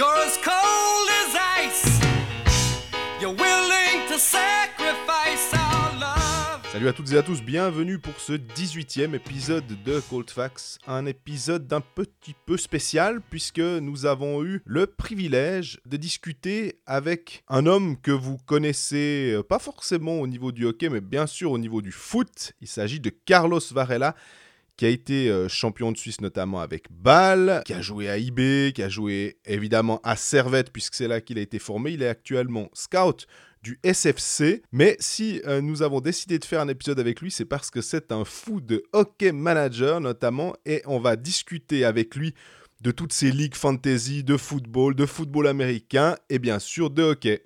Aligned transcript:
You're 0.00 0.16
as 0.24 0.38
cold 0.38 1.08
as 1.20 1.36
ice. 1.60 2.00
You're 3.20 3.34
willing 3.34 4.08
to 4.08 4.18
sacrifice 4.18 5.52
our 5.52 6.00
love. 6.00 6.62
Salut 6.72 6.88
à 6.88 6.94
toutes 6.94 7.12
et 7.12 7.18
à 7.18 7.22
tous, 7.22 7.42
bienvenue 7.42 7.98
pour 7.98 8.18
ce 8.18 8.32
18e 8.32 9.14
épisode 9.14 9.66
de 9.84 10.00
Cold 10.08 10.30
Facts. 10.30 10.78
Un 10.86 11.04
épisode 11.04 11.66
d'un 11.66 11.82
petit 11.82 12.34
peu 12.46 12.56
spécial 12.56 13.20
puisque 13.20 13.58
nous 13.58 14.06
avons 14.06 14.42
eu 14.42 14.62
le 14.64 14.86
privilège 14.86 15.82
de 15.84 15.98
discuter 15.98 16.80
avec 16.86 17.44
un 17.48 17.66
homme 17.66 18.00
que 18.00 18.10
vous 18.10 18.38
connaissez 18.46 19.34
euh, 19.34 19.42
pas 19.42 19.58
forcément 19.58 20.18
au 20.18 20.26
niveau 20.26 20.50
du 20.50 20.64
hockey 20.64 20.88
mais 20.88 21.02
bien 21.02 21.26
sûr 21.26 21.52
au 21.52 21.58
niveau 21.58 21.82
du 21.82 21.92
foot. 21.92 22.54
Il 22.62 22.68
s'agit 22.68 23.00
de 23.00 23.10
Carlos 23.10 23.60
Varela 23.70 24.16
qui 24.80 24.86
a 24.86 24.88
été 24.88 25.28
euh, 25.28 25.46
champion 25.46 25.92
de 25.92 25.98
Suisse 25.98 26.22
notamment 26.22 26.58
avec 26.58 26.90
Bâle, 26.90 27.60
qui 27.66 27.74
a 27.74 27.82
joué 27.82 28.08
à 28.08 28.16
IB, 28.16 28.72
qui 28.72 28.82
a 28.82 28.88
joué 28.88 29.36
évidemment 29.44 30.00
à 30.04 30.16
Servette 30.16 30.72
puisque 30.72 30.94
c'est 30.94 31.06
là 31.06 31.20
qu'il 31.20 31.36
a 31.36 31.42
été 31.42 31.58
formé. 31.58 31.90
Il 31.90 32.02
est 32.02 32.08
actuellement 32.08 32.70
scout 32.72 33.26
du 33.62 33.78
SFC. 33.84 34.62
Mais 34.72 34.96
si 34.98 35.42
euh, 35.46 35.60
nous 35.60 35.82
avons 35.82 36.00
décidé 36.00 36.38
de 36.38 36.46
faire 36.46 36.62
un 36.62 36.68
épisode 36.68 36.98
avec 36.98 37.20
lui, 37.20 37.30
c'est 37.30 37.44
parce 37.44 37.70
que 37.70 37.82
c'est 37.82 38.10
un 38.10 38.24
fou 38.24 38.62
de 38.62 38.82
hockey 38.94 39.32
manager 39.32 40.00
notamment 40.00 40.54
et 40.64 40.80
on 40.86 40.98
va 40.98 41.16
discuter 41.16 41.84
avec 41.84 42.14
lui 42.14 42.32
de 42.80 42.90
toutes 42.90 43.12
ces 43.12 43.32
ligues 43.32 43.56
fantasy, 43.56 44.24
de 44.24 44.38
football, 44.38 44.94
de 44.94 45.04
football 45.04 45.46
américain 45.46 46.16
et 46.30 46.38
bien 46.38 46.58
sûr 46.58 46.88
de 46.88 47.02
hockey. 47.02 47.42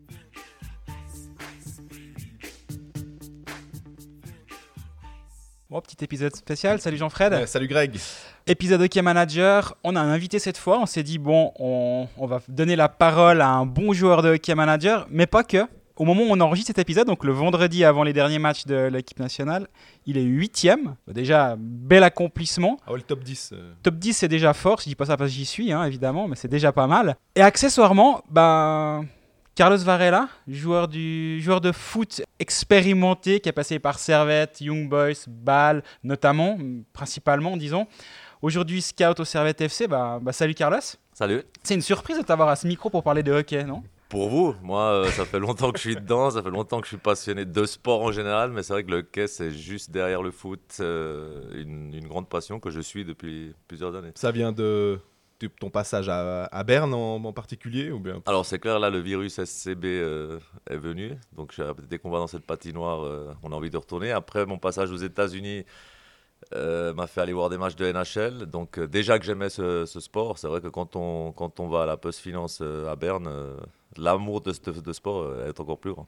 Bon, 5.74 5.80
petit 5.80 6.04
épisode 6.04 6.36
spécial. 6.36 6.80
Salut 6.80 6.98
Jean-Fred. 6.98 7.48
Salut 7.48 7.66
Greg. 7.66 7.98
Épisode 8.46 8.80
Hockey 8.82 9.02
Manager. 9.02 9.74
On 9.82 9.96
a 9.96 10.00
un 10.00 10.08
invité 10.08 10.38
cette 10.38 10.56
fois. 10.56 10.78
On 10.78 10.86
s'est 10.86 11.02
dit, 11.02 11.18
bon, 11.18 11.50
on, 11.58 12.06
on 12.16 12.26
va 12.28 12.40
donner 12.46 12.76
la 12.76 12.88
parole 12.88 13.40
à 13.40 13.48
un 13.48 13.66
bon 13.66 13.92
joueur 13.92 14.22
de 14.22 14.36
Hockey 14.36 14.54
Manager, 14.54 15.08
mais 15.10 15.26
pas 15.26 15.42
que. 15.42 15.66
Au 15.96 16.04
moment 16.04 16.22
où 16.22 16.28
on 16.30 16.38
enregistre 16.38 16.68
cet 16.68 16.78
épisode, 16.78 17.08
donc 17.08 17.24
le 17.24 17.32
vendredi 17.32 17.84
avant 17.84 18.04
les 18.04 18.12
derniers 18.12 18.38
matchs 18.38 18.66
de 18.66 18.86
l'équipe 18.86 19.18
nationale, 19.18 19.66
il 20.06 20.16
est 20.16 20.22
huitième. 20.22 20.94
Déjà, 21.08 21.56
bel 21.58 22.04
accomplissement. 22.04 22.78
Ah 22.86 22.92
ouais, 22.92 22.98
le 22.98 23.02
top 23.02 23.24
10. 23.24 23.50
euh, 23.54 23.72
Top 23.82 23.96
10, 23.96 24.12
c'est 24.12 24.28
déjà 24.28 24.52
fort. 24.52 24.78
Je 24.78 24.84
dis 24.84 24.94
pas 24.94 25.06
ça 25.06 25.16
parce 25.16 25.28
que 25.32 25.36
j'y 25.36 25.44
suis, 25.44 25.72
hein, 25.72 25.82
évidemment, 25.82 26.28
mais 26.28 26.36
c'est 26.36 26.46
déjà 26.46 26.70
pas 26.70 26.86
mal. 26.86 27.16
Et 27.34 27.42
accessoirement, 27.42 28.22
ben, 28.30 29.06
Carlos 29.54 29.78
Varela, 29.78 30.28
joueur, 30.48 30.88
du, 30.88 31.40
joueur 31.40 31.60
de 31.60 31.70
foot 31.70 32.22
expérimenté 32.40 33.38
qui 33.38 33.48
est 33.48 33.52
passé 33.52 33.78
par 33.78 34.00
Servette, 34.00 34.60
Young 34.60 34.88
Boys, 34.88 35.28
Bâle, 35.28 35.84
notamment, 36.02 36.58
principalement, 36.92 37.56
disons. 37.56 37.86
Aujourd'hui, 38.42 38.82
scout 38.82 39.20
au 39.20 39.24
Servette 39.24 39.60
FC. 39.60 39.86
Bah, 39.86 40.18
bah, 40.20 40.32
salut 40.32 40.54
Carlos. 40.54 40.80
Salut. 41.12 41.44
C'est 41.62 41.74
une 41.74 41.82
surprise 41.82 42.18
de 42.18 42.24
t'avoir 42.24 42.48
à 42.48 42.56
ce 42.56 42.66
micro 42.66 42.90
pour 42.90 43.04
parler 43.04 43.22
de 43.22 43.30
hockey, 43.30 43.62
non? 43.62 43.84
Pour 44.08 44.28
vous, 44.28 44.56
moi, 44.60 44.82
euh, 44.90 45.10
ça 45.10 45.24
fait 45.24 45.38
longtemps 45.38 45.70
que 45.70 45.78
je 45.78 45.82
suis 45.82 45.94
dedans, 45.94 46.30
ça 46.30 46.42
fait 46.42 46.50
longtemps 46.50 46.80
que 46.80 46.86
je 46.86 46.90
suis 46.90 46.96
passionné 46.96 47.44
de 47.44 47.64
sport 47.64 48.02
en 48.02 48.10
général, 48.10 48.50
mais 48.50 48.64
c'est 48.64 48.72
vrai 48.72 48.82
que 48.82 48.90
le 48.90 48.98
hockey, 48.98 49.28
c'est 49.28 49.52
juste 49.52 49.92
derrière 49.92 50.22
le 50.22 50.32
foot, 50.32 50.78
euh, 50.80 51.42
une, 51.54 51.94
une 51.94 52.08
grande 52.08 52.28
passion 52.28 52.58
que 52.58 52.70
je 52.70 52.80
suis 52.80 53.04
depuis 53.04 53.54
plusieurs 53.68 53.94
années. 53.94 54.10
Ça 54.16 54.32
vient 54.32 54.50
de 54.50 54.98
ton 55.60 55.70
passage 55.70 56.08
à, 56.08 56.44
à 56.46 56.64
Berne 56.64 56.94
en, 56.94 57.16
en 57.16 57.32
particulier 57.32 57.90
ou 57.90 57.98
bien 58.00 58.22
Alors 58.26 58.46
c'est 58.46 58.58
clair, 58.58 58.78
là, 58.78 58.90
le 58.90 59.00
virus 59.00 59.42
SCB 59.44 59.84
euh, 59.84 60.38
est 60.70 60.76
venu, 60.76 61.12
donc 61.36 61.54
dès 61.88 61.98
qu'on 61.98 62.10
va 62.10 62.18
dans 62.18 62.26
cette 62.26 62.46
patinoire, 62.46 63.04
euh, 63.04 63.34
on 63.42 63.52
a 63.52 63.54
envie 63.54 63.70
de 63.70 63.76
retourner. 63.76 64.10
Après, 64.10 64.46
mon 64.46 64.58
passage 64.58 64.90
aux 64.90 64.96
États-Unis 64.96 65.64
euh, 66.54 66.92
m'a 66.94 67.06
fait 67.06 67.20
aller 67.22 67.32
voir 67.32 67.48
des 67.48 67.56
matchs 67.58 67.76
de 67.76 67.90
NHL, 67.90 68.46
donc 68.46 68.78
euh, 68.78 68.86
déjà 68.86 69.18
que 69.18 69.24
j'aimais 69.24 69.48
ce, 69.48 69.86
ce 69.86 70.00
sport, 70.00 70.38
c'est 70.38 70.46
vrai 70.48 70.60
que 70.60 70.68
quand 70.68 70.94
on, 70.96 71.32
quand 71.32 71.58
on 71.60 71.68
va 71.68 71.82
à 71.84 71.86
la 71.86 71.96
Post 71.96 72.20
Finance 72.20 72.58
euh, 72.62 72.90
à 72.90 72.96
Berne, 72.96 73.26
euh, 73.28 73.56
l'amour 73.96 74.40
de 74.42 74.52
ce 74.52 74.60
de 74.70 74.92
sport 74.92 75.22
euh, 75.22 75.48
est 75.48 75.58
encore 75.58 75.78
plus 75.78 75.92
grand. 75.92 76.06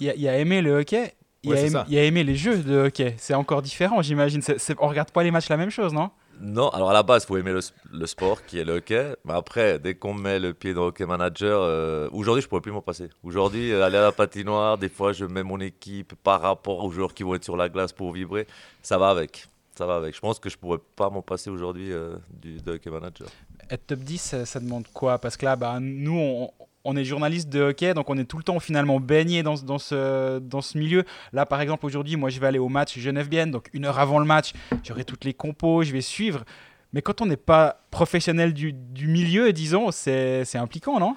il 0.00 0.10
a, 0.10 0.14
il 0.14 0.28
a 0.28 0.38
aimé 0.38 0.62
le 0.62 0.78
hockey. 0.80 1.14
Il, 1.42 1.50
Ouais, 1.50 1.56
a 1.58 1.60
aimé, 1.60 1.70
ça. 1.70 1.84
il 1.88 1.98
a 1.98 2.04
aimé 2.04 2.24
les 2.24 2.36
jeux 2.36 2.56
de 2.62 2.86
hockey. 2.86 3.14
C'est 3.18 3.34
encore 3.34 3.60
différent, 3.62 4.00
j'imagine. 4.00 4.40
C'est- 4.40 4.58
c'est- 4.58 4.76
on 4.78 4.88
regarde 4.88 5.10
pas 5.10 5.22
les 5.22 5.30
matchs 5.30 5.48
la 5.50 5.58
même 5.58 5.68
chose, 5.70 5.92
non? 5.92 6.10
Non, 6.40 6.68
alors 6.70 6.90
à 6.90 6.92
la 6.92 7.02
base, 7.02 7.24
il 7.24 7.26
faut 7.26 7.36
aimer 7.36 7.52
le, 7.52 8.06
sport 8.06 8.44
qui 8.44 8.58
est 8.58 8.64
le 8.64 8.74
hockey. 8.74 9.14
Mais 9.24 9.34
après, 9.34 9.78
dès 9.78 9.94
qu'on 9.94 10.14
met 10.14 10.38
le 10.38 10.54
pied 10.54 10.74
dans 10.74 10.82
le 10.82 10.86
hockey 10.88 11.06
manager, 11.06 11.60
euh, 11.62 12.08
aujourd'hui, 12.12 12.42
je 12.42 12.48
pourrais 12.48 12.60
plus 12.60 12.72
m'en 12.72 12.82
passer. 12.82 13.08
Aujourd'hui, 13.22 13.72
euh, 13.72 13.84
aller 13.84 13.96
à 13.96 14.02
la 14.02 14.12
patinoire, 14.12 14.78
des 14.78 14.88
fois, 14.88 15.12
je 15.12 15.24
mets 15.24 15.42
mon 15.42 15.60
équipe 15.60 16.14
par 16.22 16.40
rapport 16.40 16.84
aux 16.84 16.90
joueurs 16.90 17.14
qui 17.14 17.22
vont 17.22 17.34
être 17.34 17.44
sur 17.44 17.56
la 17.56 17.68
glace 17.68 17.92
pour 17.92 18.12
vibrer. 18.12 18.46
Ça 18.82 18.98
va 18.98 19.10
avec. 19.10 19.46
Ça 19.76 19.86
va 19.86 19.96
avec. 19.96 20.14
Je 20.14 20.20
pense 20.20 20.38
que 20.38 20.48
je 20.48 20.56
pourrais 20.56 20.78
pas 20.96 21.10
m'en 21.10 21.22
passer 21.22 21.50
aujourd'hui 21.50 21.92
euh, 21.92 22.16
du 22.30 22.58
hockey 22.66 22.90
manager. 22.90 23.28
Être 23.70 23.86
top 23.86 24.00
10, 24.00 24.18
ça, 24.18 24.46
ça 24.46 24.60
demande 24.60 24.86
quoi? 24.92 25.18
Parce 25.18 25.36
que 25.36 25.44
là, 25.44 25.56
bah, 25.56 25.78
nous, 25.80 26.18
on, 26.18 26.50
on 26.84 26.96
est 26.96 27.04
journaliste 27.04 27.48
de 27.48 27.62
hockey, 27.62 27.94
donc 27.94 28.10
on 28.10 28.18
est 28.18 28.24
tout 28.24 28.36
le 28.36 28.42
temps 28.44 28.60
finalement 28.60 29.00
baigné 29.00 29.42
dans, 29.42 29.56
ce- 29.56 29.64
dans, 29.64 29.78
ce, 29.78 30.38
dans 30.38 30.60
ce 30.60 30.76
milieu. 30.78 31.04
Là, 31.32 31.46
par 31.46 31.60
exemple, 31.60 31.86
aujourd'hui, 31.86 32.16
moi, 32.16 32.28
je 32.30 32.38
vais 32.38 32.46
aller 32.46 32.58
au 32.58 32.68
match 32.68 32.98
Genève-Bienne, 32.98 33.50
donc 33.50 33.68
une 33.72 33.86
heure 33.86 33.98
avant 33.98 34.18
le 34.18 34.26
match, 34.26 34.52
j'aurai 34.82 35.04
toutes 35.04 35.24
les 35.24 35.32
compos, 35.34 35.82
je 35.82 35.92
vais 35.92 36.02
suivre. 36.02 36.44
Mais 36.92 37.00
quand 37.02 37.20
on 37.22 37.26
n'est 37.26 37.36
pas 37.38 37.80
professionnel 37.90 38.52
du, 38.52 38.72
du 38.72 39.08
milieu, 39.08 39.52
disons, 39.52 39.90
c'est 39.90 40.44
c'est 40.44 40.58
impliquant, 40.58 41.00
non? 41.00 41.16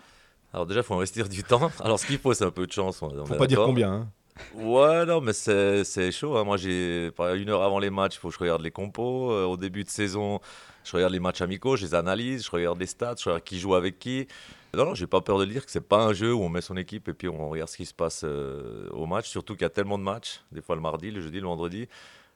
Alors 0.53 0.65
déjà, 0.65 0.79
il 0.79 0.83
faut 0.83 0.95
investir 0.95 1.27
du 1.29 1.43
temps. 1.43 1.69
Alors 1.83 1.99
ce 1.99 2.05
qu'il 2.07 2.17
faut, 2.17 2.33
c'est 2.33 2.45
un 2.45 2.51
peu 2.51 2.65
de 2.65 2.71
chance. 2.71 3.01
on- 3.01 3.07
on 3.15 3.25
Faut 3.25 3.35
pas 3.35 3.45
dire 3.47 3.61
combien. 3.63 3.91
hein. 3.91 4.07
Ouais, 4.55 5.05
non, 5.05 5.19
mais 5.19 5.33
c'est 5.33 5.83
c'est 5.83 6.11
chaud. 6.11 6.37
hein. 6.37 6.43
Moi, 6.45 6.57
j'ai 6.57 7.11
une 7.35 7.49
heure 7.49 7.61
avant 7.63 7.79
les 7.79 7.89
matchs, 7.89 8.15
il 8.15 8.19
faut 8.19 8.29
que 8.29 8.35
je 8.35 8.39
regarde 8.39 8.61
les 8.61 8.71
compos. 8.71 9.31
Euh, 9.31 9.45
au 9.45 9.57
début 9.57 9.83
de 9.83 9.89
saison, 9.89 10.39
je 10.83 10.93
regarde 10.95 11.11
les 11.11 11.19
matchs 11.19 11.41
amicaux, 11.41 11.75
je 11.75 11.85
les 11.85 11.93
analyse, 11.95 12.45
je 12.45 12.51
regarde 12.51 12.79
les 12.79 12.85
stats, 12.85 13.15
je 13.19 13.25
regarde 13.25 13.43
qui 13.43 13.59
joue 13.59 13.75
avec 13.75 13.99
qui. 13.99 14.27
Non, 14.77 14.85
non, 14.85 14.93
j'ai 14.93 15.07
pas 15.07 15.21
peur 15.21 15.39
de 15.39 15.45
dire 15.45 15.65
que 15.65 15.71
c'est 15.71 15.81
pas 15.81 16.05
un 16.05 16.13
jeu 16.13 16.31
où 16.31 16.43
on 16.43 16.49
met 16.49 16.61
son 16.61 16.77
équipe 16.77 17.09
et 17.09 17.13
puis 17.13 17.27
on 17.27 17.49
regarde 17.49 17.67
ce 17.67 17.77
qui 17.77 17.85
se 17.87 17.95
passe 17.95 18.21
euh, 18.23 18.87
au 18.91 19.07
match. 19.07 19.27
Surtout 19.27 19.55
qu'il 19.55 19.63
y 19.63 19.65
a 19.65 19.71
tellement 19.71 19.97
de 19.97 20.03
matchs, 20.03 20.41
des 20.51 20.61
fois 20.61 20.75
le 20.75 20.81
mardi, 20.81 21.09
le 21.09 21.19
jeudi, 21.19 21.39
le 21.39 21.47
vendredi. 21.47 21.87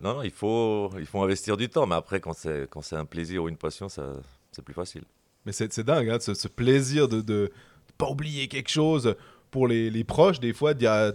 Non, 0.02 0.16
non, 0.16 0.24
il 0.24 0.32
faut, 0.32 0.90
investir 1.14 1.56
du 1.56 1.70
temps. 1.70 1.86
Mais 1.86 1.94
après, 1.94 2.20
quand 2.20 2.34
c'est 2.34 2.68
quand 2.72 2.82
c'est 2.82 2.96
un 2.96 3.06
plaisir 3.06 3.44
ou 3.44 3.50
une 3.50 3.58
passion, 3.58 3.90
ça, 3.90 4.14
c'est 4.52 4.66
plus 4.66 4.74
facile. 4.74 5.04
Mais 5.46 5.52
c'est 5.52 5.80
dingue, 5.82 6.10
hein, 6.10 6.18
ce, 6.20 6.34
ce 6.34 6.48
plaisir 6.48 7.08
de 7.08 7.22
ne 7.32 7.48
pas 8.00 8.10
oublier 8.10 8.48
quelque 8.48 8.70
chose 8.70 9.16
pour 9.52 9.68
les, 9.68 9.90
les 9.90 10.04
proches, 10.06 10.40
des 10.40 10.54
fois, 10.54 10.74
de 10.74 10.80
dire 10.80 10.92
ah, 10.92 11.12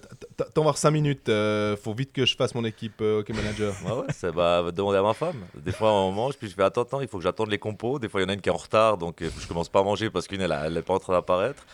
T'en 0.54 0.62
voir 0.62 0.76
5 0.76 0.90
minutes, 0.90 1.28
euh, 1.30 1.76
faut 1.76 1.94
vite 1.94 2.12
que 2.12 2.26
je 2.26 2.36
fasse 2.36 2.54
mon 2.54 2.64
équipe 2.64 3.00
euh, 3.00 3.24
manager. 3.30 3.74
Ouais, 3.84 3.92
ouais, 3.92 4.06
c'est 4.12 4.30
bah, 4.30 4.70
demander 4.72 4.98
à 4.98 5.02
ma 5.02 5.14
femme. 5.14 5.36
Des 5.56 5.72
fois, 5.72 5.90
on 5.92 6.12
mange, 6.12 6.36
puis 6.36 6.48
je 6.48 6.54
fais 6.54 6.62
attends, 6.62 6.82
attends, 6.82 7.00
il 7.00 7.08
faut 7.08 7.16
que 7.18 7.24
j'attende 7.24 7.50
les 7.50 7.58
compos. 7.58 7.98
Des 7.98 8.08
fois, 8.08 8.20
il 8.20 8.24
y 8.24 8.26
en 8.26 8.28
a 8.28 8.34
une 8.34 8.40
qui 8.42 8.50
est 8.50 8.52
en 8.52 8.56
retard, 8.56 8.98
donc 8.98 9.22
euh, 9.22 9.30
je 9.40 9.46
commence 9.48 9.68
pas 9.70 9.80
à 9.80 9.82
manger 9.84 10.10
parce 10.10 10.28
qu'une, 10.28 10.42
elle, 10.42 10.52
a- 10.52 10.66
elle 10.66 10.76
est 10.76 10.82
pas 10.82 10.94
en 10.94 10.98
train 10.98 11.14
d'apparaître. 11.14 11.64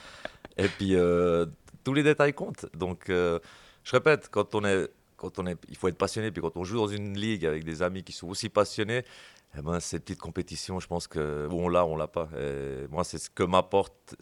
Et 0.56 0.68
puis, 0.68 0.94
euh, 0.94 1.46
tous 1.84 1.94
les 1.94 2.02
détails 2.04 2.32
comptent. 2.32 2.66
Donc, 2.74 3.10
euh, 3.10 3.40
je 3.82 3.90
répète, 3.92 4.28
quand 4.30 4.54
on 4.54 4.64
est, 4.64 4.88
quand 5.16 5.38
on 5.40 5.46
est, 5.48 5.56
il 5.68 5.76
faut 5.76 5.88
être 5.88 5.98
passionné. 5.98 6.30
Puis 6.30 6.40
quand 6.42 6.56
on 6.56 6.62
joue 6.64 6.76
dans 6.76 6.86
une 6.88 7.18
ligue 7.18 7.44
avec 7.44 7.64
des 7.64 7.82
amis 7.82 8.04
qui 8.04 8.12
sont 8.12 8.28
aussi 8.28 8.48
passionnés, 8.48 9.02
eh 9.58 9.62
ben, 9.62 9.80
ces 9.80 9.98
petites 9.98 10.20
compétitions, 10.20 10.78
je 10.78 10.86
pense 10.86 11.08
que 11.08 11.48
où 11.50 11.54
on 11.60 11.68
l'a, 11.68 11.84
on 11.84 11.96
l'a 11.96 12.06
pas. 12.06 12.28
Moi, 12.90 13.02
c'est 13.04 13.18
ce 13.18 13.28
que 13.30 13.42
m'apportent 13.42 14.14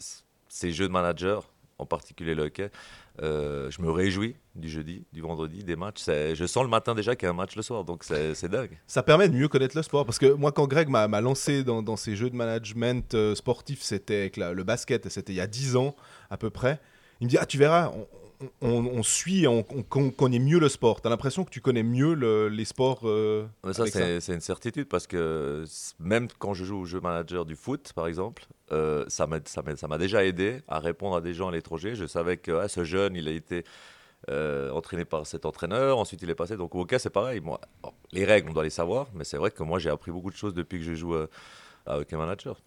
ces 0.49 0.71
jeux 0.71 0.87
de 0.87 0.91
manager, 0.93 1.49
en 1.81 1.85
particulier 1.85 2.35
le 2.35 2.43
hockey. 2.43 2.69
Euh, 3.21 3.69
je 3.71 3.81
me 3.81 3.91
réjouis 3.91 4.35
du 4.55 4.69
jeudi, 4.69 5.03
du 5.11 5.21
vendredi, 5.21 5.63
des 5.63 5.75
matchs. 5.75 6.05
Je 6.05 6.45
sens 6.45 6.63
le 6.63 6.69
matin 6.69 6.95
déjà 6.95 7.15
qu'il 7.15 7.25
y 7.25 7.27
a 7.27 7.31
un 7.31 7.35
match 7.35 7.55
le 7.55 7.61
soir, 7.61 7.83
donc 7.83 8.03
c'est 8.03 8.49
dingue. 8.49 8.77
Ça 8.87 9.03
permet 9.03 9.27
de 9.27 9.35
mieux 9.35 9.47
connaître 9.47 9.75
le 9.75 9.83
sport. 9.83 10.05
Parce 10.05 10.19
que 10.19 10.31
moi, 10.31 10.51
quand 10.51 10.67
Greg 10.67 10.87
m'a 10.87 11.21
lancé 11.21 11.63
dans, 11.63 11.81
dans 11.81 11.97
ces 11.97 12.15
jeux 12.15 12.29
de 12.29 12.35
management 12.35 13.13
euh, 13.15 13.35
sportif, 13.35 13.81
c'était 13.81 14.15
avec 14.15 14.37
le 14.37 14.63
basket, 14.63 15.09
c'était 15.09 15.33
il 15.33 15.37
y 15.37 15.41
a 15.41 15.47
10 15.47 15.75
ans 15.75 15.95
à 16.29 16.37
peu 16.37 16.49
près. 16.49 16.79
Il 17.19 17.25
me 17.25 17.29
dit 17.29 17.37
Ah, 17.39 17.45
tu 17.45 17.57
verras, 17.57 17.91
on, 17.95 18.07
on- 18.61 18.85
on 18.85 19.03
suit, 19.03 19.47
on, 19.47 19.65
on- 19.75 19.85
on 19.99 20.09
connaît 20.11 20.39
mieux 20.39 20.59
le 20.59 20.69
sport. 20.69 21.01
T'as 21.01 21.09
l'impression 21.09 21.43
que 21.43 21.49
tu 21.49 21.61
connais 21.61 21.83
mieux 21.83 22.13
le- 22.13 22.47
les 22.49 22.65
sports. 22.65 23.01
euh, 23.03 23.45
ça, 23.73 23.85
c'est 24.19 24.33
une 24.33 24.41
certitude 24.41 24.87
parce 24.87 25.07
que 25.07 25.63
même 25.99 26.27
quand 26.39 26.53
je 26.53 26.65
joue 26.65 26.77
au 26.79 26.85
jeu 26.85 26.99
manager 26.99 27.45
du 27.45 27.55
foot, 27.55 27.91
par 27.93 28.07
exemple, 28.07 28.45
euh, 28.71 29.05
ça 29.07 29.27
m'a 29.27 29.97
déjà 29.97 30.23
aidé 30.25 30.61
à 30.67 30.79
répondre 30.79 31.15
à 31.15 31.21
des 31.21 31.33
gens 31.33 31.49
à 31.49 31.51
l'étranger. 31.51 31.95
Je 31.95 32.05
savais 32.05 32.37
que 32.37 32.51
ah, 32.51 32.67
ce 32.67 32.83
jeune, 32.83 33.15
il 33.15 33.27
a 33.27 33.31
été 33.31 33.63
euh, 34.29 34.69
entraîné 34.71 35.03
par 35.03 35.25
cet 35.25 35.45
entraîneur, 35.45 35.97
ensuite 35.97 36.21
il 36.21 36.29
est 36.29 36.35
passé. 36.35 36.55
Donc 36.57 36.75
au 36.75 36.81
hockey, 36.81 36.99
c'est 36.99 37.09
pareil. 37.09 37.39
Moi, 37.41 37.59
bon, 37.81 37.91
les 38.11 38.23
règles, 38.25 38.49
on 38.49 38.53
doit 38.53 38.63
les 38.63 38.69
savoir, 38.69 39.07
mais 39.15 39.23
c'est 39.23 39.37
vrai 39.37 39.51
que 39.51 39.63
moi, 39.63 39.79
j'ai 39.79 39.89
appris 39.89 40.11
beaucoup 40.11 40.29
de 40.29 40.35
choses 40.35 40.53
depuis 40.53 40.77
que 40.79 40.85
je 40.85 40.93
joue 40.93 41.15
à 41.85 41.97
hockey 41.97 42.15
manager. 42.15 42.59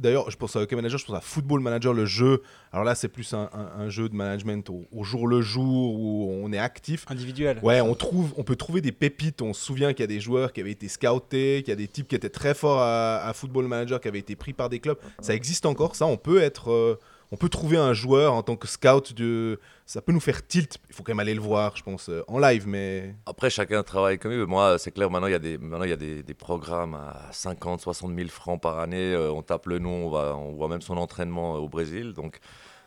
D'ailleurs, 0.00 0.30
je 0.30 0.36
pense 0.36 0.56
à 0.56 0.60
Hockey 0.60 0.74
Manager, 0.74 0.98
je 0.98 1.06
pense 1.06 1.16
à 1.16 1.20
Football 1.20 1.60
Manager, 1.60 1.92
le 1.94 2.04
jeu. 2.04 2.42
Alors 2.72 2.84
là, 2.84 2.94
c'est 2.96 3.08
plus 3.08 3.32
un, 3.34 3.48
un- 3.52 3.82
un 3.82 3.88
jeu 3.88 4.08
de 4.08 4.14
management 4.16 4.68
au, 4.68 4.84
au 4.90 5.04
jour 5.04 5.28
le 5.28 5.40
jour 5.42 5.94
où 5.94 6.28
on 6.42 6.52
est 6.52 6.58
actif. 6.58 7.06
Individuel. 7.08 7.60
Ouais, 7.62 7.80
on, 7.80 7.94
trouve, 7.94 8.34
on 8.36 8.42
peut 8.42 8.56
trouver 8.56 8.80
des 8.80 8.90
pépites. 8.92 9.42
On 9.42 9.52
se 9.52 9.64
souvient 9.64 9.92
qu'il 9.92 10.00
y 10.02 10.04
a 10.04 10.08
des 10.08 10.20
joueurs 10.20 10.52
qui 10.52 10.60
avaient 10.60 10.72
été 10.72 10.88
scoutés, 10.88 11.62
qu'il 11.64 11.68
y 11.70 11.72
a 11.72 11.76
des 11.76 11.86
types 11.88 12.08
qui 12.08 12.16
étaient 12.16 12.28
très 12.28 12.52
forts 12.54 12.80
à, 12.80 13.18
à 13.18 13.32
Football 13.32 13.68
Manager, 13.68 14.00
qui 14.00 14.08
avaient 14.08 14.18
été 14.18 14.34
pris 14.34 14.52
par 14.52 14.68
des 14.68 14.80
clubs. 14.80 14.98
Ça 15.20 15.34
existe 15.34 15.64
encore, 15.66 15.94
ça. 15.94 16.04
On 16.06 16.16
peut 16.16 16.40
être, 16.42 16.72
euh, 16.72 16.98
on 17.32 17.36
peut 17.36 17.48
trouver 17.48 17.76
un 17.76 17.92
joueur 17.92 18.32
en 18.34 18.42
tant 18.42 18.56
que 18.56 18.66
scout, 18.66 19.12
de... 19.14 19.60
ça 19.86 20.02
peut 20.02 20.12
nous 20.12 20.20
faire 20.20 20.46
tilt. 20.46 20.78
Il 20.88 20.94
faut 20.94 21.02
quand 21.04 21.12
même 21.12 21.20
aller 21.20 21.34
le 21.34 21.40
voir, 21.40 21.76
je 21.76 21.82
pense, 21.82 22.08
euh, 22.08 22.22
en 22.26 22.38
live, 22.38 22.66
mais... 22.66 23.14
Après, 23.26 23.50
chacun 23.50 23.82
travaille 23.82 24.18
comme 24.18 24.32
il 24.32 24.38
veut. 24.38 24.46
Moi, 24.46 24.78
c'est 24.78 24.90
clair, 24.90 25.10
maintenant, 25.10 25.28
il 25.28 25.32
y 25.32 25.34
a, 25.34 25.38
des, 25.38 25.56
maintenant, 25.58 25.84
il 25.84 25.90
y 25.90 25.94
a 25.94 25.96
des, 25.96 26.22
des 26.22 26.34
programmes 26.34 26.94
à 26.94 27.28
50, 27.32 27.80
60 27.80 28.14
000 28.16 28.28
francs 28.28 28.60
par 28.60 28.78
année. 28.80 29.14
Euh, 29.14 29.30
on 29.32 29.42
tape 29.42 29.66
le 29.66 29.78
nom, 29.78 30.06
on, 30.06 30.10
va, 30.10 30.34
on 30.36 30.52
voit 30.52 30.68
même 30.68 30.82
son 30.82 30.96
entraînement 30.96 31.54
au 31.54 31.68
Brésil. 31.68 32.12
Donc, 32.14 32.40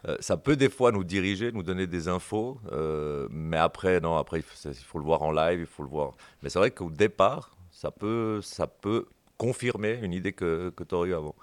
euh, 0.10 0.18
ça 0.19 0.36
peut 0.36 0.57
des 0.57 0.69
fois 0.69 0.92
nous 0.92 1.06
diriger, 1.06 1.54
nous 1.54 1.63
donner 1.63 1.88
des 1.88 2.10
infos. 2.10 2.60
euh, 2.74 3.28
mais 3.31 3.56
après, 3.57 4.01
non, 4.01 4.18
après, 4.18 4.39
il 4.39 4.44
faut, 4.44 4.56
c'est- 4.56 4.72
il 4.78 4.84
faut 4.84 5.00
le 5.00 5.06
voir 5.06 5.22
en 5.22 5.31
live, 5.31 5.62
il 5.62 5.66
faut 5.66 5.84
le 5.84 5.89
voir. 5.89 6.12
Mais 6.42 6.50
c'est 6.50 6.60
vrai 6.60 6.72
qu'au 6.72 6.89
départ, 6.89 7.51
ça 7.72 7.92
peut, 7.92 8.42
ça 8.42 8.68
peut 8.68 9.07
confirmer 9.38 10.00
une 10.01 10.12
idée 10.13 10.34
que, 10.34 10.69
que 10.75 10.84
tu 10.84 10.94
aurais 10.96 11.10
eu 11.10 11.13
avant. 11.13 11.36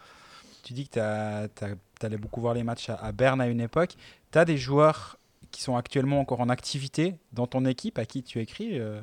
Tu 0.63 0.75
dis 0.75 0.87
que 0.89 1.47
tu 1.47 1.65
allais 2.07 2.17
beaucoup 2.17 2.41
voir 2.41 2.55
les 2.55 2.63
matchs 2.65 2.89
à, 2.91 2.95
à 2.95 3.13
Berne 3.13 3.41
à 3.41 3.47
une 3.49 3.61
époque. 3.61 3.95
Tu 4.33 4.39
as 4.39 4.45
des 4.45 4.57
joueurs 4.57 5.17
qui 5.51 5.63
sont 5.63 5.77
actuellement 5.77 6.21
encore 6.21 6.41
en 6.41 6.49
activité 6.49 7.17
dans 7.33 7.47
ton 7.47 7.65
équipe 7.65 7.99
à 7.99 8.05
qui 8.05 8.23
tu 8.23 8.39
écris 8.41 8.79
euh, 8.79 9.01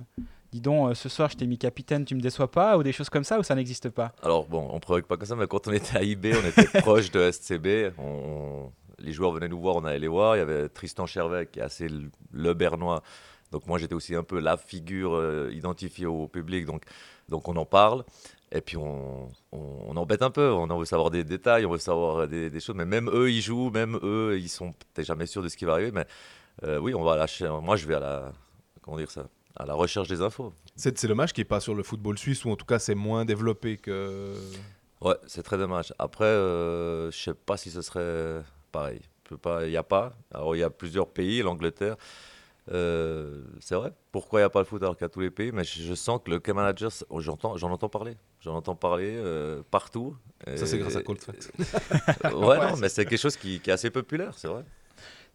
Dis 0.54 0.62
donc, 0.62 0.92
euh, 0.92 0.94
ce 0.94 1.10
soir, 1.10 1.30
je 1.30 1.36
t'ai 1.36 1.46
mis 1.46 1.58
capitaine, 1.58 2.06
tu 2.06 2.16
me 2.16 2.22
déçois 2.22 2.50
pas 2.50 2.78
Ou 2.78 2.84
des 2.84 2.94
choses 2.94 3.10
comme 3.10 3.26
ça, 3.26 3.38
ou 3.38 3.44
ça 3.44 3.54
n'existe 3.54 3.90
pas? 3.90 4.14
Alors 4.24 4.46
bon, 4.48 4.66
on 4.72 4.80
provoque 4.80 5.06
pas 5.06 5.18
comme 5.18 5.28
ça, 5.28 5.36
mais 5.36 5.46
quand 5.48 5.68
on 5.68 5.74
était 5.74 5.98
à 5.98 6.04
IB, 6.04 6.28
on 6.42 6.48
était 6.48 6.68
proche 6.82 7.12
de 7.12 7.30
SCB. 7.32 7.92
On- 7.98 8.72
les 9.00 9.12
joueurs 9.14 9.32
venaient 9.32 9.50
nous 9.50 9.60
voir, 9.60 9.76
on 9.76 9.84
allait 9.84 10.00
les 10.00 10.08
voir. 10.08 10.36
Il 10.38 10.40
y 10.40 10.42
avait 10.42 10.70
Tristan 10.70 11.06
Chervet, 11.06 11.48
qui 11.48 11.60
est 11.60 11.64
assez 11.64 11.88
le, 11.90 12.10
le 12.32 12.54
Bernois. 12.54 13.04
Donc 13.52 13.68
moi, 13.68 13.78
j'étais 13.78 13.94
aussi 13.94 14.16
un 14.16 14.24
peu 14.24 14.40
la 14.40 14.58
figure 14.58 15.14
euh, 15.16 15.52
identifiée 15.54 16.06
au 16.08 16.28
public. 16.28 16.66
Donc, 16.66 16.84
donc 17.30 17.48
on 17.48 17.56
en 17.58 17.66
parle. 17.66 18.06
Et 18.52 18.62
puis 18.62 18.78
on, 18.78 19.30
on, 19.52 19.60
on 19.88 19.98
embête 19.98 20.22
un 20.22 20.32
peu. 20.32 20.52
On 20.52 20.78
veut 20.78 20.86
savoir 20.86 21.10
des 21.10 21.24
détails, 21.24 21.66
on 21.66 21.72
veut 21.72 21.78
savoir 21.78 22.28
des, 22.28 22.50
des 22.50 22.60
choses. 22.60 22.76
Mais 22.76 22.86
même 22.86 23.10
eux, 23.10 23.30
ils 23.30 23.42
jouent, 23.42 23.70
même 23.70 24.00
eux, 24.04 24.38
ils 24.40 24.50
sont 24.50 24.72
peut-être 24.72 25.06
jamais 25.06 25.26
sûrs 25.26 25.44
de 25.44 25.50
ce 25.50 25.58
qui 25.58 25.66
va 25.66 25.74
arriver. 25.74 25.92
Mais 25.92 26.06
euh, 26.64 26.80
oui, 26.80 26.96
on 26.96 27.04
va 27.04 27.18
lâcher. 27.18 27.50
Moi, 27.62 27.76
je 27.76 27.86
vais 27.88 27.96
à 27.96 28.00
la, 28.00 28.32
comment 28.82 28.98
dire 28.98 29.12
ça, 29.12 29.28
à 29.56 29.66
la 29.66 29.74
recherche 29.74 30.08
des 30.08 30.22
infos. 30.22 30.54
C'est 30.76 31.06
dommage 31.06 31.34
qu'il 31.34 31.42
n'y 31.42 31.48
ait 31.48 31.50
pas 31.50 31.60
sur 31.60 31.76
le 31.76 31.84
football 31.84 32.18
suisse, 32.18 32.46
ou 32.46 32.52
en 32.52 32.56
tout 32.56 32.66
cas, 32.66 32.80
c'est 32.80 32.96
moins 32.96 33.26
développé 33.26 33.78
que... 33.78 34.34
Ouais, 35.02 35.16
c'est 35.28 35.44
très 35.44 35.58
dommage. 35.58 35.94
Après, 36.00 36.26
euh, 36.26 37.12
je 37.12 37.18
sais 37.18 37.34
pas 37.34 37.58
si 37.58 37.70
ce 37.70 37.82
serait 37.82 38.44
pareil. 38.72 39.02
Il 39.30 39.70
n'y 39.70 39.78
a 39.78 39.84
pas. 39.84 40.14
Alors, 40.34 40.56
il 40.56 40.60
y 40.60 40.64
a 40.64 40.70
plusieurs 40.70 41.10
pays, 41.10 41.42
l'Angleterre. 41.42 41.98
Euh, 42.72 43.44
c'est 43.60 43.76
vrai. 43.76 43.94
Pourquoi 44.12 44.40
il 44.40 44.44
n'y 44.44 44.46
a 44.48 44.50
pas 44.50 44.60
le 44.60 44.66
foot 44.66 44.82
alors 44.82 44.96
qu'il 44.98 45.04
y 45.04 45.06
a 45.06 45.10
tous 45.10 45.20
les 45.22 45.32
pays? 45.32 45.52
Mais 45.52 45.64
je, 45.64 45.82
je 45.82 45.94
sens 45.94 46.20
que 46.24 46.30
le 46.30 46.40
K 46.40 46.50
manager, 46.50 46.92
oh, 47.10 47.20
j'entends, 47.20 47.58
j'en 47.58 47.72
entends 47.72 47.90
parler. 47.90 48.18
J'en 48.42 48.56
entends 48.56 48.76
parler 48.76 49.14
euh, 49.16 49.62
partout. 49.72 50.16
Ça, 50.56 50.66
c'est 50.66 50.78
grâce 50.78 50.96
à 50.96 51.02
Cold 51.02 51.22
Facts. 51.22 51.52
ouais, 52.26 52.60
non, 52.60 52.78
mais 52.78 52.90
c'est 52.90 53.06
quelque 53.06 53.20
chose 53.20 53.38
qui, 53.38 53.60
qui 53.60 53.70
est 53.70 53.74
assez 53.74 53.90
populaire, 53.90 54.34
c'est 54.38 54.48
vrai. 54.48 54.64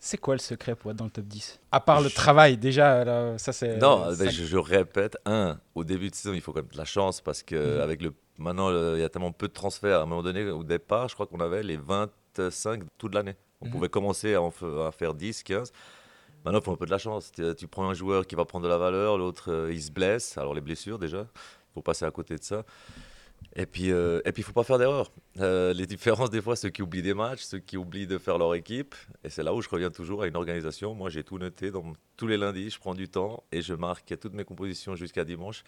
C'est 0.04 0.18
quoi 0.18 0.34
le 0.34 0.40
secret 0.40 0.74
pour 0.74 0.90
être 0.90 0.96
dans 0.96 1.04
le 1.04 1.10
top 1.10 1.24
10 1.26 1.60
À 1.70 1.80
part 1.80 2.00
le 2.00 2.10
travail, 2.10 2.56
déjà, 2.56 3.04
là, 3.04 3.38
ça 3.38 3.52
c'est. 3.52 3.76
Non, 3.76 4.12
ça- 4.14 4.28
je, 4.28 4.44
je 4.44 4.56
répète, 4.56 5.16
un, 5.26 5.60
au 5.76 5.84
début 5.84 6.10
de 6.10 6.14
saison, 6.14 6.34
il 6.34 6.40
faut 6.40 6.52
quand 6.52 6.60
même 6.62 6.70
de 6.72 6.76
la 6.78 6.84
chance 6.84 7.20
parce 7.20 7.42
que 7.42 7.76
Mhm. 7.76 7.80
avec 7.82 8.02
le 8.02 8.12
maintenant 8.38 8.70
il 8.94 9.00
y 9.00 9.04
a 9.04 9.08
tellement 9.08 9.30
peu 9.30 9.46
de 9.46 9.52
transferts. 9.52 10.00
À 10.00 10.02
un 10.02 10.06
moment 10.06 10.22
donné, 10.22 10.44
au 10.50 10.64
départ, 10.64 11.08
je 11.08 11.14
crois 11.14 11.26
qu'on 11.26 11.38
avait 11.38 11.62
les 11.62 11.76
25 11.76 12.82
toute 12.98 13.14
l'année. 13.14 13.36
On 13.60 13.66
Mhm. 13.66 13.70
pouvait 13.72 13.88
commencer 13.88 14.34
à, 14.34 14.42
en 14.42 14.50
fa- 14.50 14.88
à 14.88 14.90
faire 14.92 15.14
10, 15.14 15.44
15. 15.44 15.72
Maintenant, 16.44 16.60
il 16.60 16.64
faut 16.64 16.72
un 16.72 16.76
peu 16.76 16.86
de 16.86 16.90
la 16.90 16.98
chance. 16.98 17.32
Tu, 17.32 17.68
prends 17.68 17.88
un 17.88 17.94
joueur 17.94 18.26
qui 18.26 18.34
va 18.34 18.44
prendre 18.44 18.64
de 18.64 18.68
la 18.68 18.78
valeur, 18.78 19.18
l'autre 19.18 19.50
euh, 19.52 19.72
il 19.72 19.82
se 19.82 19.92
blesse. 19.92 20.36
Alors 20.38 20.54
les 20.54 20.60
blessures 20.60 20.98
déjà, 20.98 21.20
il 21.20 21.74
faut 21.74 21.82
passer 21.82 22.04
à 22.04 22.10
côté 22.10 22.36
de 22.36 22.42
ça. 22.42 22.64
Et 23.54 23.66
puis, 23.66 23.92
euh, 23.92 24.20
et 24.24 24.42
faut 24.42 24.52
pas 24.52 24.64
faire 24.64 24.78
d'erreur. 24.78 25.10
Euh, 25.40 25.72
les 25.72 25.86
différences, 25.86 26.30
des 26.30 26.40
fois, 26.40 26.56
ceux 26.56 26.70
qui 26.70 26.82
oublient 26.82 27.02
des 27.02 27.14
matchs, 27.14 27.42
ceux 27.42 27.58
qui 27.58 27.76
oublient 27.76 28.06
de 28.06 28.18
faire 28.18 28.38
leur 28.38 28.54
équipe. 28.54 28.94
Et 29.24 29.30
c'est 29.30 29.42
là 29.42 29.52
où 29.52 29.60
je 29.60 29.68
reviens 29.68 29.90
toujours 29.90 30.22
à 30.22 30.26
une 30.26 30.36
organisation. 30.36 30.94
Moi, 30.94 31.10
j'ai 31.10 31.22
tout 31.22 31.38
noté. 31.38 31.70
mon- 31.70 31.94
tous 32.16 32.26
les 32.26 32.36
lundis, 32.36 32.70
je 32.70 32.78
prends 32.78 32.94
du 32.94 33.08
temps 33.08 33.42
et 33.52 33.60
je 33.60 33.74
marque 33.74 34.18
toutes 34.18 34.34
mes 34.34 34.44
compositions 34.44 34.96
jusqu'à 34.96 35.24
dimanche. 35.24 35.64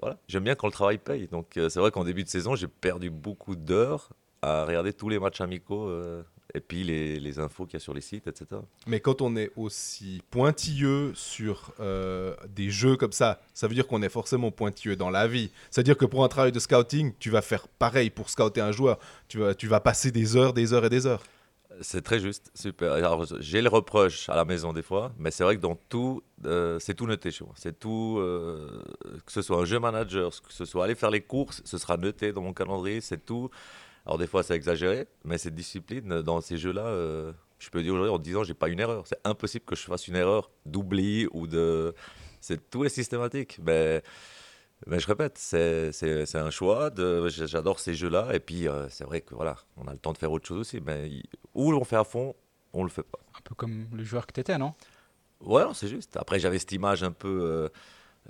Voilà. 0.00 0.18
J'aime 0.28 0.44
bien 0.44 0.54
quand 0.54 0.66
le 0.66 0.72
travail 0.72 0.98
paye. 0.98 1.28
Donc, 1.28 1.56
euh, 1.56 1.68
c'est 1.68 1.80
vrai 1.80 1.90
qu'en 1.90 2.04
début 2.04 2.24
de 2.24 2.28
saison, 2.28 2.54
j'ai 2.54 2.68
perdu 2.68 3.10
beaucoup 3.10 3.56
d'heures 3.56 4.10
à 4.40 4.64
regarder 4.64 4.92
tous 4.92 5.08
les 5.08 5.18
matchs 5.18 5.42
amicaux 5.42 5.90
et 6.54 6.60
puis 6.60 6.84
les, 6.84 7.20
les 7.20 7.38
infos 7.38 7.66
qu'il 7.66 7.74
y 7.74 7.76
a 7.76 7.80
sur 7.80 7.94
les 7.94 8.00
sites, 8.00 8.26
etc. 8.26 8.60
Mais 8.86 9.00
quand 9.00 9.22
on 9.22 9.36
est 9.36 9.50
aussi 9.56 10.22
pointilleux 10.30 11.12
sur 11.14 11.72
euh, 11.80 12.34
des 12.48 12.70
jeux 12.70 12.96
comme 12.96 13.12
ça, 13.12 13.40
ça 13.54 13.68
veut 13.68 13.74
dire 13.74 13.86
qu'on 13.86 14.02
est 14.02 14.08
forcément 14.08 14.50
pointilleux 14.50 14.96
dans 14.96 15.10
la 15.10 15.26
vie. 15.26 15.50
C'est-à-dire 15.70 15.96
que 15.96 16.06
pour 16.06 16.24
un 16.24 16.28
travail 16.28 16.52
de 16.52 16.58
scouting, 16.58 17.12
tu 17.18 17.30
vas 17.30 17.42
faire 17.42 17.68
pareil 17.68 18.10
pour 18.10 18.30
scouter 18.30 18.60
un 18.60 18.72
joueur. 18.72 18.98
Tu 19.28 19.38
vas, 19.38 19.54
tu 19.54 19.66
vas 19.66 19.80
passer 19.80 20.10
des 20.10 20.36
heures, 20.36 20.52
des 20.52 20.72
heures 20.72 20.84
et 20.84 20.90
des 20.90 21.06
heures. 21.06 21.22
C'est 21.82 22.02
très 22.02 22.18
juste, 22.18 22.50
super. 22.54 22.92
Alors, 22.92 23.24
j'ai 23.38 23.62
le 23.62 23.68
reproche 23.68 24.28
à 24.28 24.34
la 24.34 24.44
maison 24.44 24.72
des 24.72 24.82
fois, 24.82 25.12
mais 25.18 25.30
c'est 25.30 25.44
vrai 25.44 25.56
que 25.56 25.60
dans 25.60 25.76
tout, 25.88 26.22
euh, 26.44 26.78
c'est 26.80 26.94
tout 26.94 27.06
noté 27.06 27.30
chez 27.30 27.44
moi. 27.44 27.54
C'est 27.56 27.78
tout, 27.78 28.18
euh, 28.18 28.82
que 29.24 29.32
ce 29.32 29.40
soit 29.40 29.56
un 29.56 29.64
jeu 29.64 29.78
manager, 29.78 30.30
que 30.30 30.52
ce 30.52 30.64
soit 30.64 30.84
aller 30.84 30.96
faire 30.96 31.10
les 31.10 31.22
courses, 31.22 31.62
ce 31.64 31.78
sera 31.78 31.96
noté 31.96 32.32
dans 32.32 32.42
mon 32.42 32.52
calendrier, 32.52 33.00
c'est 33.00 33.24
tout. 33.24 33.50
Alors 34.06 34.18
des 34.18 34.26
fois 34.26 34.42
c'est 34.42 34.54
exagéré, 34.54 35.06
mais 35.24 35.38
cette 35.38 35.54
discipline, 35.54 36.22
dans 36.22 36.40
ces 36.40 36.56
jeux-là, 36.56 36.86
euh, 36.86 37.32
je 37.58 37.68
peux 37.70 37.82
dire 37.82 37.92
aujourd'hui 37.94 38.14
en 38.14 38.18
10 38.18 38.36
ans, 38.36 38.44
j'ai 38.44 38.54
pas 38.54 38.68
une 38.68 38.80
erreur. 38.80 39.06
C'est 39.06 39.20
impossible 39.24 39.64
que 39.64 39.76
je 39.76 39.82
fasse 39.82 40.08
une 40.08 40.16
erreur 40.16 40.50
d'oubli 40.66 41.26
ou 41.32 41.46
de... 41.46 41.94
C'est 42.40 42.70
tout 42.70 42.84
est 42.86 42.88
systématique. 42.88 43.58
Mais, 43.62 44.02
mais 44.86 44.98
je 44.98 45.06
répète, 45.06 45.36
c'est 45.36 46.34
un 46.36 46.50
choix. 46.50 46.90
J'adore 47.28 47.78
ces 47.80 47.92
jeux-là. 47.92 48.30
Et 48.32 48.40
puis 48.40 48.66
euh, 48.66 48.88
c'est 48.88 49.04
vrai 49.04 49.20
que 49.20 49.34
voilà, 49.34 49.56
on 49.76 49.86
a 49.86 49.92
le 49.92 49.98
temps 49.98 50.12
de 50.14 50.18
faire 50.18 50.32
autre 50.32 50.46
chose 50.48 50.60
aussi. 50.60 50.80
Mais 50.80 51.10
il- 51.10 51.24
ou 51.54 51.72
on 51.74 51.84
fait 51.84 51.96
à 51.96 52.04
fond, 52.04 52.34
on 52.72 52.82
le 52.82 52.88
fait 52.88 53.02
pas. 53.02 53.18
Un 53.36 53.40
peu 53.44 53.54
comme 53.54 53.86
le 53.92 54.04
joueur 54.04 54.26
que 54.26 54.32
t'étais, 54.32 54.56
non? 54.56 54.72
Ouais, 55.42 55.64
c'est 55.74 55.88
juste. 55.88 56.16
Après, 56.16 56.38
j'avais 56.38 56.58
cette 56.58 56.72
image 56.72 57.02
un 57.02 57.12
peu 57.12 57.28
euh, 57.28 57.68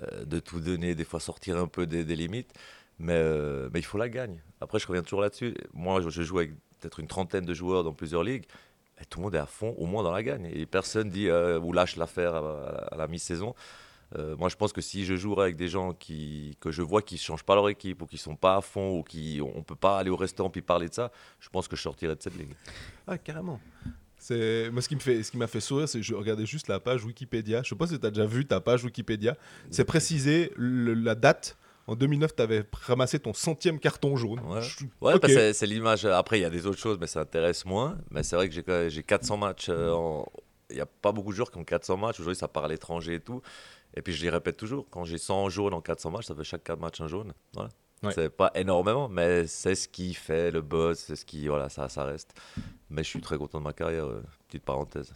euh, 0.03 0.25
de 0.25 0.39
tout 0.39 0.59
donner, 0.59 0.93
des 0.95 1.05
fois 1.05 1.21
sortir 1.21 1.57
un 1.57 1.67
peu 1.67 1.85
des, 1.85 2.03
des 2.03 2.15
limites. 2.17 2.51
Mais, 3.01 3.13
euh, 3.15 3.69
mais 3.73 3.79
il 3.79 3.83
faut 3.83 3.97
la 3.97 4.09
gagne. 4.09 4.41
Après, 4.61 4.79
je 4.79 4.87
reviens 4.87 5.01
toujours 5.01 5.21
là-dessus. 5.21 5.55
Moi, 5.73 6.01
je, 6.01 6.09
je 6.09 6.21
joue 6.21 6.37
avec 6.37 6.51
peut-être 6.79 6.99
une 6.99 7.07
trentaine 7.07 7.45
de 7.45 7.53
joueurs 7.53 7.83
dans 7.83 7.93
plusieurs 7.93 8.23
ligues. 8.23 8.45
Et 9.01 9.05
tout 9.05 9.19
le 9.19 9.23
monde 9.23 9.35
est 9.35 9.39
à 9.39 9.47
fond, 9.47 9.73
au 9.77 9.87
moins 9.87 10.03
dans 10.03 10.11
la 10.11 10.21
gagne. 10.21 10.49
Et 10.53 10.65
personne 10.67 11.09
dit 11.09 11.27
euh, 11.27 11.59
ou 11.59 11.73
lâche 11.73 11.95
l'affaire 11.95 12.35
à, 12.35 12.95
la 12.95 13.07
mi-saison. 13.07 13.55
Euh, 14.17 14.35
moi, 14.35 14.49
je 14.49 14.55
pense 14.55 14.73
que 14.73 14.81
si 14.81 15.05
je 15.05 15.15
jouerais 15.15 15.45
avec 15.45 15.55
des 15.55 15.69
gens 15.69 15.93
qui, 15.93 16.57
que 16.59 16.69
je 16.69 16.81
vois 16.81 17.01
qui 17.01 17.15
ne 17.15 17.19
changent 17.19 17.43
pas 17.43 17.55
leur 17.55 17.69
équipe 17.69 18.01
ou 18.01 18.05
qui 18.05 18.17
sont 18.17 18.35
pas 18.35 18.57
à 18.57 18.61
fond 18.61 18.99
ou 18.99 19.03
qui 19.03 19.39
on 19.41 19.59
ne 19.59 19.63
peut 19.63 19.75
pas 19.75 19.97
aller 19.97 20.09
au 20.09 20.17
restaurant 20.17 20.49
puis 20.49 20.61
parler 20.61 20.89
de 20.89 20.93
ça, 20.93 21.11
je 21.39 21.49
pense 21.49 21.67
que 21.67 21.75
je 21.75 21.81
sortirais 21.81 22.15
de 22.15 22.21
cette 22.21 22.37
ligue. 22.37 22.53
Ah, 23.07 23.17
carrément. 23.17 23.59
C'est 24.17 24.69
moi 24.71 24.83
ce 24.83 24.89
qui 24.89 24.93
me 24.95 24.99
fait 24.99 25.23
ce 25.23 25.31
qui 25.31 25.37
m'a 25.37 25.47
fait 25.47 25.59
sourire 25.59 25.89
c'est 25.89 25.97
que 25.97 26.05
je 26.05 26.13
regardais 26.13 26.45
juste 26.45 26.67
la 26.67 26.79
page 26.79 27.03
Wikipédia. 27.03 27.63
Je 27.63 27.69
sais 27.69 27.75
pas 27.75 27.87
si 27.87 27.99
tu 27.99 28.05
as 28.05 28.11
déjà 28.11 28.27
vu 28.27 28.45
ta 28.45 28.59
page 28.59 28.83
Wikipédia. 28.83 29.35
C'est 29.71 29.85
précisé 29.85 30.51
le- 30.57 30.93
la 30.93 31.15
date. 31.15 31.57
En 31.91 31.95
2009, 31.95 32.35
tu 32.35 32.41
avais 32.41 32.63
ramassé 32.71 33.19
ton 33.19 33.33
centième 33.33 33.77
carton 33.79 34.15
jaune. 34.15 34.39
Ouais. 34.45 34.61
Je- 34.61 34.85
Ouais, 35.01 35.13
ok. 35.15 35.21
bah, 35.23 35.27
c'est- 35.27 35.51
c'est 35.53 35.65
l'image. 35.65 36.05
Après, 36.05 36.39
il 36.39 36.41
y 36.41 36.45
a 36.45 36.49
des 36.49 36.65
autres 36.65 36.79
choses, 36.79 36.97
mais 37.01 37.07
ça 37.07 37.19
intéresse 37.19 37.65
moins. 37.65 37.97
Mais 38.11 38.23
c'est 38.23 38.35
vrai 38.37 38.47
que 38.47 38.55
j'ai 38.55 38.63
quand 38.63 38.71
même- 38.71 38.89
j'ai 38.89 39.03
400 39.03 39.35
matchs. 39.37 39.67
euh, 39.69 39.91
en- 39.91 40.25
Il 40.69 40.75
n'y 40.75 40.81
a 40.81 40.85
pas 40.85 41.11
beaucoup 41.11 41.31
de 41.31 41.35
joueurs 41.35 41.51
qui 41.51 41.57
ont 41.57 41.65
400 41.65 41.97
matchs. 41.97 42.21
Aujourd'hui, 42.21 42.39
ça 42.39 42.47
part 42.47 42.63
à 42.63 42.69
l'étranger 42.69 43.15
et 43.15 43.19
tout. 43.19 43.41
Et 43.93 44.01
puis, 44.01 44.13
je 44.13 44.23
les 44.23 44.29
répète 44.29 44.55
toujours. 44.55 44.85
Quand 44.89 45.03
j'ai 45.03 45.17
100 45.17 45.49
jaunes 45.49 45.73
en 45.73 45.81
400 45.81 46.11
matchs, 46.11 46.27
ça 46.27 46.33
fait 46.35 46.45
chaque 46.45 46.63
4 46.63 46.79
matchs 46.79 47.01
un 47.01 47.07
jaune. 47.07 47.33
Voilà. 47.53 47.69
Ouais. 48.03 48.13
C'est 48.15 48.29
pas 48.29 48.51
énormément, 48.55 49.09
mais 49.09 49.45
c'est 49.47 49.75
ce 49.75 49.89
qui 49.89 50.13
fait 50.13 50.49
le 50.49 50.61
buzz. 50.61 50.97
C'est 50.97 51.17
ce 51.17 51.25
qui. 51.25 51.45
Voilà, 51.49 51.67
ça, 51.67 51.89
ça 51.89 52.05
reste. 52.05 52.33
Mais 52.89 53.03
je 53.03 53.09
suis 53.09 53.19
très 53.19 53.37
content 53.37 53.57
de 53.59 53.65
ma 53.65 53.73
carrière. 53.73 54.05
euh, 54.05 54.23
petite 54.47 54.63
parenthèse. 54.63 55.13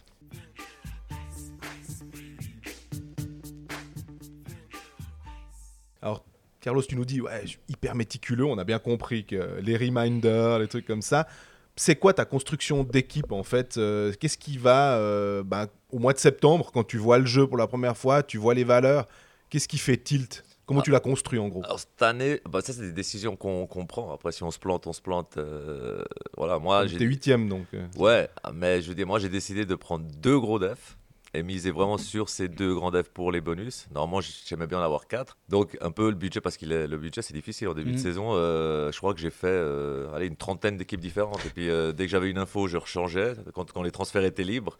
Carlos, 6.66 6.82
tu 6.82 6.96
nous 6.96 7.04
dis, 7.04 7.20
ouais, 7.20 7.42
je 7.44 7.50
suis 7.50 7.58
hyper 7.68 7.94
méticuleux. 7.94 8.44
On 8.44 8.58
a 8.58 8.64
bien 8.64 8.80
compris 8.80 9.24
que 9.24 9.60
les 9.62 9.76
reminders, 9.76 10.58
les 10.58 10.66
trucs 10.66 10.84
comme 10.84 11.00
ça. 11.00 11.28
C'est 11.76 11.94
quoi 11.94 12.12
ta 12.12 12.24
construction 12.24 12.82
d'équipe 12.82 13.30
en 13.30 13.44
fait 13.44 13.76
Euh, 13.76 14.12
Qu'est-ce 14.18 14.36
qui 14.36 14.58
va 14.58 14.96
euh, 14.96 15.44
ben, 15.44 15.68
au 15.92 16.00
mois 16.00 16.12
de 16.12 16.18
septembre 16.18 16.72
quand 16.74 16.82
tu 16.82 16.96
vois 16.98 17.18
le 17.18 17.26
jeu 17.26 17.46
pour 17.46 17.56
la 17.56 17.68
première 17.68 17.96
fois, 17.96 18.24
tu 18.24 18.36
vois 18.36 18.52
les 18.54 18.64
valeurs 18.64 19.06
Qu'est-ce 19.48 19.68
qui 19.68 19.78
fait 19.78 19.96
tilt? 19.96 20.42
Comment 20.66 20.80
Ah. 20.80 20.82
tu 20.82 20.90
l'as 20.90 20.98
construit 20.98 21.38
en 21.38 21.46
gros? 21.46 21.62
Alors 21.64 21.78
cette 21.78 22.02
année, 22.02 22.40
bah, 22.50 22.60
ça 22.62 22.72
c'est 22.72 22.80
des 22.82 22.92
décisions 22.92 23.36
qu'on 23.36 23.68
qu'on 23.68 23.86
prend. 23.86 24.12
Après, 24.12 24.32
si 24.32 24.42
on 24.42 24.50
se 24.50 24.58
plante, 24.58 24.88
on 24.88 24.92
se 24.92 25.00
plante. 25.00 25.36
euh, 25.36 26.02
voilà, 26.36 26.58
moi 26.58 26.88
j'ai 26.88 26.98
T'es 26.98 27.04
huitième 27.04 27.48
donc. 27.48 27.66
euh. 27.74 27.86
Ouais, 27.96 28.28
mais 28.52 28.82
je 28.82 28.88
veux 28.88 28.96
dire, 28.96 29.06
moi 29.06 29.20
j'ai 29.20 29.28
décidé 29.28 29.64
de 29.64 29.74
prendre 29.76 30.04
deux 30.20 30.40
gros 30.40 30.58
defs 30.58 30.98
et 31.34 31.42
miser 31.42 31.70
vraiment 31.70 31.98
sur 31.98 32.28
ces 32.28 32.48
deux 32.48 32.74
grands 32.74 32.90
defs 32.90 33.10
pour 33.10 33.30
les 33.32 33.40
bonus. 33.40 33.86
Normalement, 33.92 34.20
j'aimais 34.46 34.66
bien 34.66 34.78
en 34.78 34.82
avoir 34.82 35.06
quatre. 35.06 35.36
Donc, 35.48 35.76
un 35.80 35.90
peu 35.90 36.08
le 36.08 36.14
budget, 36.14 36.40
parce 36.40 36.56
que 36.56 36.66
le 36.66 36.96
budget 36.96 37.22
c'est 37.22 37.34
difficile 37.34 37.68
en 37.68 37.74
début 37.74 37.90
de 37.92 37.96
Mhm. 37.96 38.02
saison. 38.02 38.30
euh, 38.34 38.90
je 38.92 38.98
crois 38.98 39.12
que 39.14 39.20
j'ai 39.20 39.30
fait 39.30 39.46
euh, 39.48 40.12
allez, 40.14 40.26
une 40.26 40.36
trentaine 40.36 40.76
d'équipes 40.76 41.00
différentes. 41.00 41.44
Et 41.44 41.50
puis, 41.50 41.68
euh, 41.68 41.92
dès 41.92 42.04
que 42.06 42.10
j'avais 42.10 42.30
une 42.30 42.38
info, 42.38 42.68
je 42.68 42.76
rechangeais 42.76 43.34
quand, 43.54 43.70
quand 43.72 43.82
les 43.82 43.90
transferts 43.90 44.24
étaient 44.24 44.44
libres. 44.44 44.78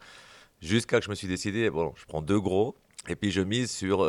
Jusqu'à 0.61 0.99
que 0.99 1.05
je 1.05 1.09
me 1.11 1.15
suis 1.15 1.27
décidé, 1.27 1.69
bon, 1.69 1.93
je 1.95 2.05
prends 2.05 2.21
deux 2.21 2.39
gros 2.39 2.75
et 3.07 3.15
puis 3.15 3.29
je 3.31 3.41
mise 3.41 3.69
sur 3.71 3.99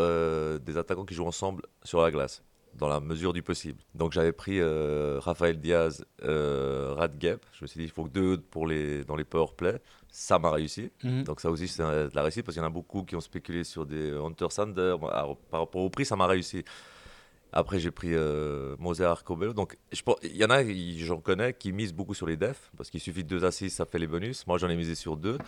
des 0.60 0.76
attaquants 0.78 1.04
qui 1.04 1.14
jouent 1.14 1.26
ensemble 1.26 1.62
sur 1.84 2.00
la 2.00 2.10
glace. 2.10 2.42
Dans 2.74 2.88
la 2.88 3.00
mesure 3.00 3.32
du 3.32 3.42
possible. 3.42 3.82
Donc 3.94 4.12
j'avais 4.12 4.32
pris 4.32 4.60
euh, 4.60 5.18
Raphaël 5.20 5.58
Diaz, 5.60 6.04
euh, 6.24 6.94
Radgeb. 6.96 7.38
Je 7.52 7.64
me 7.64 7.66
suis 7.66 7.78
dit, 7.78 7.84
il 7.84 7.90
faut 7.90 8.04
que 8.04 8.10
deux 8.10 8.38
pour 8.38 8.66
les, 8.66 9.04
dans 9.04 9.16
les 9.16 9.24
power 9.24 9.48
play. 9.56 9.80
Ça 10.10 10.38
m'a 10.38 10.50
réussi. 10.50 10.90
Mhm. 11.04 11.24
Donc 11.24 11.40
ça 11.40 11.50
aussi, 11.50 11.68
c'est 11.68 11.82
de 11.82 12.10
la 12.14 12.22
réussite 12.22 12.44
parce 12.44 12.54
qu'il 12.54 12.62
y 12.62 12.64
en 12.64 12.68
a 12.68 12.72
beaucoup 12.72 13.02
qui 13.02 13.16
ont 13.16 13.20
spéculé 13.20 13.64
sur 13.64 13.86
des 13.86 14.12
Hunter 14.12 14.46
Sander. 14.50 14.96
Alors, 15.12 15.36
par 15.36 15.60
rapport 15.60 15.82
au 15.82 15.90
prix, 15.90 16.04
ça 16.04 16.16
m'a 16.16 16.26
réussi. 16.26 16.64
Après, 17.52 17.78
j'ai 17.78 17.90
pris 17.90 18.10
euh, 18.12 18.76
Moser 18.78 19.04
Arcobello. 19.04 19.54
Donc, 19.54 19.76
il 20.22 20.36
y 20.36 20.44
en 20.44 20.50
a, 20.50 20.62
j'en 20.98 21.20
connais, 21.20 21.54
qui 21.54 21.72
misent 21.72 21.94
beaucoup 21.94 22.14
sur 22.14 22.26
les 22.26 22.36
defs 22.36 22.70
parce 22.76 22.90
qu'il 22.90 23.00
suffit 23.00 23.24
de 23.24 23.28
deux 23.28 23.44
assises, 23.44 23.74
ça 23.74 23.86
fait 23.86 23.98
les 23.98 24.06
bonus. 24.06 24.46
Moi, 24.46 24.58
j'en 24.58 24.68
ai 24.68 24.76
misé 24.76 24.94
sur 24.94 25.16
deux. 25.16 25.38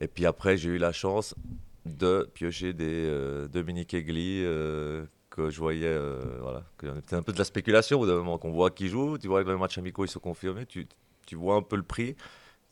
Et 0.00 0.08
puis 0.08 0.24
après, 0.24 0.56
j'ai 0.56 0.70
eu 0.70 0.78
la 0.78 0.92
chance 0.92 1.34
de 1.84 2.28
piocher 2.34 2.72
des 2.72 3.06
euh, 3.06 3.48
Dominique 3.48 3.94
Egli 3.94 4.42
euh, 4.44 5.04
que 5.30 5.48
je 5.50 5.58
voyais. 5.60 5.86
euh, 5.86 6.38
voilà, 6.40 6.64
que 6.76 6.86
c'était 6.96 7.16
un 7.16 7.22
peu 7.22 7.32
de 7.32 7.38
la 7.38 7.44
spéculation 7.44 8.00
au 8.00 8.06
d'un 8.06 8.16
moment 8.16 8.38
qu'on 8.38 8.52
voit 8.52 8.70
qui 8.70 8.88
joue. 8.88 9.16
Tu 9.18 9.28
vois 9.28 9.42
que 9.44 9.48
les 9.50 9.56
matchs 9.56 9.78
amicaux 9.78 10.04
ils 10.04 10.08
sont 10.08 10.20
confirmés. 10.20 10.66
Tu, 10.66 10.86
tu 11.26 11.36
vois 11.36 11.54
un 11.56 11.62
peu 11.62 11.76
le 11.76 11.82
prix. 11.82 12.14
Tu 12.14 12.20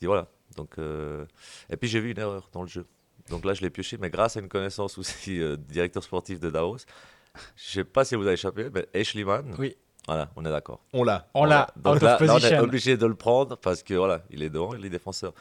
dis 0.00 0.06
voilà. 0.06 0.26
Donc, 0.56 0.78
euh, 0.78 1.24
Et 1.70 1.76
puis 1.76 1.88
j'ai 1.88 2.00
vu 2.00 2.10
une 2.12 2.18
erreur 2.18 2.48
dans 2.52 2.62
le 2.62 2.68
jeu. 2.68 2.86
Donc 3.30 3.44
là, 3.44 3.52
je 3.54 3.60
l'ai 3.60 3.70
pioché, 3.70 3.98
mais 4.00 4.08
grâce 4.10 4.36
à 4.36 4.40
une 4.40 4.48
connaissance 4.48 4.96
aussi 4.98 5.40
euh, 5.40 5.56
directeur 5.56 6.02
sportif 6.02 6.40
de 6.40 6.50
Davos. 6.50 6.78
Je 7.56 7.70
sais 7.70 7.84
pas 7.84 8.04
si 8.04 8.14
vous 8.16 8.22
avez 8.22 8.32
échappé, 8.32 8.68
mais 8.72 8.88
Eschliman. 8.94 9.54
Oui. 9.58 9.76
Voilà, 10.06 10.30
on 10.36 10.44
est 10.46 10.50
d'accord. 10.50 10.80
On 10.94 11.04
l'a. 11.04 11.28
On 11.34 11.44
l'a, 11.44 11.68
Donc 11.76 12.00
là, 12.00 12.16
on 12.20 12.38
est 12.38 12.58
obligé 12.58 12.96
de 12.96 13.04
le 13.04 13.14
prendre 13.14 13.56
parce 13.58 13.82
que 13.82 13.92
voilà, 13.92 14.22
il 14.30 14.42
est 14.42 14.48
devant, 14.48 14.74
il 14.74 14.84
est 14.86 14.88
défenseur. 14.90 15.34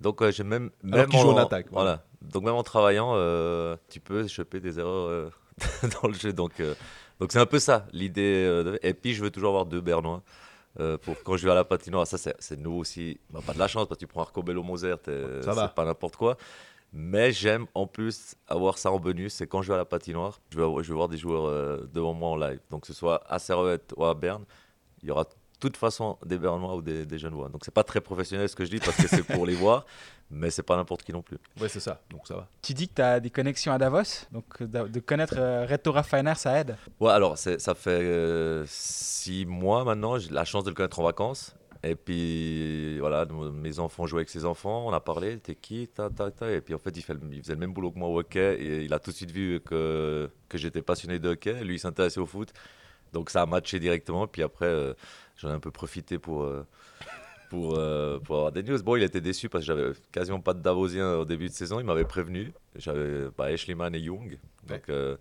Donc 0.00 0.28
j'ai 0.30 0.42
même, 0.44 0.70
Alors 0.84 0.98
même 0.98 1.08
qu'il 1.08 1.20
joue 1.20 1.30
en 1.30 1.34
en 1.34 1.38
attaque, 1.38 1.66
Voilà. 1.70 2.04
Donc 2.20 2.42
même 2.42 2.54
en 2.54 2.64
travaillant, 2.64 3.12
euh, 3.14 3.76
tu 3.88 4.00
peux 4.00 4.26
choper 4.26 4.58
des 4.58 4.80
erreurs 4.80 5.08
euh, 5.08 5.30
dans 6.02 6.08
le 6.08 6.14
jeu. 6.14 6.32
Donc 6.32 6.60
euh, 6.60 6.74
donc 7.20 7.32
c'est 7.32 7.38
un 7.40 7.46
peu 7.46 7.58
ça 7.58 7.86
l'idée. 7.92 8.44
euh, 8.46 8.64
de- 8.64 8.78
Et 8.82 8.94
puis 8.94 9.14
je 9.14 9.22
veux 9.22 9.30
toujours 9.30 9.50
avoir 9.50 9.66
deux 9.66 9.80
Bernois. 9.80 10.22
euh, 10.80 10.96
pour 10.98 11.16
quand 11.24 11.36
je 11.36 11.44
vais 11.44 11.52
à 11.52 11.54
la 11.56 11.64
patinoire, 11.64 12.06
ça 12.06 12.16
c'est 12.38 12.56
nouveau 12.58 12.78
aussi. 12.80 13.18
Bah, 13.30 13.40
pas 13.44 13.52
de 13.54 13.58
la 13.58 13.68
chance 13.68 13.86
parce 13.88 13.98
que 13.98 14.04
tu 14.04 14.06
prends 14.06 14.22
Arcobello 14.22 14.62
Moser, 14.62 14.94
c'est 15.04 15.74
pas 15.74 15.84
n'importe 15.84 16.16
quoi. 16.16 16.36
Mais 16.92 17.32
j'aime 17.32 17.66
en 17.74 17.86
plus 17.86 18.34
avoir 18.46 18.78
ça 18.78 18.90
en 18.90 18.98
bonus. 18.98 19.34
C'est 19.34 19.46
quand 19.46 19.60
je 19.62 19.68
vais 19.68 19.74
à 19.74 19.78
la 19.78 19.84
patinoire, 19.84 20.40
je 20.50 20.56
vais, 20.56 20.62
avoir- 20.64 20.82
je 20.82 20.88
vais 20.88 20.94
voir 20.94 21.08
des 21.08 21.18
joueurs 21.18 21.46
euh, 21.46 21.86
devant 21.92 22.14
moi 22.14 22.30
en 22.30 22.36
live. 22.36 22.60
Donc 22.70 22.82
que 22.82 22.86
ce 22.86 22.94
soit 22.94 23.20
à 23.28 23.38
Servette 23.38 23.92
ou 23.96 24.04
à 24.04 24.14
Berne, 24.14 24.44
il 25.02 25.08
y 25.08 25.10
aura 25.10 25.26
toute 25.60 25.76
façon 25.76 26.18
des 26.24 26.38
Bernois 26.38 26.76
ou 26.76 26.82
des, 26.82 27.04
des 27.04 27.18
jeunes 27.18 27.34
voix. 27.34 27.48
Donc 27.48 27.62
c'est 27.64 27.74
pas 27.74 27.84
très 27.84 28.00
professionnel 28.00 28.48
ce 28.48 28.56
que 28.56 28.64
je 28.64 28.70
dis 28.70 28.78
parce 28.78 28.96
que 28.96 29.08
c'est 29.08 29.22
pour 29.24 29.46
les 29.46 29.54
voir, 29.56 29.84
mais 30.30 30.50
c'est 30.50 30.62
pas 30.62 30.76
n'importe 30.76 31.02
qui 31.02 31.12
non 31.12 31.22
plus. 31.22 31.38
Ouais, 31.60 31.68
c'est 31.68 31.80
ça. 31.80 32.00
Donc 32.10 32.26
ça 32.26 32.34
va. 32.34 32.48
Tu 32.62 32.74
dis 32.74 32.88
que 32.88 32.94
tu 32.94 33.02
as 33.02 33.20
des 33.20 33.30
connexions 33.30 33.72
à 33.72 33.78
Davos, 33.78 34.26
donc 34.32 34.44
euh, 34.60 34.66
de 34.66 35.00
connaître 35.00 35.36
euh, 35.38 35.66
Red 35.68 35.82
Tora 35.82 36.02
Feiner, 36.02 36.34
ça 36.36 36.60
aide. 36.60 36.76
Ouais, 37.00 37.12
alors 37.12 37.36
ça 37.38 37.74
fait 37.74 37.90
euh, 37.90 38.64
six 38.66 39.46
mois 39.46 39.84
maintenant, 39.84 40.18
j'ai 40.18 40.30
la 40.30 40.44
chance 40.44 40.64
de 40.64 40.70
le 40.70 40.74
connaître 40.74 40.98
en 41.00 41.04
vacances. 41.04 41.54
Et 41.84 41.94
puis 41.94 42.98
voilà, 42.98 43.24
mes 43.24 43.78
enfants 43.78 44.04
jouaient 44.04 44.20
avec 44.20 44.30
ses 44.30 44.44
enfants, 44.44 44.88
on 44.88 44.92
a 44.92 44.98
parlé, 44.98 45.38
t'es 45.38 45.54
qui, 45.54 45.86
ta, 45.86 46.10
ta, 46.10 46.30
ta. 46.32 46.50
Et 46.50 46.60
puis 46.60 46.74
en 46.74 46.78
fait, 46.78 46.96
il, 46.96 47.02
fait 47.02 47.14
il 47.30 47.40
faisait 47.40 47.52
le 47.52 47.60
même 47.60 47.72
boulot 47.72 47.92
que 47.92 47.98
moi 48.00 48.08
au 48.08 48.18
hockey 48.18 48.56
et 48.60 48.84
il 48.84 48.92
a 48.92 48.98
tout 48.98 49.12
de 49.12 49.16
suite 49.16 49.30
vu 49.30 49.60
que, 49.60 50.28
que 50.48 50.58
j'étais 50.58 50.82
passionné 50.82 51.20
de 51.20 51.28
hockey. 51.28 51.52
Lui, 51.62 51.76
il 51.76 51.78
s'intéressait 51.78 52.18
au 52.18 52.26
foot. 52.26 52.52
Donc 53.12 53.30
ça 53.30 53.42
a 53.42 53.46
matché 53.46 53.78
directement. 53.78 54.26
Puis 54.26 54.42
après, 54.42 54.66
euh, 54.66 54.94
j'en 55.38 55.48
ai 55.48 55.52
un 55.52 55.60
peu 55.60 55.70
profité 55.70 56.18
pour, 56.18 56.42
euh, 56.42 56.66
pour, 57.48 57.76
euh, 57.76 58.18
pour 58.18 58.36
avoir 58.36 58.52
des 58.52 58.62
news. 58.62 58.82
Bon, 58.82 58.96
il 58.96 59.02
était 59.02 59.20
déçu 59.20 59.48
parce 59.48 59.64
que 59.64 59.66
j'avais 59.66 59.92
quasiment 60.12 60.40
pas 60.40 60.54
de 60.54 60.60
Davosien 60.60 61.14
au 61.14 61.24
début 61.24 61.48
de 61.48 61.54
saison. 61.54 61.80
Il 61.80 61.86
m'avait 61.86 62.04
prévenu. 62.04 62.52
J'avais 62.76 63.28
bah, 63.36 63.50
Eschliman 63.50 63.94
et 63.94 64.00
Young. 64.00 64.38
Donc, 64.66 64.82
euh, 64.88 65.16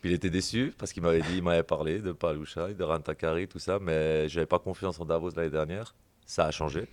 puis 0.00 0.10
il 0.10 0.14
était 0.14 0.30
déçu 0.30 0.74
parce 0.76 0.92
qu'il 0.92 1.02
m'avait 1.02 1.22
dit, 1.22 1.36
il 1.36 1.42
m'avait 1.42 1.62
parlé 1.62 2.00
de 2.00 2.12
Paloucha, 2.12 2.72
de 2.72 2.84
Rantakari, 2.84 3.48
tout 3.48 3.58
ça, 3.58 3.78
mais 3.80 4.28
j'avais 4.28 4.46
pas 4.46 4.58
confiance 4.58 5.00
en 5.00 5.04
Davos 5.04 5.30
l'année 5.36 5.50
dernière. 5.50 5.94
Ça 6.26 6.46
a 6.46 6.50
changé. 6.50 6.88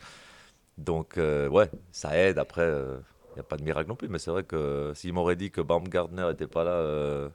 Donc, 0.77 1.17
euh, 1.17 1.47
ouais, 1.49 1.69
ça 1.91 2.17
aide. 2.17 2.37
Après, 2.37 2.67
il 2.67 3.35
n'y 3.35 3.39
a 3.39 3.43
pas 3.43 3.57
de 3.57 3.63
miracle 3.63 3.89
non 3.89 3.95
plus, 3.95 4.09
mais 4.09 4.19
c'est 4.19 4.31
vrai 4.31 4.43
que 4.43 4.91
s'il 4.95 5.13
m'aurait 5.13 5.35
dit 5.35 5.51
que 5.51 5.61
Baumgartner 5.61 6.27
n'était 6.29 6.47
pas 6.47 6.63
là 6.63 7.29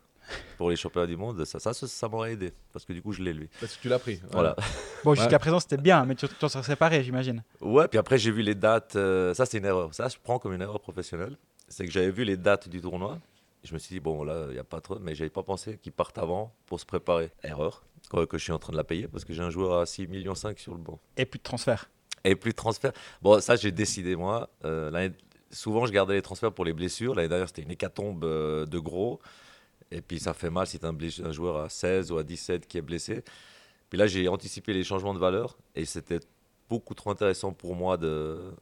pour 0.58 0.70
les 0.70 0.76
championnats 0.76 1.06
du 1.06 1.16
monde, 1.16 1.44
ça, 1.44 1.58
ça, 1.58 1.72
ça, 1.74 1.86
ça 1.86 2.08
m'aurait 2.08 2.32
aidé. 2.32 2.52
Parce 2.72 2.84
que 2.84 2.92
du 2.92 3.02
coup, 3.02 3.12
je 3.12 3.22
l'ai 3.22 3.32
lui. 3.32 3.48
Parce 3.60 3.76
que 3.76 3.82
tu 3.82 3.88
l'as 3.88 3.98
pris. 3.98 4.20
Voilà. 4.32 4.56
Bon, 5.04 5.10
Ouais. 5.12 5.16
jusqu'à 5.16 5.38
présent, 5.38 5.60
c'était 5.60 5.76
bien, 5.76 6.04
mais 6.04 6.14
tu 6.16 6.26
t'en 6.28 6.48
serais 6.48 6.64
séparé, 6.64 7.04
j'imagine. 7.04 7.44
Ouais, 7.60 7.86
puis 7.86 7.98
après, 7.98 8.18
j'ai 8.18 8.30
vu 8.32 8.42
les 8.42 8.54
dates. 8.56 8.96
euh, 8.96 9.34
ça, 9.34 9.46
c'est 9.46 9.58
une 9.58 9.64
erreur. 9.64 9.94
Ça, 9.94 10.08
je 10.08 10.16
prends 10.22 10.38
comme 10.40 10.52
une 10.52 10.62
erreur 10.62 10.80
professionnelle. 10.80 11.36
C'est 11.68 11.84
que 11.84 11.92
j'avais 11.92 12.10
vu 12.10 12.24
les 12.24 12.36
dates 12.36 12.68
du 12.68 12.80
tournoi. 12.80 13.18
Je 13.62 13.72
me 13.74 13.78
suis 13.78 13.94
dit, 13.94 14.00
bon, 14.00 14.24
là, 14.24 14.46
il 14.48 14.54
n'y 14.54 14.58
a 14.58 14.64
pas 14.64 14.80
trop. 14.80 14.98
Mais 15.00 15.14
j'avais 15.14 15.30
pas 15.30 15.42
pensé 15.44 15.78
qu'ils 15.78 15.92
partent 15.92 16.18
avant 16.18 16.52
pour 16.66 16.80
se 16.80 16.86
préparer. 16.86 17.30
Erreur. 17.44 17.84
Que, 18.10 18.24
que 18.24 18.38
je 18.38 18.42
suis 18.44 18.52
en 18.52 18.58
train 18.58 18.72
de 18.72 18.76
la 18.76 18.84
payer 18.84 19.08
parce 19.08 19.24
que 19.24 19.32
j'ai 19.32 19.42
un 19.42 19.50
joueur 19.50 19.80
à 19.80 19.84
6,5 19.84 20.08
millions 20.08 20.34
sur 20.34 20.72
le 20.74 20.78
banc. 20.80 20.98
Et 21.16 21.24
plus 21.24 21.38
de 21.38 21.42
transfert. 21.44 21.90
Et 22.24 22.34
plus 22.36 22.50
de 22.50 22.56
transfert. 22.56 22.92
Bon, 23.22 23.40
ça, 23.40 23.54
j'ai 23.56 23.70
décidé, 23.72 24.16
moi. 24.16 24.48
Euh, 24.64 25.08
souvent, 25.50 25.86
je 25.86 25.92
gardais 25.92 26.14
les 26.14 26.22
transferts 26.22 26.52
pour 26.52 26.64
les 26.64 26.72
blessures. 26.72 27.14
L'année 27.14 27.28
dernière, 27.28 27.48
c'était 27.48 27.62
une 27.62 27.70
hécatombe 27.70 28.24
euh, 28.24 28.66
de 28.66 28.78
gros. 28.78 29.20
Et 29.90 30.00
puis, 30.00 30.18
ça 30.18 30.34
fait 30.34 30.50
mal 30.50 30.66
si 30.66 30.78
tu 30.78 30.86
un, 30.86 30.92
bless- 30.92 31.20
un 31.24 31.32
joueur 31.32 31.58
à 31.58 31.68
16 31.68 32.10
ou 32.12 32.18
à 32.18 32.22
17 32.24 32.66
qui 32.66 32.78
est 32.78 32.82
blessé. 32.82 33.22
Puis 33.88 33.98
là, 33.98 34.06
j'ai 34.06 34.26
anticipé 34.28 34.72
les 34.72 34.82
changements 34.84 35.14
de 35.14 35.18
valeur. 35.18 35.56
Et 35.74 35.84
c'était 35.84 36.20
beaucoup 36.68 36.94
trop 36.94 37.10
intéressant 37.10 37.52
pour 37.52 37.76
moi 37.76 37.96
de, 37.96 38.52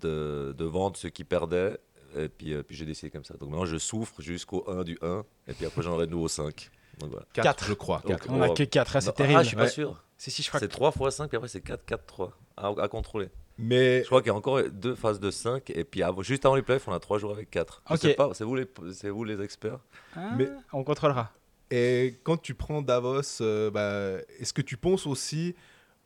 de, 0.00 0.54
de 0.56 0.64
vendre 0.64 0.96
ceux 0.96 1.10
qui 1.10 1.24
perdaient. 1.24 1.78
Et 2.16 2.28
puis, 2.28 2.54
euh, 2.54 2.62
puis 2.62 2.76
j'ai 2.76 2.86
décidé 2.86 3.10
comme 3.10 3.24
ça. 3.24 3.34
Donc 3.34 3.50
maintenant, 3.50 3.66
je 3.66 3.76
souffre 3.76 4.20
jusqu'au 4.22 4.64
1 4.68 4.82
du 4.84 4.98
1. 5.02 5.22
Et 5.48 5.52
puis 5.52 5.66
après, 5.66 5.82
j'en 5.82 5.92
aurai 5.92 6.06
de 6.06 6.10
nouveau 6.12 6.28
5. 6.28 6.70
Donc 6.98 7.10
voilà. 7.10 7.26
4, 7.34 7.44
Quatre. 7.44 7.64
je 7.66 7.72
crois. 7.74 7.98
Donc, 7.98 8.06
Quatre. 8.08 8.30
On 8.30 8.38
n'a 8.38 8.48
Oh. 8.50 8.54
que 8.54 8.62
4, 8.62 9.00
c'est 9.00 9.06
Non, 9.06 9.12
terrible. 9.12 9.38
Ah, 9.38 9.42
je 9.42 9.48
suis 9.48 9.56
pas 9.56 9.62
Ouais. 9.64 9.68
sûr. 9.68 10.02
Si, 10.16 10.30
si, 10.30 10.42
je 10.42 10.48
crois 10.48 10.60
C'est 10.60 10.66
que 10.68 10.72
3 10.72 10.90
fois 10.92 11.10
5, 11.10 11.28
puis 11.28 11.36
après, 11.36 11.48
c'est 11.48 11.60
4, 11.60 11.84
4, 11.84 12.04
3. 12.06 12.32
À, 12.56 12.68
à 12.78 12.88
contrôler. 12.88 13.28
Mais 13.60 14.00
Je 14.02 14.06
crois 14.06 14.20
qu'il 14.22 14.28
y 14.28 14.34
a 14.34 14.36
encore 14.36 14.62
deux 14.72 14.94
phases 14.94 15.20
de 15.20 15.30
5 15.30 15.70
et 15.70 15.84
puis 15.84 16.02
avant- 16.02 16.22
juste 16.22 16.44
avant 16.46 16.54
les 16.56 16.62
playoffs, 16.62 16.88
on 16.88 16.92
a 16.92 17.00
trois 17.00 17.18
jours 17.18 17.32
avec 17.32 17.50
4. 17.50 17.82
Ok. 17.90 17.98
sais 17.98 18.14
pas, 18.14 18.30
c'est 18.34 18.44
vous 18.44 18.54
les, 18.56 18.66
c'est 18.92 19.10
vous 19.10 19.24
les 19.24 19.40
experts. 19.40 19.78
Ah, 20.16 20.30
Mais- 20.36 20.48
on 20.72 20.82
contrôlera. 20.84 21.30
Et 21.70 22.18
quand 22.24 22.36
tu 22.40 22.54
prends 22.54 22.82
Davos, 22.82 23.20
euh, 23.42 23.70
bah, 23.70 24.22
est-ce 24.40 24.52
que 24.52 24.62
tu 24.62 24.76
penses 24.76 25.06
aussi 25.06 25.54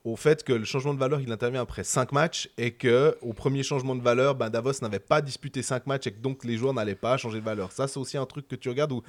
au 0.04 0.16
fait 0.16 0.44
que 0.44 0.52
le 0.52 0.64
changement 0.66 0.92
de 0.92 0.99
valeur, 0.99 1.20
il 1.23 1.32
intervient 1.32 1.62
après 1.62 1.82
5 1.84 2.12
matchs 2.12 2.50
et 2.58 2.73
que 2.73 3.16
au 3.23 3.32
premier 3.32 3.62
changement 3.62 3.94
de 3.94 4.02
valeur, 4.02 4.34
bah, 4.34 4.50
Davos 4.50 4.73
n'avait 4.82 4.99
pas 4.99 5.23
disputé 5.23 5.62
5 5.62 5.87
matchs 5.87 6.08
et 6.08 6.12
que 6.12 6.20
donc 6.20 6.44
les 6.44 6.58
joueurs 6.58 6.75
n'allaient 6.75 6.94
pas 6.94 7.16
changer 7.16 7.40
de 7.40 7.44
valeur? 7.44 7.73
Ça, 7.73 7.88
c'est 7.88 7.99
aussi 7.99 8.18
un 8.18 8.26
truc 8.26 8.46
que 8.46 8.56
tu 8.56 8.68
regardes 8.68 8.92
ou 8.92 9.02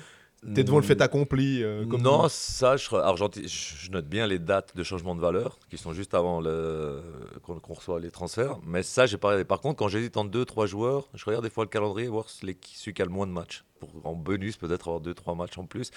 t'es 0.54 0.63
devant 0.63 0.77
le 0.77 0.84
fait 0.84 1.01
accompli 1.01 1.63
euh, 1.63 1.86
comme 1.86 2.01
non, 2.01 2.27
ça, 2.30 2.77
je, 2.77 2.88
j'anti- 3.15 3.48
je 3.48 3.75
je 3.86 3.92
note 3.92 4.06
bien 4.08 4.27
les 4.27 4.39
dates 4.39 4.75
de 4.75 4.84
changement 4.84 5.15
de 5.15 5.22
valeur 5.22 5.58
qui 5.70 5.77
sont 5.77 5.94
juste 5.94 6.13
avant 6.13 6.42
qu'on, 7.44 7.60
qu'on 7.60 7.74
reçoit 7.74 8.00
les 8.00 8.12
transferts. 8.12 8.58
Mais 8.63 8.84
ça, 8.84 9.06
j'ai 9.06 9.18
pas 9.18 9.30
regardé. 9.30 9.46
Par 9.46 9.62
contre, 9.62 9.77
quand 9.77 9.88
j'hésite 9.88 10.18
entre 10.18 10.32
2-3 10.32 10.68
joueurs, 10.68 11.08
je 11.13 11.25
regarde 11.25 11.44
des 11.44 11.50
fois 11.50 11.63
le 11.63 11.70
calendrier, 11.70 12.08
voir 12.08 12.30
celui 12.30 12.56
qui 12.56 13.01
a 13.01 13.06
le 13.06 13.12
moins 13.12 13.27
de 13.27 13.32
matchs. 13.32 13.63
Pour 13.80 13.89
en 14.06 14.13
bonus, 14.13 14.58
peut-être 14.58 14.88
avoir 14.88 15.01
2-3 15.01 15.36
matchs 15.38 15.58
en 15.58 15.65
plus. 15.65 15.92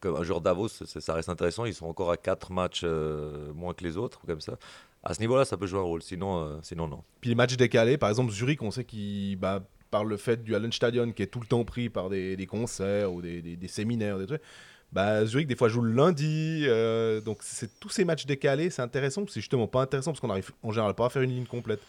Comme 0.00 0.16
un 0.16 0.22
joueur 0.22 0.40
Davos, 0.40 0.68
ça 0.68 1.14
reste 1.14 1.28
intéressant. 1.28 1.64
Ils 1.64 1.74
sont 1.74 1.86
encore 1.86 2.10
à 2.10 2.16
4 2.16 2.52
matchs 2.52 2.82
euh, 2.84 3.52
moins 3.54 3.72
que 3.74 3.84
les 3.84 3.96
autres, 3.96 4.20
comme 4.26 4.40
ça. 4.40 4.58
À 5.04 5.14
ce 5.14 5.20
niveau-là, 5.20 5.44
ça 5.44 5.56
peut 5.56 5.66
jouer 5.66 5.80
un 5.80 5.84
rôle. 5.84 6.02
Sinon, 6.02 6.42
euh, 6.44 6.58
sinon 6.62 6.86
non. 6.88 7.02
Puis 7.20 7.30
les 7.30 7.36
matchs 7.36 7.56
décalés, 7.56 7.98
par 7.98 8.08
exemple 8.08 8.30
Zurich, 8.32 8.62
on 8.62 8.70
sait 8.70 8.84
qu'il, 8.84 9.36
bah, 9.36 9.60
par 9.92 10.04
le 10.04 10.16
fait 10.16 10.42
du 10.42 10.56
Hallenstadion 10.56 11.12
qui 11.12 11.22
est 11.22 11.26
tout 11.26 11.38
le 11.38 11.46
temps 11.46 11.64
pris 11.64 11.90
par 11.90 12.08
des, 12.08 12.46
concerts 12.50 13.12
ou 13.12 13.20
des, 13.20 13.68
séminaires, 13.68 14.18
des 14.18 14.26
trucs, 14.26 14.42
bah, 14.90 15.24
Zurich 15.26 15.46
des 15.46 15.54
fois 15.54 15.68
joue 15.68 15.82
le 15.82 15.92
lundi. 15.92 16.64
euh, 16.66 17.20
donc 17.20 17.38
c'est 17.42 17.78
tous 17.78 17.90
ces 17.90 18.04
matchs 18.04 18.26
décalés, 18.26 18.70
c'est 18.70 18.82
intéressant. 18.82 19.24
C'est 19.28 19.40
justement 19.40 19.68
pas 19.68 19.82
intéressant 19.82 20.10
parce 20.10 20.20
qu'on 20.20 20.30
arrive 20.30 20.50
en 20.62 20.72
général 20.72 20.94
pas 20.94 21.06
à 21.06 21.10
faire 21.10 21.22
une 21.22 21.30
ligne 21.30 21.46
complète. 21.46 21.80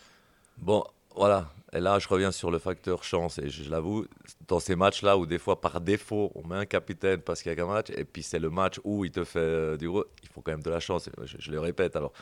Bon, 0.57 0.83
voilà. 1.15 1.49
Et 1.71 1.79
là, 1.79 1.97
je 1.97 2.07
reviens 2.07 2.31
sur 2.31 2.51
le 2.51 2.59
facteur 2.59 3.03
chance. 3.03 3.39
Et 3.39 3.49
je, 3.49 3.63
je 3.63 3.71
l'avoue, 3.71 4.05
dans 4.47 4.59
ces 4.59 4.75
matchs-là 4.75 5.17
où 5.17 5.25
des 5.25 5.39
fois, 5.39 5.59
par 5.59 5.79
défaut, 5.81 6.31
on 6.35 6.45
met 6.45 6.57
un 6.57 6.65
capitaine 6.65 7.21
parce 7.21 7.41
qu'il 7.41 7.51
y 7.51 7.53
a 7.53 7.55
qu'un 7.55 7.65
match, 7.65 7.89
et 7.95 8.03
puis 8.03 8.21
c'est 8.21 8.39
le 8.39 8.49
match 8.49 8.79
où 8.83 9.05
il 9.05 9.11
te 9.11 9.23
fait 9.23 9.39
euh, 9.39 9.77
du 9.77 9.87
gros, 9.87 10.05
il 10.21 10.29
faut 10.29 10.41
quand 10.41 10.51
même 10.51 10.61
de 10.61 10.69
la 10.69 10.79
chance. 10.79 11.09
Je, 11.23 11.37
je 11.39 11.51
le 11.51 11.59
répète. 11.59 11.95
Alors, 11.95 12.13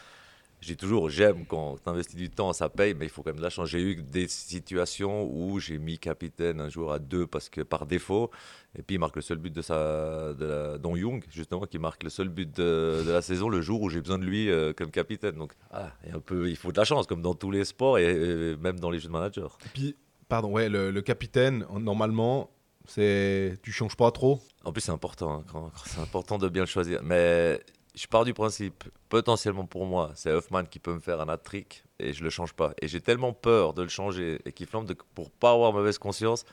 je 0.62 0.68
dis 0.68 0.78
toujours, 0.78 1.10
j'aime 1.10 1.46
quand 1.48 1.76
tu 1.84 1.90
investis 1.90 2.16
du 2.16 2.30
temps, 2.30 2.54
ça 2.54 2.70
paye, 2.70 2.94
mais 2.94 3.06
il 3.06 3.10
faut 3.10 3.24
quand 3.24 3.32
même 3.32 3.38
de 3.40 3.44
la 3.44 3.50
chance. 3.50 3.68
J'ai 3.70 3.82
eu 3.82 3.96
des 3.96 4.28
situations 4.28 5.24
où 5.30 5.60
j'ai 5.60 5.80
mis 5.80 5.98
capitaine 5.98 6.62
un 6.62 6.70
joueur 6.70 6.92
à 6.92 7.00
deux 7.00 7.26
parce 7.28 7.50
que 7.50 7.62
par 7.62 7.86
défaut, 7.88 8.30
et 8.78 8.84
puis 8.84 8.96
il 8.96 9.00
marque 9.00 9.16
le 9.16 9.22
seul 9.24 9.38
but 9.40 9.52
de 9.52 9.62
sa, 9.62 10.34
de 10.34 10.46
la, 10.46 10.78
dont 10.78 10.96
Young, 10.96 11.24
justement, 11.32 11.66
qui 11.66 11.80
marque 11.80 12.04
le 12.04 12.10
seul 12.10 12.30
but 12.30 12.50
de, 12.56 13.04
de 13.06 13.12
la 13.12 13.22
saison 13.22 13.50
le 13.50 13.60
jour 13.62 13.82
où 13.82 13.90
j'ai 13.90 14.00
besoin 14.02 14.20
de 14.20 14.24
lui 14.26 14.50
euh, 14.50 14.72
comme 14.72 14.92
capitaine. 14.92 15.36
Donc, 15.36 15.54
ah, 15.72 15.92
il 16.04 16.10
y 16.10 16.14
a 16.14 16.18
un 16.18 16.20
peu, 16.20 16.50
il 16.50 16.56
faut 16.56 16.72
de 16.72 16.78
la 16.78 16.86
chance, 16.86 17.08
comme 17.08 17.22
dans 17.24 17.34
tous 17.34 17.52
les 17.52 17.66
sports 17.66 17.98
et, 17.98 18.06
et 18.52 18.56
même 18.58 18.80
dans 18.80 18.92
les 18.92 19.00
jeux 19.00 19.08
de 19.08 19.14
manager. 19.14 19.58
Et 19.66 19.70
puis, 19.70 19.96
pardon, 20.30 20.52
ouais, 20.52 20.70
le, 20.70 20.92
le 20.92 21.02
capitaine, 21.02 21.66
en- 21.70 21.80
normalement, 21.80 22.52
c'est 22.88 23.58
tu 23.64 23.72
changes 23.72 23.96
pas 23.96 24.12
trop? 24.12 24.40
En 24.64 24.72
plus, 24.72 24.82
c'est 24.82 24.92
important, 24.92 25.44
hein, 25.54 25.72
c'est 25.86 26.00
important 26.00 26.38
de 26.38 26.48
bien 26.50 26.62
le 26.62 26.68
choisir. 26.68 27.02
Mais 27.04 27.60
je 27.94 28.08
pars 28.08 28.24
du 28.24 28.34
principe, 28.34 28.86
potentiellement 29.10 29.66
pour 29.66 29.86
moi, 29.86 30.12
c'est 30.16 30.32
Hoffman 30.32 30.64
qui 30.64 30.80
peut 30.80 30.94
me 30.94 31.00
faire 31.00 31.20
un 31.20 31.30
hat-trick 31.30 31.84
et 32.00 32.14
je 32.14 32.24
le 32.24 32.30
change 32.30 32.54
pas. 32.54 32.74
Et 32.82 32.88
j'ai 32.88 33.02
tellement 33.02 33.34
peur 33.34 33.74
de 33.74 33.82
le 33.82 33.90
changer 33.90 34.40
et 34.46 34.52
qu'il 34.54 34.68
flambe 34.68 34.86
de, 34.86 34.96
pour 35.14 35.30
pas 35.32 35.52
avoir 35.52 35.74
mauvaise 35.74 35.98
conscience, 35.98 36.46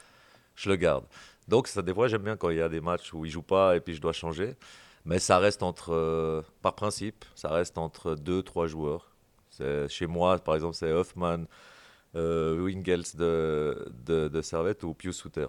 je 0.56 0.68
le 0.68 0.76
garde. 0.76 1.04
Donc, 1.46 1.68
ça, 1.68 1.82
des 1.82 1.94
fois, 1.94 2.08
j'aime 2.08 2.22
bien 2.22 2.36
quand 2.36 2.50
il 2.50 2.58
y 2.58 2.62
a 2.62 2.68
des 2.68 2.80
matchs 2.80 3.12
où 3.14 3.24
il 3.24 3.30
joue 3.30 3.42
pas 3.42 3.76
et 3.76 3.80
puis 3.80 3.94
je 3.94 4.00
dois 4.00 4.12
changer. 4.12 4.56
Mais 5.04 5.18
ça 5.18 5.38
reste 5.38 5.62
entre, 5.62 5.94
euh, 5.94 6.42
par 6.60 6.74
principe, 6.74 7.24
ça 7.34 7.48
reste 7.48 7.78
entre 7.78 8.14
deux, 8.14 8.42
trois 8.42 8.66
joueurs. 8.66 9.14
Chez 9.88 10.06
moi, 10.06 10.38
par 10.38 10.54
exemple, 10.54 10.74
c'est 10.74 10.92
Hoffman, 10.92 11.44
euh, 12.14 12.60
Wingels 12.60 13.16
de, 13.16 13.90
de, 14.04 14.28
de 14.28 14.42
Servette 14.42 14.84
ou 14.84 14.94
Pius 14.94 15.16
Souter. 15.16 15.46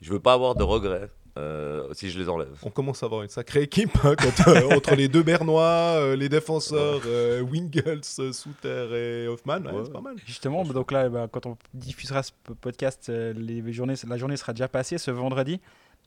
Je 0.00 0.12
veux 0.12 0.20
pas 0.20 0.32
avoir 0.32 0.54
de 0.54 0.64
regrets 0.64 1.10
euh, 1.38 1.88
si 1.92 2.10
je 2.10 2.18
les 2.18 2.28
enlève. 2.28 2.58
On 2.62 2.70
commence 2.70 3.02
à 3.02 3.06
avoir 3.06 3.22
une 3.22 3.28
sacrée 3.28 3.62
équipe 3.62 3.96
hein, 4.04 4.14
quand, 4.16 4.48
euh, 4.48 4.70
entre 4.76 4.94
les 4.94 5.08
deux 5.08 5.22
Bernois, 5.22 5.62
euh, 5.96 6.16
les 6.16 6.28
défenseurs, 6.28 7.00
euh, 7.06 7.42
euh, 7.42 8.32
Souter 8.32 8.88
et 9.24 9.28
Hoffman. 9.28 9.60
ouais, 9.60 9.72
Ouais. 9.72 9.82
C'est 9.84 9.92
pas 9.92 10.00
mal. 10.00 10.16
Justement, 10.26 10.64
bah, 10.64 10.72
donc 10.74 10.92
là, 10.92 11.08
bah, 11.08 11.28
quand 11.30 11.46
on 11.46 11.56
diffusera 11.74 12.22
ce 12.22 12.32
podcast, 12.60 13.08
euh, 13.08 13.32
les 13.34 13.72
journées, 13.72 13.94
la 14.06 14.16
journée 14.18 14.36
sera 14.36 14.52
déjà 14.52 14.68
passée 14.68 14.98
ce 14.98 15.10
vendredi. 15.10 15.60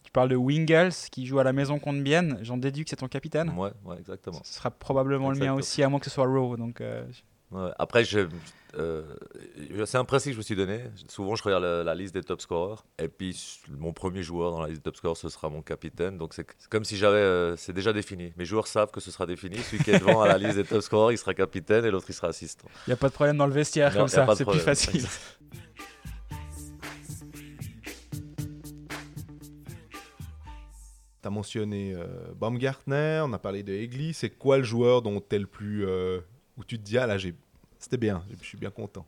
Tu 0.03 0.11
parles 0.11 0.29
de 0.29 0.35
Wingles 0.35 0.91
qui 1.11 1.25
joue 1.25 1.39
à 1.39 1.43
la 1.43 1.51
maison 1.53 1.79
contre 1.79 2.01
Bienne. 2.03 2.37
J'en 2.43 2.57
déduis 2.57 2.83
que 2.83 2.91
c'est 2.91 2.95
ton 2.97 3.07
capitaine. 3.07 3.49
Ouais, 3.57 3.71
ouais, 3.85 3.97
exactement. 3.97 4.39
Ce 4.43 4.53
sera 4.53 4.69
probablement 4.69 5.31
le 5.31 5.39
mien 5.39 5.53
aussi, 5.53 5.81
à 5.81 5.89
moins 5.89 5.99
que 5.99 6.05
ce 6.05 6.11
soit 6.11 6.27
Rowe. 6.27 6.57
Donc, 6.57 6.79
euh, 6.81 7.03
Ouais. 7.55 7.71
Après, 7.79 8.03
je, 8.03 8.27
euh, 8.77 9.03
c'est 9.85 9.97
un 9.97 10.03
principe 10.03 10.31
que 10.31 10.33
je 10.33 10.37
me 10.39 10.43
suis 10.43 10.55
donné. 10.55 10.81
Souvent, 11.07 11.35
je 11.35 11.43
regarde 11.43 11.63
la, 11.63 11.83
la 11.83 11.95
liste 11.95 12.13
des 12.13 12.21
top 12.23 12.41
scorers. 12.41 12.83
Et 12.99 13.07
puis, 13.07 13.61
mon 13.69 13.93
premier 13.93 14.23
joueur 14.23 14.51
dans 14.51 14.61
la 14.61 14.67
liste 14.67 14.79
des 14.81 14.83
top 14.83 14.97
scorers, 14.97 15.15
ce 15.15 15.29
sera 15.29 15.49
mon 15.49 15.61
capitaine. 15.61 16.17
Donc, 16.17 16.33
c'est 16.33 16.45
comme 16.69 16.83
si 16.83 16.97
j'avais. 16.97 17.17
euh, 17.17 17.55
c'est 17.55 17.71
déjà 17.73 17.93
défini. 17.93 18.33
Mes 18.35 18.45
joueurs 18.45 18.67
savent 18.67 18.91
que 18.91 18.99
ce 18.99 19.09
sera 19.11 19.25
défini. 19.25 19.57
Celui 19.57 19.83
qui 19.83 19.91
est 19.91 19.99
devant 19.99 20.21
à 20.21 20.27
la 20.27 20.37
liste 20.37 20.55
des 20.57 20.63
top 20.65 20.81
scorers, 20.81 21.13
il 21.13 21.17
sera 21.17 21.33
capitaine 21.33 21.85
et 21.85 21.91
l'autre, 21.91 22.07
il 22.09 22.13
sera 22.13 22.27
assistant. 22.27 22.67
il 22.87 22.89
n'y 22.89 22.93
a 22.93 22.97
pas 22.97 23.07
de 23.09 23.13
problème 23.13 23.37
dans 23.37 23.47
le 23.47 23.53
vestiaire 23.53 23.91
Non, 23.93 23.99
comme 23.99 24.07
ça, 24.09 24.27
c'est 24.35 24.45
plus 24.45 24.59
facile. 24.59 25.05
Tu 31.21 31.27
as 31.27 31.31
mentionné 31.31 31.93
euh, 31.95 32.05
Baumgartner, 32.35 33.21
on 33.25 33.33
a 33.33 33.39
parlé 33.39 33.63
de 33.63 33.73
Egli. 33.73 34.13
C'est 34.13 34.29
quoi 34.29 34.57
le 34.57 34.63
joueur 34.63 35.01
dont 35.01 35.19
t'es 35.19 35.39
le 35.39 35.47
plus. 35.47 35.85
euh, 35.87 36.19
où 36.57 36.63
tu 36.63 36.77
te 36.77 36.83
dis, 36.83 36.97
ah 36.97 37.05
là, 37.07 37.17
j'ai- 37.17 37.33
c'était 37.85 37.97
bien, 37.97 38.23
je 38.41 38.43
suis 38.45 38.57
bien 38.57 38.71
content. 38.71 39.05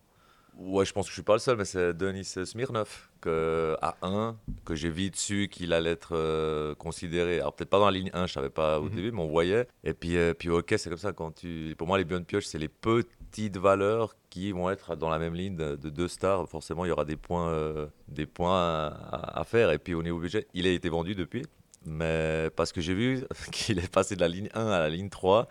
Ouais, 0.59 0.85
je 0.85 0.91
pense 0.93 1.05
que 1.05 1.09
je 1.09 1.13
suis 1.13 1.21
pas 1.23 1.33
le 1.33 1.39
seul, 1.39 1.55
mais 1.55 1.65
c'est 1.65 1.93
Denis 1.93 2.23
Smirnov 2.25 3.09
que, 3.21 3.77
à 3.79 3.95
1, 4.01 4.35
que 4.65 4.73
j'ai 4.73 4.89
vu 4.89 5.11
dessus 5.11 5.49
qu'il 5.51 5.71
allait 5.71 5.91
être 5.91 6.15
euh, 6.15 6.73
considéré. 6.73 7.39
Alors 7.39 7.53
peut-être 7.55 7.69
pas 7.69 7.77
dans 7.77 7.85
la 7.85 7.91
ligne 7.91 8.09
1, 8.13 8.25
je 8.25 8.33
savais 8.33 8.49
pas 8.49 8.79
au 8.79 8.85
Mhm. 8.85 8.89
début, 8.95 9.11
mais 9.11 9.21
on 9.21 9.27
voyait. 9.27 9.67
Et 9.83 9.93
puis, 9.93 10.17
euh, 10.17 10.33
puis 10.33 10.49
ok, 10.49 10.73
c'est 10.77 10.89
comme 10.89 10.97
ça. 10.97 11.13
Quand 11.13 11.29
tu... 11.31 11.75
Pour 11.77 11.85
moi, 11.87 11.99
les 11.99 12.05
Beyond 12.05 12.23
Pioche, 12.23 12.45
c'est 12.45 12.57
les 12.57 12.69
petites 12.69 13.57
valeurs 13.57 14.15
qui 14.31 14.51
vont 14.51 14.69
être 14.71 14.95
dans 14.95 15.09
la 15.09 15.19
même 15.19 15.35
ligne 15.35 15.55
de, 15.55 15.75
de 15.75 15.89
deux 15.91 16.07
stars. 16.07 16.49
Forcément, 16.49 16.85
il 16.85 16.87
y 16.87 16.91
aura 16.91 17.05
des 17.05 17.17
points, 17.17 17.49
euh, 17.49 17.85
des 18.07 18.25
points 18.25 18.57
à, 18.87 19.39
à 19.39 19.43
faire. 19.43 19.69
Et 19.71 19.77
puis 19.77 19.93
au 19.93 20.01
niveau 20.01 20.17
budget, 20.19 20.47
il 20.55 20.65
a 20.65 20.71
été 20.71 20.89
vendu 20.89 21.13
depuis. 21.13 21.43
Mais 21.85 22.49
parce 22.55 22.71
que 22.71 22.81
j'ai 22.81 22.95
vu 22.95 23.23
qu'il 23.51 23.77
est 23.77 23.91
passé 23.93 24.15
de 24.15 24.21
la 24.21 24.27
ligne 24.27 24.49
1 24.55 24.67
à 24.67 24.79
la 24.79 24.89
ligne 24.89 25.09
3, 25.09 25.47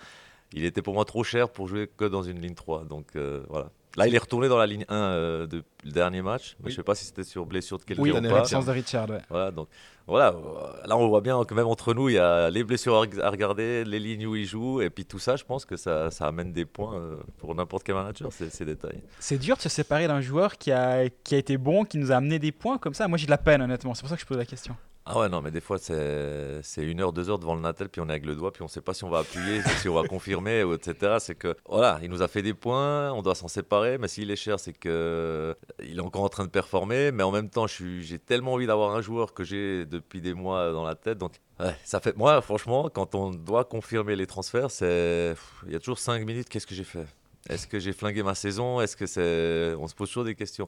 il 0.53 0.65
était 0.65 0.83
pour 0.83 0.95
moi 0.95 1.05
trop 1.05 1.25
cher 1.25 1.49
pour 1.51 1.69
jouer 1.69 1.89
que 1.97 2.05
dans 2.05 2.23
une 2.23 2.41
ligne 2.41 2.55
3. 2.55 2.85
Donc 2.85 3.07
euh, 3.17 3.43
voilà. 3.49 3.71
Là, 3.97 4.07
il 4.07 4.15
est 4.15 4.19
retourné 4.19 4.47
dans 4.49 4.59
la 4.59 4.67
ligne 4.67 4.85
1 4.91 4.95
euh, 4.95 5.47
de, 5.47 5.63
le 5.85 5.91
dernier 5.91 6.21
match. 6.21 6.55
Mais 6.61 6.67
Oui. 6.67 6.71
je 6.71 6.77
sais 6.77 6.83
pas 6.83 6.95
si 6.95 7.07
c'était 7.07 7.25
sur 7.25 7.47
blessure 7.47 7.79
de 7.79 7.85
quelqu'un 7.85 8.03
Oui, 8.03 8.11
ou 8.11 8.15
pas. 8.21 8.21
l'absence 8.21 8.67
de 8.67 8.71
Richard. 8.71 9.09
ouais. 9.09 9.23
Voilà, 9.31 9.51
donc 9.51 9.69
voilà. 10.07 10.35
euh, 10.35 10.87
Là, 10.87 10.99
on 10.99 11.09
voit 11.09 11.23
bien 11.23 11.43
que 11.45 11.55
même 11.55 11.67
entre 11.67 11.95
nous, 11.95 12.11
il 12.11 12.17
y 12.17 12.19
a 12.19 12.51
les 12.51 12.63
blessures 12.63 12.95
à 13.23 13.31
regarder, 13.31 13.85
les 13.87 13.99
lignes 13.99 14.27
où 14.27 14.37
il 14.37 14.45
joue, 14.45 14.83
et 14.83 14.91
puis 14.91 15.07
tout 15.07 15.19
ça, 15.19 15.37
je 15.37 15.45
pense 15.45 15.65
que 15.65 15.77
ça, 15.77 16.11
ça 16.11 16.27
amène 16.27 16.53
des 16.53 16.67
points 16.67 16.95
euh, 16.95 17.17
pour 17.39 17.55
n'importe 17.55 17.85
quel 17.85 17.95
manager, 17.95 18.31
ces, 18.35 18.51
ces 18.51 18.67
détails. 18.67 19.01
C'est 19.19 19.39
dur 19.39 19.57
de 19.57 19.63
se 19.63 19.71
séparer 19.71 20.07
d'un 20.09 20.21
joueur 20.21 20.59
qui 20.59 20.73
a, 20.73 21.09
qui 21.25 21.35
a 21.35 21.39
été 21.39 21.57
bon, 21.57 21.85
qui 21.87 21.97
nous 21.97 22.13
a 22.13 22.17
amené 22.17 22.39
des 22.39 22.53
points 22.53 22.77
comme 22.77 22.93
ça. 22.93 23.09
Moi, 23.09 23.17
j'ai 23.17 23.25
de 23.27 23.31
la 23.31 23.39
peine, 23.39 23.63
honnêtement. 23.63 23.95
C'est 23.95 24.03
pour 24.03 24.11
ça 24.11 24.17
que 24.17 24.21
je 24.21 24.27
pose 24.27 24.37
la 24.37 24.45
question. 24.45 24.77
Ah 25.09 25.21
ouais, 25.21 25.29
non, 25.29 25.41
mais 25.41 25.53
des 25.53 25.61
fois, 25.61 25.79
c'est 25.79 26.63
une 26.79 27.01
heure, 27.01 27.13
deux 27.13 27.31
heures 27.31 27.39
devant 27.39 27.55
le 27.55 27.61
Natel, 27.61 27.89
puis 27.89 28.01
on 28.01 28.09
est 28.09 28.11
avec 28.11 28.27
le 28.27 28.35
doigt, 28.35 28.53
puis 28.53 28.65
on 28.65 28.69
sait 28.69 28.81
pas 28.81 28.93
si 28.93 29.05
on 29.05 29.09
va 29.09 29.19
appuyer, 29.19 29.63
si 29.81 29.89
on 29.89 29.95
va 29.95 30.03
confirmer, 30.09 30.65
etc. 30.75 31.19
C'est 31.21 31.37
que, 31.37 31.55
voilà, 31.69 32.01
il 32.03 32.11
nous 32.11 32.23
a 32.23 32.29
fait 32.29 32.43
des 32.43 32.55
points, 32.55 33.13
on 33.13 33.23
doit 33.23 33.37
s'en 33.37 33.47
séparer, 33.47 33.99
mais 33.99 34.09
s'il 34.09 34.33
est 34.33 34.37
cher, 34.37 34.59
c'est 34.59 34.73
que 34.73 34.89
euh, 34.89 35.55
il 35.81 35.99
est 35.99 36.01
encore 36.01 36.25
en 36.25 36.29
train 36.29 36.43
de 36.43 36.51
performer, 36.51 37.13
mais 37.13 37.23
en 37.23 37.31
même 37.31 37.49
temps, 37.49 37.69
j'ai 37.69 38.19
tellement 38.19 38.55
envie 38.55 38.67
d'avoir 38.67 38.97
un 38.97 39.01
joueur 39.01 39.33
que 39.33 39.45
j'ai 39.45 39.87
depuis 39.87 40.21
des 40.21 40.35
mois 40.35 40.73
dans 40.73 40.85
la 40.85 40.97
tête, 40.97 41.19
donc 41.19 41.35
ouais, 41.61 41.77
ça 41.85 42.01
fait, 42.01 42.17
moi, 42.17 42.41
franchement, 42.41 42.91
quand 42.93 43.15
on 43.15 43.31
doit 43.31 43.65
confirmer 43.65 44.17
les 44.17 44.27
transferts, 44.27 44.73
c'est, 44.73 45.37
il 45.69 45.73
y 45.73 45.77
a 45.77 45.79
toujours 45.79 46.01
cinq 46.01 46.27
minutes, 46.27 46.49
qu'est-ce 46.49 46.67
que 46.67 46.75
j'ai 46.75 46.83
fait? 46.83 47.07
Est-ce 47.49 47.69
que 47.69 47.79
j'ai 47.79 47.93
flingué 47.93 48.25
ma 48.25 48.35
saison? 48.35 48.81
Est-ce 48.81 48.97
que 48.97 49.07
c'est, 49.07 49.77
on 49.79 49.87
se 49.87 49.95
pose 49.95 50.09
toujours 50.09 50.25
des 50.25 50.35
questions. 50.35 50.67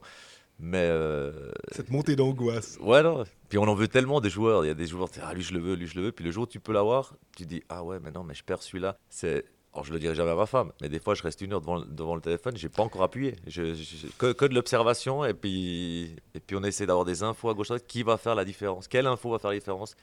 Mais 0.61 0.87
euh, 0.89 1.51
Cette 1.71 1.89
montée 1.89 2.15
d'angoisse. 2.17 2.77
Ouais, 2.81 3.01
non. 3.01 3.23
Puis 3.47 3.57
on 3.57 3.63
en 3.63 3.75
veut 3.75 3.87
tellement 3.87 4.19
des 4.19 4.29
joueurs. 4.29 4.65
Il 4.65 4.67
y 4.67 4.71
a 4.71 4.73
des 4.73 4.87
joueurs, 4.87 5.07
ah, 5.23 5.33
lui 5.33 5.41
je 5.41 5.53
le 5.53 5.59
veux, 5.59 5.75
lui 5.75 5.87
je 5.87 5.95
le 5.97 6.05
veux. 6.07 6.11
Puis 6.11 6.25
le 6.25 6.31
jour 6.31 6.43
où 6.43 6.47
tu 6.47 6.59
peux 6.59 6.73
l'avoir, 6.73 7.13
tu 7.37 7.45
dis, 7.45 7.63
ah 7.69 7.83
ouais, 7.83 7.99
mais 8.03 8.11
non, 8.11 8.23
mais 8.23 8.33
je 8.33 8.43
perds 8.43 8.61
celui-là. 8.61 8.97
C'est. 9.09 9.45
Alors 9.71 9.85
je 9.85 9.93
le 9.93 9.99
dirai 9.99 10.15
jamais 10.15 10.31
à 10.31 10.35
ma 10.35 10.47
femme, 10.47 10.71
mais 10.81 10.89
des 10.89 10.99
fois 10.99 11.13
je 11.13 11.21
reste 11.21 11.41
une 11.41 11.53
heure 11.53 11.61
devant, 11.61 11.79
devant 11.79 12.15
le 12.15 12.21
téléphone, 12.21 12.57
j'ai 12.57 12.69
pas 12.69 12.81
encore 12.81 13.03
appuyé. 13.03 13.35
Je, 13.45 13.75
je- 13.75 14.07
que, 14.17 14.31
que 14.33 14.45
de 14.45 14.55
l'observation 14.55 15.23
et 15.23 15.35
puis, 15.35 16.15
et 16.33 16.39
puis 16.39 16.55
on 16.57 16.63
essaie 16.63 16.87
d'avoir 16.87 17.05
des 17.05 17.21
infos 17.21 17.49
à 17.49 17.53
gauche 17.53 17.67
à 17.69 17.75
droite. 17.75 17.85
Qui 17.87 18.01
va 18.01 18.17
faire 18.17 18.33
la 18.33 18.43
différence 18.45 18.87
Quelle 18.87 19.05
info 19.05 19.29
va 19.29 19.37
faire 19.37 19.51
la 19.51 19.57
différence? 19.59 19.95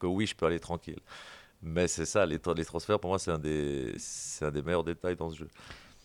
Que 0.00 0.06
oui, 0.08 0.26
je 0.26 0.34
peux 0.34 0.44
aller 0.46 0.58
tranquille. 0.58 0.98
Mais 1.62 1.86
c'est 1.86 2.04
ça, 2.04 2.26
les, 2.26 2.38
tra- 2.38 2.56
les 2.56 2.64
transferts 2.64 2.98
pour 2.98 3.10
moi 3.10 3.20
c'est 3.20 3.30
un, 3.30 3.38
des- 3.38 3.94
c'est 3.96 4.44
un 4.44 4.50
des 4.50 4.60
meilleurs 4.60 4.82
détails 4.82 5.14
dans 5.14 5.30
ce 5.30 5.36
jeu. 5.38 5.48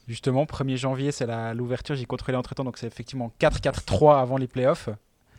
Justement, 0.08 0.46
1er 0.46 0.78
janvier, 0.78 1.12
c'est 1.12 1.26
la- 1.26 1.54
l'ouverture. 1.54 1.96
J'ai 1.96 2.06
contrôlé 2.06 2.38
entre 2.38 2.56
temps, 2.56 2.64
donc 2.64 2.78
c'est 2.78 2.88
effectivement 2.88 3.32
4-4-3 3.40 4.20
avant 4.20 4.38
les 4.38 4.48
playoffs. 4.48 4.90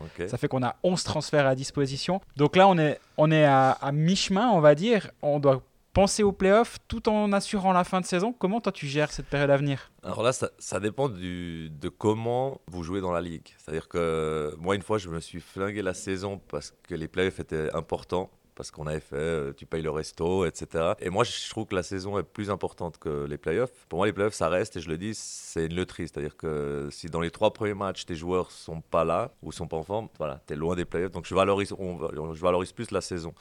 Ok. 0.01 0.29
Ça 0.29 0.37
fait 0.39 0.47
qu'on 0.49 0.63
a 0.63 0.77
11 0.83 1.03
transferts 1.03 1.47
à 1.47 1.55
disposition. 1.55 2.21
Donc 2.37 2.55
là, 2.57 2.69
on 2.69 2.79
est, 2.79 3.01
on 3.17 3.31
est 3.31 3.45
à, 3.45 3.71
à 3.73 3.91
mi-chemin, 3.93 4.49
on 4.51 4.61
va 4.61 4.75
dire. 4.75 5.11
On 5.23 5.41
doit 5.41 5.63
penser 5.95 6.23
aux 6.23 6.31
playoffs 6.31 6.77
tout 6.87 7.09
en 7.09 7.33
assurant 7.33 7.73
la 7.73 7.83
fin 7.83 8.01
de 8.01 8.07
saison. 8.07 8.33
Comment 8.39 8.61
toi 8.61 8.71
tu 8.71 8.87
gères 8.87 9.11
cette 9.11 9.27
période 9.27 9.51
à 9.51 9.57
venir? 9.57 9.91
Alors 10.05 10.23
là, 10.23 10.33
ça, 10.33 10.51
ça 10.61 10.79
dépend 10.79 11.09
du, 11.09 11.71
de 11.71 11.89
comment 11.89 12.61
vous 12.69 12.85
jouez 12.85 13.01
dans 13.01 13.11
la 13.11 13.21
ligue. 13.21 13.49
C'est-à-dire 13.57 13.89
que 13.89 14.55
moi, 14.61 14.77
une 14.77 14.83
fois, 14.83 14.99
je 14.99 15.09
me 15.09 15.19
suis 15.19 15.41
flingué 15.41 15.83
la 15.83 15.95
saison 15.95 16.41
parce 16.49 16.73
que 16.87 16.95
les 16.95 17.09
playoffs 17.09 17.41
étaient 17.41 17.75
importants, 17.75 18.31
parce 18.59 18.73
qu'on 18.73 18.89
avait 18.89 18.99
fait, 18.99 19.15
euh, 19.15 19.53
tu 19.57 19.67
payes 19.67 19.83
le 19.83 19.91
resto, 19.91 20.45
etc. 20.45 20.95
Et 20.99 21.11
moi, 21.11 21.23
je 21.23 21.49
trouve 21.49 21.65
que 21.67 21.77
la 21.77 21.85
saison 21.85 22.19
est 22.19 22.25
plus 22.25 22.51
importante 22.51 22.99
que 22.99 23.25
les 23.25 23.39
playoffs. 23.39 23.71
Pour 23.89 24.01
moi, 24.01 24.07
les 24.07 24.13
playoffs, 24.13 24.35
ça 24.35 24.49
reste, 24.49 24.77
et 24.77 24.81
je 24.81 24.89
le 24.89 24.99
dis, 24.99 25.15
c'est 25.15 25.67
une 25.67 25.77
loterie. 25.77 26.09
C'est-à-dire 26.09 26.37
que 26.37 26.89
si 26.91 27.07
dans 27.07 27.21
les 27.21 27.31
trois 27.31 27.53
premiers 27.53 27.75
matchs, 27.75 28.05
tes 28.05 28.17
joueurs 28.17 28.51
sont 28.51 28.81
pas 28.81 29.05
là 29.05 29.31
ou 29.45 29.53
sont 29.53 29.69
pas 29.69 29.77
en 29.77 29.85
forme, 29.85 30.09
voilà, 30.19 30.43
tu 30.45 30.55
es 30.55 30.57
loin 30.57 30.75
des 30.75 30.85
playoffs. 30.85 31.13
Donc 31.13 31.25
je 31.25 31.37
valorise, 31.37 31.73
je 31.79 32.41
valorise 32.41 32.73
plus 32.73 32.91
la 32.91 33.01
saison. 33.01 33.33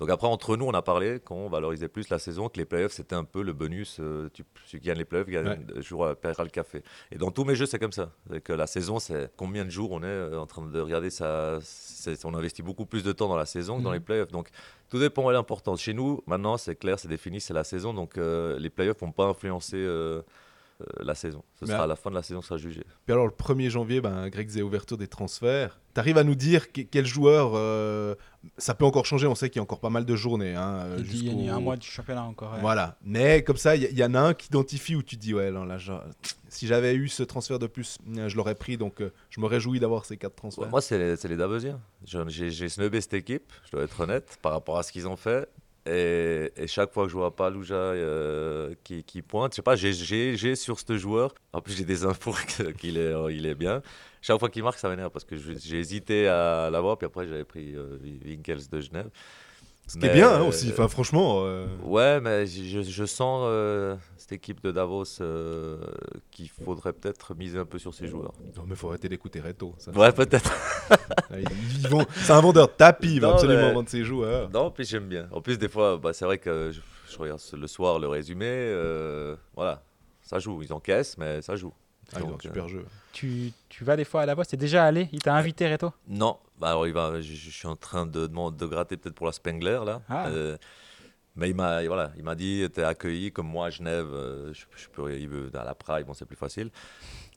Donc 0.00 0.08
après, 0.10 0.26
entre 0.26 0.56
nous, 0.56 0.64
on 0.64 0.72
a 0.72 0.80
parlé 0.82 1.20
qu'on 1.20 1.48
valorisait 1.48 1.88
plus 1.88 2.08
la 2.08 2.18
saison, 2.18 2.48
que 2.48 2.56
les 2.58 2.64
playoffs, 2.64 2.92
c'était 2.92 3.14
un 3.14 3.24
peu 3.24 3.42
le 3.42 3.52
bonus. 3.52 3.98
euh, 4.00 4.28
tu, 4.32 4.44
celui 4.66 4.80
qui 4.80 4.86
gagne 4.88 4.96
les 4.98 5.04
playoffs, 5.04 5.28
gagne, 5.28 5.46
Ouais. 5.46 5.82
joue 5.82 6.02
à 6.04 6.14
paiera 6.16 6.42
le 6.42 6.48
café. 6.50 6.82
Et 7.12 7.18
dans 7.18 7.30
tous 7.30 7.44
mes 7.44 7.54
jeux, 7.54 7.66
c'est 7.66 7.78
comme 7.78 7.92
ça. 7.92 8.10
C'est 8.30 8.40
que 8.40 8.52
la 8.54 8.66
saison, 8.66 8.98
c'est 8.98 9.30
combien 9.36 9.64
de 9.64 9.70
jours 9.70 9.90
on 9.92 10.02
est 10.02 10.06
euh, 10.06 10.40
en 10.40 10.46
train 10.46 10.64
de 10.66 10.80
regarder 10.80 11.10
ça. 11.10 11.58
c'est- 11.62 12.24
On 12.24 12.34
investit 12.34 12.62
beaucoup 12.62 12.86
plus 12.86 13.04
de 13.04 13.12
temps 13.12 13.28
dans 13.28 13.36
la 13.36 13.44
saison 13.46 13.78
que 13.78 13.82
dans 13.82 13.90
Mhm. 13.90 13.94
les 13.96 14.00
playoffs. 14.00 14.32
Donc 14.32 14.48
tout 14.88 14.98
dépend 14.98 15.26
de 15.28 15.32
l'importance. 15.32 15.80
Chez 15.82 15.92
nous, 15.94 16.22
maintenant, 16.26 16.56
c'est 16.56 16.76
clair, 16.76 16.98
c'est 16.98 17.08
défini, 17.08 17.40
c'est 17.40 17.54
la 17.54 17.64
saison. 17.64 17.92
Donc 17.92 18.16
euh, 18.16 18.58
les 18.58 18.70
playoffs 18.70 19.00
vont 19.00 19.12
pas 19.12 19.26
influencer 19.26 19.76
euh, 19.76 19.90
euh, 20.18 20.22
la 21.00 21.14
saison. 21.14 21.42
Ce 21.58 21.64
Mais 21.64 21.72
sera 21.72 21.84
à- 21.84 21.86
la 21.86 21.96
fin 21.96 22.10
de 22.10 22.14
la 22.14 22.22
saison, 22.22 22.42
sera 22.42 22.56
jugé. 22.58 22.82
Puis 23.06 23.12
alors, 23.12 23.26
le 23.26 23.32
1er 23.32 23.70
janvier, 23.70 24.00
ben, 24.00 24.28
Greg 24.28 24.46
disait 24.46 24.62
ouverture 24.62 24.96
des 24.96 25.08
transferts. 25.08 25.78
T'arrives 25.94 26.18
à 26.18 26.24
nous 26.24 26.34
dire 26.36 26.72
que- 26.72 26.82
quel 26.82 27.06
joueur. 27.06 27.52
euh, 27.54 28.14
ça 28.56 28.74
peut 28.74 28.84
encore 28.86 29.04
changer, 29.04 29.26
on 29.26 29.34
sait 29.34 29.50
qu'il 29.50 29.58
y 29.58 29.60
a 29.60 29.62
encore 29.62 29.80
pas 29.80 29.90
mal 29.90 30.04
de 30.06 30.16
journées. 30.16 30.54
Hein, 30.54 30.84
euh, 30.86 31.02
Il 31.12 31.42
y 31.44 31.48
a 31.50 31.54
un 31.56 31.60
mois 31.60 31.76
du 31.76 31.86
championnat 31.86 32.22
encore. 32.24 32.52
ouais. 32.54 32.60
Voilà. 32.60 32.96
Mais 33.04 33.42
comme 33.44 33.56
ça, 33.58 33.76
il 33.76 33.82
y, 33.98 34.04
en 34.04 34.14
a 34.14 34.20
un 34.20 34.32
qui 34.34 34.46
identifie 34.46 34.96
où 34.96 35.02
tu 35.02 35.16
dis, 35.16 35.34
ouais, 35.34 35.50
non, 35.50 35.64
là, 35.64 35.76
genre, 35.78 36.02
si 36.48 36.66
j'avais 36.66 36.94
eu 36.94 37.08
ce 37.08 37.22
transfert 37.22 37.58
de 37.58 37.66
plus, 37.66 37.98
je 38.06 38.34
l'aurais 38.36 38.54
pris. 38.54 38.76
Donc, 38.78 39.02
euh, 39.02 39.12
je 39.28 39.40
me 39.40 39.46
réjouis 39.46 39.78
d'avoir 39.80 40.04
ces 40.06 40.16
quatre 40.16 40.36
transferts. 40.36 40.64
Ouais, 40.64 40.70
moi, 40.70 40.80
c'est 40.80 40.98
les, 40.98 41.28
les 41.28 41.36
Davosiens. 41.36 41.80
J'ai 42.04 42.68
snobé 42.68 43.00
cette 43.02 43.14
équipe, 43.14 43.52
je 43.66 43.72
dois 43.72 43.82
être 43.82 44.00
honnête, 44.00 44.38
par 44.40 44.52
rapport 44.52 44.78
à 44.78 44.82
ce 44.82 44.92
qu'ils 44.92 45.06
ont 45.06 45.16
fait. 45.16 45.48
Et, 45.86 46.52
chaque 46.66 46.92
fois 46.92 47.04
que 47.04 47.10
je 47.10 47.16
vois 47.16 47.34
Palouja 47.34 47.74
euh, 47.74 48.74
qui, 48.84 49.22
pointe, 49.22 49.52
je 49.52 49.56
sais 49.56 49.62
pas, 49.62 49.76
j'ai- 49.76 50.56
sur 50.56 50.78
ce 50.78 50.98
joueur, 50.98 51.34
en 51.52 51.60
plus 51.60 51.74
j'ai 51.74 51.84
des 51.84 52.04
infos 52.04 52.34
qu'il 52.78 52.98
est, 52.98 53.00
euh, 53.00 53.32
il 53.32 53.46
est 53.46 53.54
bien. 53.54 53.82
Chaque 54.20 54.38
fois 54.38 54.50
qu'il 54.50 54.62
marque, 54.62 54.78
ça 54.78 54.88
m'énerve 54.88 55.10
parce 55.10 55.24
que 55.24 55.36
j'ai 55.36 55.78
hésité 55.78 56.28
à 56.28 56.68
l'avoir, 56.70 56.98
puis 56.98 57.06
après 57.06 57.26
j'avais 57.26 57.44
pris 57.44 57.74
euh, 57.74 57.98
Winkels 58.24 58.68
de 58.70 58.80
Genève. 58.80 59.10
Ce 59.92 59.98
qui 59.98 60.06
est 60.06 60.12
bien 60.14 60.30
hein, 60.32 60.42
aussi. 60.42 60.70
Enfin, 60.70 60.86
franchement. 60.88 61.40
euh, 61.44 61.66
Ouais, 61.82 62.20
mais 62.20 62.46
je, 62.46 62.82
je 62.82 63.04
sens 63.04 63.42
euh, 63.46 63.96
cette 64.16 64.30
équipe 64.32 64.62
de 64.62 64.70
Davos 64.70 65.04
euh, 65.20 65.78
qu'il 66.30 66.48
faudrait 66.48 66.92
peut-être 66.92 67.34
miser 67.34 67.58
un 67.58 67.64
peu 67.64 67.78
sur 67.78 67.92
ses 67.92 68.06
joueurs. 68.06 68.32
Non, 68.56 68.62
mais 68.68 68.76
faut 68.76 68.88
arrêter 68.88 69.08
d'écouter 69.08 69.40
Reto. 69.40 69.74
ça. 69.78 69.90
Ouais, 69.90 70.12
peut-être. 70.12 70.52
Vont- 71.88 72.06
C'est 72.14 72.32
un 72.32 72.40
vendeur 72.40 72.68
de 72.68 72.72
tapis, 72.72 73.14
il 73.14 73.20
va 73.20 73.30
absolument 73.32 73.68
mais- 73.68 73.72
vendre 73.74 73.88
ses 73.88 74.04
joueurs. 74.04 74.48
Non, 74.50 74.70
puis 74.70 74.84
j'aime 74.84 75.06
bien. 75.08 75.28
En 75.32 75.40
plus, 75.40 75.58
des 75.58 75.68
fois, 75.68 75.98
bah, 75.98 76.12
c'est 76.12 76.24
vrai 76.24 76.38
que 76.38 76.70
je, 76.72 76.80
je 77.12 77.18
regarde 77.18 77.40
le 77.52 77.66
soir 77.66 77.98
le 77.98 78.06
résumé. 78.08 78.46
euh, 78.48 79.34
voilà, 79.54 79.82
ça 80.22 80.38
joue. 80.38 80.62
Ils 80.62 80.72
encaissent, 80.72 81.16
mais 81.18 81.42
ça 81.42 81.56
joue. 81.56 81.72
Ah, 82.12 82.18
ils 82.18 82.24
ont 82.24 82.28
un 82.28 82.30
Donc, 82.30 82.44
euh, 82.44 82.48
super 82.48 82.68
jeu. 82.68 82.84
Tu, 83.12 83.52
tu 83.68 83.84
vas 83.84 83.96
des 83.96 84.04
fois 84.04 84.22
à 84.22 84.26
Davos 84.26 84.44
T'es 84.44 84.56
déjà 84.56 84.84
allé 84.84 85.08
Il 85.12 85.20
t'a 85.20 85.34
invité, 85.34 85.68
Reto? 85.70 85.92
Non, 86.08 86.38
bah, 86.60 86.68
alors 86.68 86.86
il 86.86 86.92
va, 86.92 87.20
je, 87.20 87.32
je 87.32 87.50
suis 87.50 87.66
en 87.68 87.76
train 87.76 88.06
de, 88.06 88.26
de 88.26 88.66
gratter 88.66 88.96
peut-être 88.96 89.14
pour 89.14 89.26
la 89.26 89.32
Spengler 89.32 89.80
là. 89.84 90.02
Ah. 90.08 90.28
Euh, 90.28 90.56
Mais 91.36 91.48
il 91.48 91.54
m'a 91.54 91.82
voilà, 91.86 92.12
il 92.16 92.24
m'a 92.24 92.34
dit 92.34 92.66
t'es 92.72 92.82
accueilli 92.82 93.32
comme 93.32 93.46
moi 93.46 93.66
à 93.66 93.70
Genève, 93.70 94.08
euh, 94.12 94.52
je, 94.52 94.64
je 94.76 94.88
peux 94.88 95.16
il 95.18 95.28
veut 95.28 95.50
à 95.54 95.64
la 95.64 95.74
Prague, 95.74 96.04
bon 96.06 96.12
c'est 96.12 96.26
plus 96.26 96.36
facile. 96.36 96.70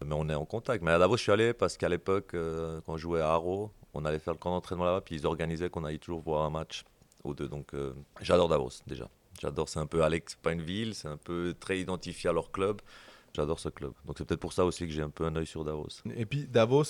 Mais 0.04 0.16
on 0.16 0.28
est 0.28 0.36
en 0.36 0.46
contact. 0.46 0.84
Mais 0.84 0.92
à 0.92 1.00
Davos 1.00 1.18
je 1.18 1.24
suis 1.24 1.32
allé 1.32 1.54
parce 1.54 1.78
qu'à 1.78 1.90
l'époque 1.90 2.34
euh, 2.34 2.82
quand 2.86 2.98
je 2.98 3.04
jouais 3.04 3.22
à 3.22 3.30
Haro, 3.32 3.72
on 3.94 4.04
allait 4.04 4.20
faire 4.20 4.34
le 4.34 4.40
camp 4.40 4.52
d'entraînement 4.52 4.86
là-bas 4.86 5.02
puis 5.02 5.16
ils 5.16 5.26
organisaient 5.26 5.70
qu'on 5.70 5.86
aille 5.86 6.00
toujours 6.00 6.22
voir 6.22 6.44
un 6.44 6.50
match 6.50 6.84
ou 7.24 7.34
deux. 7.34 7.48
Donc 7.48 7.74
euh, 7.74 7.94
j'adore 8.22 8.50
Davos 8.50 8.82
déjà. 8.88 9.08
J'adore, 9.42 9.70
c'est 9.70 9.80
un 9.80 9.88
peu 9.88 10.04
Alex, 10.04 10.36
pas 10.36 10.52
une 10.54 10.62
ville, 10.62 10.94
c'est 10.96 11.08
un 11.08 11.18
peu 11.18 11.56
très 11.60 11.80
identifié 11.80 12.30
à 12.30 12.34
leur 12.34 12.52
club. 12.52 12.82
J'adore 13.36 13.60
ce 13.60 13.70
club. 13.70 13.94
Donc 14.06 14.16
c'est 14.18 14.26
peut-être 14.26 14.40
pour 14.40 14.54
ça 14.54 14.64
aussi 14.64 14.86
que 14.86 14.94
j'ai 14.94 15.02
un 15.02 15.10
peu 15.10 15.26
un 15.26 15.36
œil 15.36 15.48
sur 15.48 15.66
Davos. 15.66 15.88
Et 16.16 16.26
puis 16.26 16.46
Davos, 16.46 16.84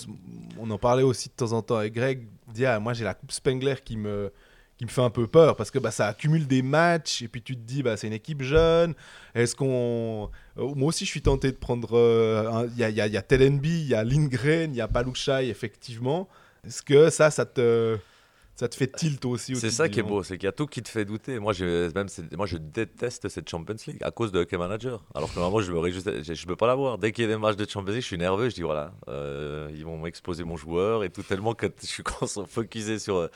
on 0.58 0.70
en 0.70 0.76
parlait 0.78 1.02
aussi 1.02 1.30
de 1.30 1.34
temps 1.34 1.52
en 1.52 1.62
temps 1.62 1.76
avec 1.76 1.94
Greg. 1.94 2.26
Dit, 2.52 2.64
moi 2.82 2.92
j'ai 2.92 3.04
la 3.04 3.14
Coupe 3.14 3.32
Spengler 3.32 3.76
qui 3.82 3.96
me, 3.96 4.30
qui 4.76 4.84
me 4.84 4.90
fait 4.90 5.00
un 5.00 5.08
peu 5.08 5.26
peur 5.26 5.56
parce 5.56 5.70
que 5.70 5.78
bah, 5.78 5.90
ça 5.90 6.06
accumule 6.08 6.46
des 6.46 6.60
matchs 6.60 7.22
et 7.22 7.28
puis 7.28 7.40
tu 7.40 7.56
te 7.56 7.62
dis 7.62 7.82
bah, 7.82 7.96
c'est 7.96 8.08
une 8.08 8.12
équipe 8.12 8.42
jeune. 8.42 8.92
Est-ce 9.34 9.56
qu'on. 9.56 10.28
Euh, 10.58 10.74
moi 10.74 10.88
aussi 10.88 11.06
je 11.06 11.10
suis 11.10 11.22
tenté 11.22 11.50
de 11.50 11.56
prendre. 11.56 11.96
euh, 11.96 12.68
Il 12.72 12.78
y, 12.78 12.84
a, 12.84 12.90
y 12.90 13.00
a- 13.00 13.06
il 13.06 13.12
y 13.14 13.16
a 13.16 13.22
Telenby, 13.22 13.80
il 13.80 13.88
y 13.88 13.94
a 13.94 14.04
Lindgren, 14.04 14.70
il 14.74 14.76
y 14.76 14.80
a 14.82 14.88
Palouchai 14.88 15.48
effectivement. 15.48 16.28
Est-ce 16.66 16.82
que 16.82 17.08
ça, 17.08 17.30
ça 17.30 17.46
te, 17.46 17.96
ça 18.56 18.68
te 18.68 18.76
fait 18.76 18.86
tilt 18.86 19.24
aussi 19.24 19.52
au 19.52 19.56
C'est 19.56 19.70
ça 19.70 19.88
qui 19.88 19.98
est 20.00 20.02
beau, 20.02 20.22
c'est 20.22 20.38
qu'il 20.38 20.46
y 20.46 20.48
a 20.48 20.52
tout 20.52 20.66
qui 20.66 20.82
te 20.82 20.88
fait 20.88 21.04
douter. 21.04 21.38
Moi, 21.40 21.52
je, 21.52 21.92
même, 21.92 22.06
moi, 22.36 22.46
je 22.46 22.56
déteste 22.56 23.28
cette 23.28 23.48
Champions 23.48 23.74
League 23.86 23.98
à 24.02 24.10
cause 24.12 24.30
de 24.32 24.40
Hockey 24.40 24.56
Manager. 24.56 25.02
Alors 25.14 25.28
que 25.32 25.38
normalement, 25.38 25.60
je 25.60 25.72
me 25.72 25.78
réjouis- 25.78 26.22
je, 26.22 26.34
je 26.34 26.46
peux 26.46 26.54
pas 26.56 26.66
l'avoir. 26.68 26.98
Dès 26.98 27.10
qu'il 27.12 27.22
y 27.22 27.26
a 27.26 27.30
des 27.30 27.36
matchs 27.36 27.56
de 27.56 27.68
Champions 27.68 27.92
League, 27.92 28.02
je 28.02 28.06
suis 28.06 28.18
nerveux. 28.18 28.48
Je 28.48 28.54
dis 28.54 28.62
voilà, 28.62 28.92
euh, 29.08 29.68
ils 29.74 29.84
vont 29.84 29.98
m'exposer 29.98 30.44
mon 30.44 30.56
joueur 30.56 31.02
et 31.04 31.10
tout 31.10 31.22
tellement 31.22 31.54
que 31.54 31.66
je 31.80 31.86
suis 31.86 32.04
focusé 32.48 32.98
sur 32.98 33.28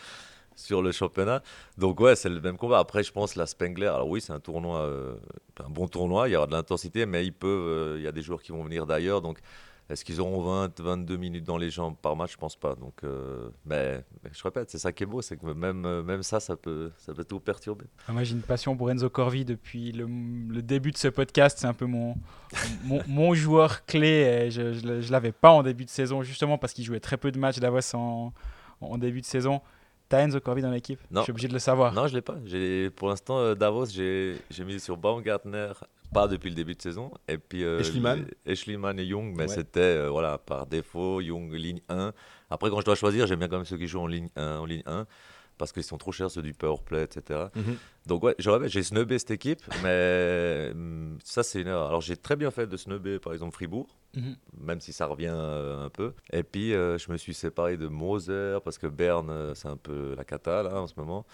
sur 0.54 0.83
le 0.83 0.90
championnat. 0.92 1.42
Donc 1.78 2.00
ouais, 2.00 2.16
c'est 2.16 2.28
le 2.28 2.40
même 2.40 2.57
combat. 2.57 2.78
Après, 2.78 3.02
je 3.04 3.12
pense 3.12 3.37
la 3.37 3.46
Spengler. 3.46 3.87
Alors 3.87 4.09
oui, 4.09 4.20
c'est 4.20 4.33
un 4.33 4.40
tournoi, 4.40 4.81
euh, 4.83 5.14
un 5.64 5.68
bon 5.70 5.88
tournoi. 5.88 6.28
Il 6.28 6.33
y 6.33 6.37
aura 6.37 6.46
de 6.46 6.52
l'intensité, 6.52 7.07
mais 7.07 7.28
peuvent. 7.33 7.50
euh, 7.50 7.94
il 7.98 8.04
y 8.04 8.09
a 8.09 8.12
des 8.12 8.22
joueurs 8.22 8.42
qui 8.42 8.52
vont 8.52 8.62
venir 8.64 8.87
d'ailleurs, 8.87 9.20
donc. 9.20 9.38
Est-ce 9.90 10.05
qu'ils 10.05 10.20
auront 10.20 10.42
20, 10.42 10.81
22 10.81 11.16
minutes 11.16 11.44
dans 11.44 11.57
les 11.57 11.70
jambes 11.70 11.96
par 12.01 12.14
match? 12.14 12.33
Je 12.33 12.37
pense 12.37 12.57
pas. 12.57 12.74
Donc, 12.74 13.03
euh, 13.05 13.48
mais, 13.64 14.05
je 14.31 14.42
répète, 14.42 14.70
c'est 14.70 14.79
ça 14.79 14.92
qui 14.92 15.03
est 15.03 15.07
beau, 15.07 15.22
c'est 15.22 15.38
que 15.38 15.46
même, 15.46 15.87
euh, 15.87 16.03
même 16.03 16.22
ça, 16.22 16.40
ça 16.40 16.57
peut, 16.57 16.90
ça 16.98 17.14
peut 17.14 17.24
tout 17.24 17.40
perturber. 17.40 17.87
Ah, 18.07 18.12
Moi, 18.12 18.22
j'ai 18.22 18.35
une 18.35 18.42
passion 18.42 18.77
pour 18.77 18.90
Enzo 18.90 19.09
Corvi 19.09 19.46
depuis 19.46 19.92
le, 19.92 20.61
début 20.61 20.90
de 20.90 20.98
ce 20.98 21.09
podcast. 21.09 21.59
C'est 21.59 21.66
un 21.66 21.72
peu 21.72 21.87
mon, 21.87 22.16
mon, 22.85 23.01
mon 23.07 23.33
joueur 23.33 23.87
clé. 23.87 24.44
Et 24.46 24.51
je 24.51 24.62
ne 24.62 25.11
l'avais 25.11 25.33
pas 25.33 25.51
en 25.51 25.62
début 25.62 25.87
de 25.87 25.90
saison, 25.90 26.22
justement 26.22 26.59
parce 26.59 26.74
qu'il 26.74 26.85
jouait 26.85 27.01
très 27.01 27.16
peu 27.16 27.33
de 27.33 27.38
matchs 27.38 27.59
Davos 27.59 27.94
en, 27.94 28.35
en 28.83 28.98
début 28.98 29.22
de 29.22 29.27
saison. 29.27 29.62
T'as 30.09 30.21
Enzo 30.21 30.40
Corvi 30.40 30.62
dans 30.62 30.71
l'équipe? 30.71 30.99
Non. 31.11 31.21
Je 31.21 31.25
suis 31.25 31.31
obligé 31.33 31.49
de 31.49 31.53
le 31.53 31.59
savoir. 31.59 31.92
Non, 31.92 32.07
je 32.07 32.14
l'ai 32.14 32.23
pas. 32.23 32.37
J'ai, 32.47 32.88
pour 32.90 33.09
l'instant, 33.09 33.38
euh, 33.40 33.55
Davos, 33.55 33.87
j'ai, 33.87 34.37
j'ai 34.51 34.64
mis 34.64 34.81
sur 34.81 34.97
Baumgartner, 34.97 35.73
pas 36.14 36.27
depuis 36.29 36.49
le 36.49 36.55
début 36.57 36.75
de 36.75 36.81
saison. 36.81 37.11
Et 37.29 37.37
puis 37.37 37.62
euh, 37.64 37.83
Schliemann. 37.83 38.25
les- 38.47 38.57
Schliemann 38.57 38.99
et 38.99 39.05
Young, 39.05 39.35
mais 39.37 39.42
Ouais. 39.42 39.49
c'était 39.49 39.81
euh, 39.81 40.09
voilà, 40.09 40.38
par 40.38 40.64
défaut, 40.66 41.21
Young 41.21 41.53
ligne 41.53 41.81
1. 41.90 42.12
Après, 42.49 42.71
quand 42.71 42.81
je 42.81 42.87
dois 42.87 42.94
choisir, 42.94 43.27
j'aime 43.27 43.40
bien 43.40 43.49
quand 43.49 43.57
même 43.57 43.66
ceux 43.66 43.77
qui 43.77 43.87
jouent 43.87 44.01
en 44.01 44.07
ligne 44.07 44.29
1, 44.37 44.57
en 44.59 44.64
ligne 44.64 44.83
1 44.87 45.07
parce 45.59 45.73
qu'ils 45.73 45.83
sont 45.83 45.99
trop 45.99 46.12
chers, 46.12 46.31
ceux 46.31 46.40
du 46.42 46.55
powerplay, 46.55 47.03
etc. 47.03 47.47
Mhm. 47.55 47.77
Donc 48.07 48.23
ouais, 48.23 48.35
j'ai 48.38 48.83
snubé 48.83 49.18
cette 49.18 49.33
équipe, 49.33 49.61
mais 49.83 50.71
hum, 50.73 51.18
ça 51.25 51.42
c'est 51.42 51.61
une 51.61 51.68
erreur. 51.68 51.88
Alors 51.88 52.01
j'ai 52.01 52.16
très 52.16 52.37
bien 52.37 52.51
fait 52.51 52.66
de 52.66 52.77
snubber 52.77 53.18
par 53.18 53.33
exemple 53.33 53.53
Fribourg, 53.55 53.88
Mhm. 54.16 54.37
même 54.61 54.81
si 54.81 54.92
ça 54.94 55.05
revient 55.07 55.35
euh, 55.35 55.85
un 55.85 55.90
peu. 55.90 56.14
Et 56.33 56.42
puis 56.42 56.73
euh, 56.73 56.97
je 56.97 57.12
me 57.12 57.16
suis 57.18 57.35
séparé 57.35 57.77
de 57.77 57.88
Moser 57.88 58.59
parce 58.64 58.79
que 58.79 58.87
Berne 58.87 59.29
euh, 59.31 59.55
c'est 59.55 59.68
un 59.68 59.77
peu 59.77 60.14
la 60.16 60.25
cata 60.25 60.62
là 60.62 60.81
en 60.81 60.87
ce 60.87 60.94
moment. 60.97 61.27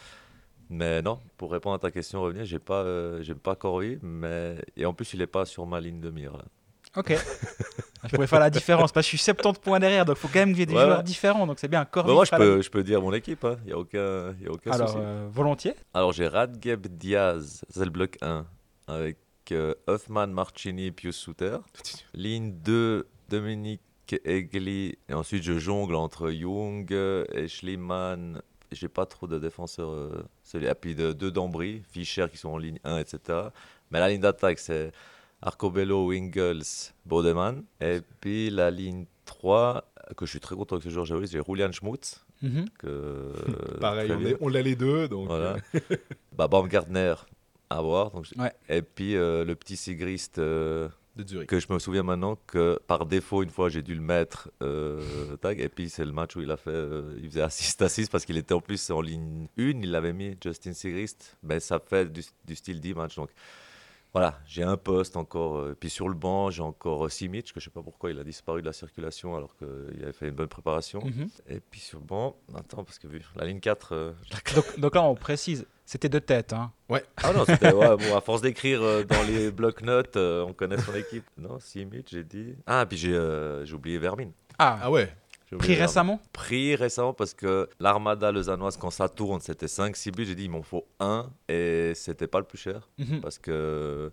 Mais 0.71 1.03
non, 1.03 1.21
pour 1.37 1.53
répondre 1.53 1.77
à 1.77 1.79
ta 1.79 1.91
question, 1.91 2.23
revenir, 2.23 2.47
j'ai 2.47 2.59
pas, 2.59 2.83
euh, 2.85 3.23
pas 3.43 3.55
Corey, 3.55 3.99
mais 4.03 4.57
et 4.79 4.87
en 4.87 4.95
plus 4.95 5.13
il 5.13 5.21
est 5.21 5.27
pas 5.27 5.45
sur 5.45 5.67
ma 5.67 5.79
ligne 5.81 6.01
de 6.01 6.11
mire 6.11 6.37
là. 6.37 6.45
Ok. 6.97 7.15
je 8.05 8.09
pourrais 8.15 8.27
faire 8.27 8.41
la 8.41 8.51
différence 8.51 8.93
parce 8.93 9.07
que 9.07 9.13
je 9.13 9.17
suis 9.17 9.25
70 9.33 9.59
points 9.61 9.81
derrière, 9.81 10.05
donc 10.05 10.17
il 10.17 10.21
faut 10.21 10.29
quand 10.29 10.39
même 10.41 10.51
qu'il 10.51 10.61
y 10.61 10.63
ait 10.63 10.67
des 10.67 10.75
Ouais, 10.75 10.85
joueurs 10.85 11.03
différents. 11.03 11.47
Donc 11.47 11.59
c'est 11.59 11.69
bien. 11.69 11.85
Corvi 11.85 12.09
Bah, 12.09 12.15
moi 12.15 12.25
je 12.25 12.31
peux, 12.37 12.63
je 12.63 12.71
peux 12.71 12.83
dire 12.83 13.01
mon 13.01 13.13
équipe, 13.13 13.47
il 13.65 13.71
y 13.71 13.73
a 13.73 13.79
aucun, 13.79 14.35
y 14.41 14.47
a 14.47 14.51
aucun 14.51 14.71
Alors, 14.71 14.89
souci. 14.89 15.01
euh, 15.03 15.27
volontiers. 15.31 15.75
Alors 15.93 16.13
j'ai 16.13 16.29
Radgeb 16.29 16.87
Diaz, 16.87 17.65
c'est 17.71 17.85
le 17.85 17.91
bloc 17.91 18.17
1, 18.23 18.47
avec 18.89 19.19
euh, 19.53 19.75
Hoffman, 19.87 20.27
Marchini, 20.29 20.91
Pius 20.91 21.17
Souter. 21.17 21.59
Ligne 22.15 22.53
2, 22.63 23.07
Dominique 23.29 23.81
Egli. 24.25 24.97
Et 25.09 25.15
ensuite 25.15 25.43
je 25.43 25.59
jongle 25.59 25.95
entre 25.97 26.31
Jung 26.31 26.91
et 26.93 27.49
Schliemann. 27.49 28.41
J'ai 28.73 28.89
pas 28.89 29.07
trop 29.07 29.27
de 29.27 29.39
défenseurs. 29.39 29.91
Euh, 29.91 30.25
et 30.55 30.75
puis 30.75 30.95
de, 30.95 31.13
deux 31.13 31.31
d'Ambry, 31.31 31.83
Fischer 31.91 32.27
qui 32.31 32.37
sont 32.39 32.51
en 32.51 32.59
ligne 32.59 32.79
1, 32.85 32.99
etc. 32.99 33.39
Mais 33.91 34.01
la 34.01 34.09
ligne 34.09 34.21
d'attaque 34.21 34.59
c'est 34.59 34.93
Arcobello, 35.45 36.07
Wingles, 36.09 36.93
Bodeman. 37.05 37.63
Et 37.81 38.01
puis 38.21 38.51
la 38.51 38.71
ligne 38.71 39.05
3, 39.27 39.85
que 40.17 40.25
je 40.27 40.31
suis 40.31 40.41
très 40.41 40.57
content 40.57 40.79
que 40.79 40.85
ce 40.85 40.89
joueur 40.89 41.05
j'ai 41.07 41.27
j'ai 41.27 41.41
Julian 41.47 41.71
Schmutz. 41.71 42.25
Mhm. 42.43 42.67
Que, 42.79 43.33
Pareil, 43.81 44.11
on, 44.13 44.17
bien. 44.17 44.29
est- 44.31 44.37
on 44.41 44.49
l'a 44.49 44.63
les 44.63 44.75
deux. 44.77 45.07
Donc, 45.09 45.29
Voilà. 45.29 45.57
euh, 45.75 45.81
bah, 46.37 46.49
Baumgartner 46.49 47.15
à 47.71 47.81
voir. 47.81 48.11
Donc, 48.11 48.27
Ouais. 48.37 48.53
Et 48.69 48.83
puis 48.83 49.17
euh, 49.17 49.45
le 49.45 49.55
petit 49.55 49.77
Sigrist 49.77 50.39
euh, 50.39 50.89
de 51.17 51.27
Zurich. 51.27 51.49
que 51.49 51.61
je 51.61 51.67
me 51.73 51.79
souviens 51.79 52.03
maintenant 52.03 52.37
que 52.47 52.79
par 52.87 53.07
défaut, 53.07 53.43
une 53.43 53.51
fois, 53.51 53.69
j'ai 53.69 53.83
dû 53.83 53.95
le 53.95 54.01
mettre 54.03 54.51
euh, 54.63 55.37
tag. 55.37 55.61
Et 55.61 55.69
puis 55.69 55.89
c'est 55.89 56.05
le 56.05 56.13
match 56.13 56.37
où 56.37 56.41
il 56.43 56.51
a 56.51 56.57
fait, 56.57 56.71
euh, 56.71 57.15
il 57.23 57.29
faisait 57.31 57.43
assist 57.43 57.81
assist 57.83 58.11
parce 58.11 58.25
qu'il 58.25 58.37
était 58.37 58.55
en 58.55 58.61
plus 58.61 58.91
en 58.91 59.01
ligne 59.01 59.47
1. 59.59 59.81
Il 59.83 59.91
l'avait 59.91 60.13
mis, 60.13 60.37
Justin 60.43 60.73
Sigrist. 60.75 61.37
Mais 61.43 61.61
ça 61.61 61.79
fait 61.79 62.11
du, 62.13 62.23
du 62.47 62.57
style 62.57 62.81
10 62.81 62.95
match. 62.95 63.17
Donc 63.17 63.31
voilà, 64.15 64.39
j'ai 64.47 64.63
un 64.63 64.77
poste 64.77 65.17
encore. 65.17 65.57
euh, 65.59 65.77
puis 65.79 65.91
sur 65.91 66.09
le 66.09 66.15
banc, 66.15 66.49
j'ai 66.51 66.63
encore 66.63 67.05
euh, 67.07 67.09
Simic, 67.09 67.53
que 67.53 67.59
je 67.61 67.65
sais 67.65 67.71
pas 67.71 67.83
pourquoi 67.83 68.11
il 68.13 68.19
a 68.21 68.25
disparu 68.25 68.61
de 68.63 68.67
la 68.67 68.73
circulation 68.73 69.37
alors 69.37 69.57
qu'il 69.57 70.03
avait 70.03 70.13
fait 70.13 70.29
une 70.29 70.35
bonne 70.37 70.49
préparation. 70.49 71.01
Mhm. 71.05 71.29
Et 71.49 71.61
puis 71.61 71.81
sur 71.81 71.99
le 71.99 72.07
banc, 72.07 72.37
attends, 72.57 72.85
parce 72.85 72.99
que 72.99 73.09
vu 73.09 73.21
la 73.35 73.45
ligne 73.45 73.61
4, 73.61 73.93
euh, 73.93 74.13
la 74.31 74.39
donc, 74.55 74.79
donc 74.81 74.95
là, 74.95 75.03
on 75.03 75.15
précise, 75.17 75.67
c'était 75.85 76.09
de 76.09 76.21
tête. 76.21 76.53
Hein. 76.53 76.71
Ah 77.25 77.33
non, 77.33 77.45
c'était 77.45 77.73
ouais, 77.75 77.97
bon, 77.97 78.17
à 78.17 78.21
force 78.21 78.41
d'écrire 78.41 78.81
euh, 78.83 79.03
dans 79.03 79.23
les 79.25 79.51
bloc-notes, 79.51 80.17
euh, 80.17 80.45
on 80.45 80.53
connaît 80.53 80.79
son 80.79 80.95
équipe. 80.95 81.25
Non, 81.37 81.59
Simic, 81.59 82.09
j'ai 82.11 82.23
dit. 82.25 82.55
Ah, 82.67 82.87
puis 82.87 82.97
j'ai 82.97 83.13
euh, 83.15 83.65
j'ai 83.65 83.75
oublié 83.75 83.99
Vermine. 83.99 84.31
Ah, 84.59 84.79
Ah 84.83 84.91
ouais. 84.93 85.13
Pris 85.59 85.75
récemment 85.75 86.21
Pris 86.33 86.75
récemment 86.77 87.13
parce 87.15 87.35
que 87.35 87.69
l'Armada 87.81 88.31
lausannoise, 88.33 88.77
quand 88.77 88.91
ça 88.91 89.09
tourne, 89.09 89.41
c'était 89.41 89.67
5-6 89.67 90.11
buts. 90.13 90.25
J'ai 90.27 90.35
dit, 90.35 90.45
il 90.45 90.51
m'en 90.51 90.63
faut 90.63 90.85
un 91.01 91.31
et 91.49 91.93
c'était 91.95 92.27
pas 92.27 92.39
le 92.39 92.45
plus 92.45 92.59
cher 92.59 92.89
Mhm. 92.99 93.21
parce 93.21 93.39
que 93.39 94.13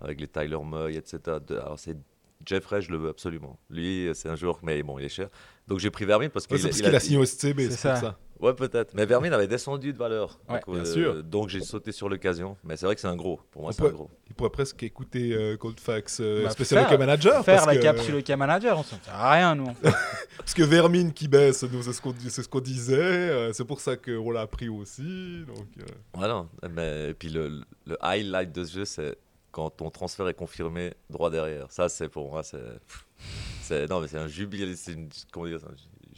avec 0.00 0.20
les 0.20 0.28
Tyler 0.28 0.58
Moy, 0.62 0.96
etc. 0.96 1.18
de- 1.46 1.56
alors 1.56 1.78
c'est 1.78 1.96
Jeffrey, 2.44 2.82
je 2.82 2.90
le 2.90 2.98
veux 2.98 3.08
absolument. 3.08 3.58
Lui, 3.70 4.10
c'est 4.14 4.28
un 4.28 4.36
joueur, 4.36 4.58
mais 4.62 4.82
bon, 4.82 4.98
il 4.98 5.06
est 5.06 5.08
cher. 5.08 5.28
Donc 5.66 5.78
j'ai 5.78 5.90
pris 5.90 6.04
Vermine 6.04 6.28
parce 6.30 6.44
Ouais, 6.44 6.50
qu'il 6.50 6.58
c'est 6.60 6.68
parce 6.68 6.78
il 6.78 6.82
qu'il 6.84 6.94
a- 6.94 6.98
a 6.98 7.00
signé 7.00 7.18
au 7.18 7.24
SCB, 7.24 7.60
C'est 7.70 7.76
ça. 7.76 7.96
ça. 7.96 8.18
Ouais, 8.40 8.52
peut-être. 8.54 8.94
Mais 8.94 9.06
Vermine 9.06 9.32
avait 9.32 9.46
descendu 9.46 9.92
de 9.92 9.98
valeur. 9.98 10.38
Ouais, 10.48 10.60
donc, 10.66 10.74
bien 10.76 10.84
sûr. 10.84 11.22
Donc 11.24 11.48
j'ai 11.48 11.60
sauté 11.60 11.92
sur 11.92 12.08
l'occasion. 12.08 12.56
Mais 12.64 12.76
c'est 12.76 12.86
vrai 12.86 12.94
que 12.94 13.00
c'est 13.00 13.06
un 13.06 13.16
gros. 13.16 13.40
Pour 13.50 13.62
moi, 13.62 13.72
c'est 13.72 13.82
un 13.84 13.88
gros. 13.90 14.10
Il 14.28 14.34
pourrait 14.34 14.50
presque 14.50 14.82
écouter 14.82 15.32
euh, 15.34 15.56
Coldfax 15.56 16.18
euh, 16.20 16.44
Bah, 16.44 16.50
spécial 16.50 16.86
faire- 16.86 16.98
Manager? 16.98 17.44
Faire 17.44 17.56
parce 17.56 17.66
la 17.66 17.76
que, 17.76 17.82
capsule 17.82 18.16
Hockey 18.16 18.36
Manager, 18.36 18.78
on 18.78 18.82
s'en 18.82 18.98
sert 19.02 19.14
à 19.14 19.32
rien, 19.32 19.54
nous. 19.54 19.72
Parce 20.38 20.54
que 20.54 20.62
Vermine 20.62 21.12
qui 21.12 21.26
baisse, 21.26 21.64
nous, 21.64 21.82
c'est 21.82 21.92
ce 21.92 22.00
qu'on 22.00 22.12
ce 22.12 22.60
disait. 22.60 22.94
euh, 22.98 23.52
c'est 23.52 23.64
pour 23.64 23.80
ça 23.80 23.96
qu'on 23.96 24.30
l'a 24.30 24.42
appris 24.42 24.68
aussi. 24.68 25.44
Donc, 25.46 25.66
euh, 25.80 25.84
Voilà. 26.14 26.46
Mais, 26.70 27.10
et 27.10 27.14
puis 27.14 27.30
le, 27.30 27.62
le 27.86 27.96
highlight 28.00 28.52
de 28.52 28.62
ce 28.64 28.72
jeu, 28.74 28.84
c'est 28.84 29.16
quand 29.50 29.70
ton 29.70 29.90
transfert 29.90 30.28
est 30.28 30.34
confirmé 30.34 30.92
droit 31.10 31.30
derrière. 31.30 31.66
Ça, 31.72 31.88
c'est 31.88 32.08
pour 32.08 32.30
moi, 32.30 32.42
c'est. 32.42 33.88
Non, 33.88 34.00
mais 34.00 34.08
c'est 34.08 34.18
un 34.18 34.28
jubile. 34.28 34.76
C'est 34.76 34.92
une, 34.92 35.08
comment 35.32 35.46
dire 35.46 35.58
ça 35.60 35.68